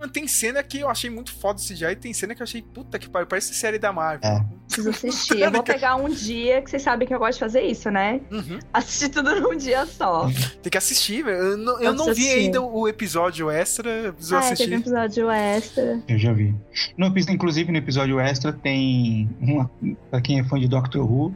Mano, 0.03 0.11
tem 0.11 0.27
cena 0.27 0.61
que 0.61 0.79
eu 0.79 0.89
achei 0.89 1.09
muito 1.09 1.33
foda 1.33 1.59
esse 1.61 1.73
CGI, 1.73 1.85
e 1.91 1.95
tem 1.95 2.13
cena 2.13 2.35
que 2.35 2.41
eu 2.41 2.43
achei, 2.43 2.61
puta 2.61 2.99
que 2.99 3.07
pariu, 3.09 3.25
parece 3.25 3.53
série 3.53 3.79
da 3.79 3.93
Marvel. 3.93 4.29
É. 4.29 4.45
Preciso 4.67 4.89
assistir. 4.89 5.39
Eu 5.39 5.49
vou 5.51 5.63
pegar 5.63 5.95
um 5.95 6.09
dia 6.09 6.61
que 6.61 6.69
vocês 6.69 6.81
sabem 6.81 7.07
que 7.07 7.13
eu 7.15 7.19
gosto 7.19 7.33
de 7.35 7.39
fazer 7.39 7.61
isso, 7.61 7.89
né? 7.89 8.19
Uhum. 8.29 8.59
Assistir 8.73 9.09
tudo 9.09 9.39
num 9.39 9.55
dia 9.55 9.85
só. 9.85 10.27
Tem 10.61 10.69
que 10.69 10.77
assistir, 10.77 11.23
velho. 11.23 11.37
Eu 11.37 11.57
não, 11.57 11.73
eu 11.75 11.81
Eu 11.83 11.93
não 11.93 12.13
vi 12.13 12.29
ainda 12.29 12.61
o 12.61 12.85
episódio 12.87 13.49
extra, 13.49 13.89
eu 13.89 14.13
preciso 14.13 14.35
Ah, 14.35 14.39
teve 14.41 14.49
um 14.49 14.53
assistir. 14.53 14.73
episódio 14.73 15.29
extra. 15.31 16.03
Eu 16.07 16.19
já 16.19 16.33
vi. 16.33 16.53
No, 16.97 17.07
inclusive 17.07 17.71
no 17.71 17.77
episódio 17.77 18.19
extra 18.19 18.51
tem 18.51 19.29
uma, 19.39 19.71
pra 20.11 20.19
quem 20.19 20.39
é 20.39 20.43
fã 20.43 20.59
de 20.59 20.67
Doctor 20.67 21.09
Who, 21.09 21.33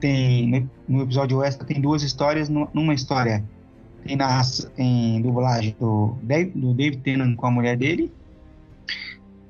tem 0.00 0.68
no, 0.88 1.02
episódio 1.02 1.42
extra 1.44 1.66
tem 1.66 1.80
duas 1.80 2.02
histórias 2.02 2.48
nu- 2.48 2.68
numa 2.72 2.94
história 2.94 3.44
tem 4.06 4.16
na 4.16 4.42
tem 4.76 5.20
dublagem 5.22 5.74
do 5.80 6.16
do 6.54 6.74
David 6.74 6.98
Tennant 7.02 7.36
com 7.36 7.46
a 7.46 7.50
mulher 7.50 7.76
dele 7.76 8.12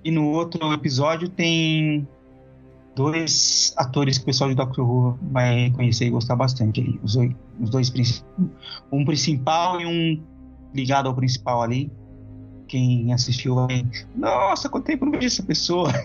e 0.05 0.11
no 0.11 0.29
outro 0.31 0.73
episódio 0.73 1.29
tem 1.29 2.07
dois 2.95 3.75
atores 3.77 4.19
que 4.19 4.23
o 4.23 4.27
pessoal 4.27 4.49
de 4.51 4.57
Doctor 4.57 4.89
Who 4.89 5.19
vai 5.33 5.71
conhecer 5.73 6.07
e 6.07 6.11
gostar 6.11 6.37
bastante 6.37 7.01
os, 7.03 7.15
dois- 7.15 7.35
os 7.61 7.71
dois 7.71 7.91
principais 7.91 8.25
um 8.93 9.05
principal 9.05 9.81
e 9.81 9.87
um 9.87 10.23
ligado 10.75 11.09
ao 11.09 11.15
principal 11.15 11.63
ali 11.63 11.91
quem 12.69 13.13
assistiu 13.13 13.55
vai 13.57 13.85
nossa, 14.15 14.69
quanto 14.69 14.85
tempo 14.87 15.05
não 15.05 15.13
vejo 15.13 15.27
essa 15.27 15.43
pessoa. 15.43 15.93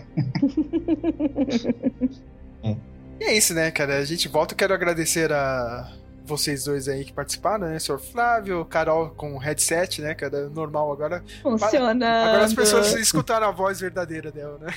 E 3.20 3.24
é 3.26 3.38
isso, 3.38 3.54
né, 3.54 3.70
cara? 3.70 3.98
A 3.98 4.06
gente 4.06 4.30
volta. 4.30 4.54
Eu 4.54 4.58
quero 4.58 4.74
agradecer 4.74 5.30
a 5.32 5.92
vocês 6.30 6.64
dois 6.64 6.88
aí 6.88 7.04
que 7.04 7.12
participaram, 7.12 7.68
né? 7.68 7.80
Senhor 7.80 8.00
Flávio, 8.00 8.64
Carol 8.66 9.10
com 9.10 9.38
headset, 9.38 10.02
né, 10.02 10.14
cara? 10.14 10.50
Normal 10.50 10.92
agora. 10.92 11.24
Funcionando. 11.42 12.04
Agora 12.04 12.46
as 12.46 12.54
pessoas 12.54 12.94
escutaram 12.94 13.48
a 13.48 13.52
voz 13.52 13.80
verdadeira 13.82 14.32
dela, 14.32 14.58
né? 14.60 14.74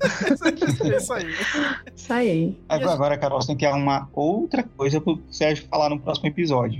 é 0.90 0.96
isso 0.96 1.12
aí. 1.12 1.34
Isso 1.94 2.12
aí. 2.12 2.60
Agora, 2.68 2.92
agora, 2.92 3.18
Carol, 3.18 3.40
você 3.40 3.48
tem 3.48 3.56
que 3.56 3.66
arrumar 3.66 4.08
outra 4.12 4.62
coisa 4.62 5.00
pro 5.00 5.22
Sérgio 5.30 5.66
falar 5.68 5.90
no 5.90 6.00
próximo 6.00 6.28
episódio. 6.28 6.78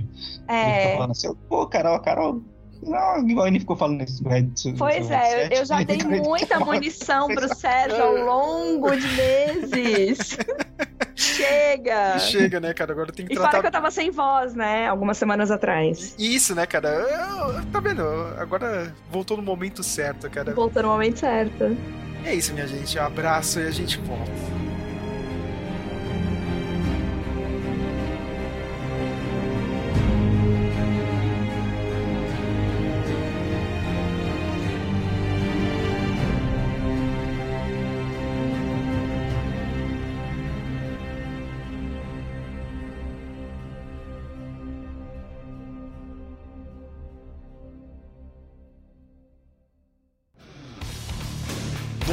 Ele 0.49 0.57
É. 0.59 0.81
fica 0.81 0.93
falando 0.95 1.11
assim, 1.11 1.35
pô, 1.47 1.67
Carol, 1.67 1.99
Carol. 1.99 2.41
Não, 2.83 3.27
igual 3.29 3.47
ele 3.47 3.59
ficou 3.59 3.75
falando 3.75 4.03
do 4.05 4.75
Pois 4.77 5.11
é, 5.11 5.45
eu, 5.47 5.59
eu 5.59 5.65
já 5.65 5.81
dei 5.83 5.99
muita 6.03 6.59
munição 6.59 7.27
pro 7.27 7.53
Sérgio 7.55 8.01
ao 8.01 8.15
longo 8.15 8.91
de 8.95 9.07
meses. 9.07 10.37
Chega! 11.15 12.15
E 12.15 12.19
chega, 12.19 12.59
né, 12.59 12.73
cara? 12.73 12.93
Agora 12.93 13.11
tem 13.11 13.27
que 13.27 13.33
E 13.33 13.35
fora 13.35 13.49
tratar. 13.49 13.61
que 13.61 13.67
eu 13.67 13.71
tava 13.71 13.91
sem 13.91 14.09
voz, 14.09 14.55
né? 14.55 14.87
Algumas 14.87 15.17
semanas 15.17 15.51
atrás. 15.51 16.15
Isso, 16.17 16.55
né, 16.55 16.65
cara? 16.65 16.87
Eu- 16.89 17.63
tá 17.71 17.79
vendo? 17.79 18.01
Agora 18.37 18.93
voltou 19.09 19.37
no 19.37 19.43
momento 19.43 19.83
certo, 19.83 20.29
cara. 20.29 20.53
Voltou 20.53 20.81
no 20.81 20.89
momento 20.89 21.19
certo. 21.19 21.77
É 22.25 22.33
isso, 22.33 22.53
minha 22.53 22.67
gente. 22.67 22.97
Um 22.97 23.03
abraço 23.03 23.59
e 23.59 23.67
a 23.67 23.71
gente 23.71 23.99
volta. 23.99 24.31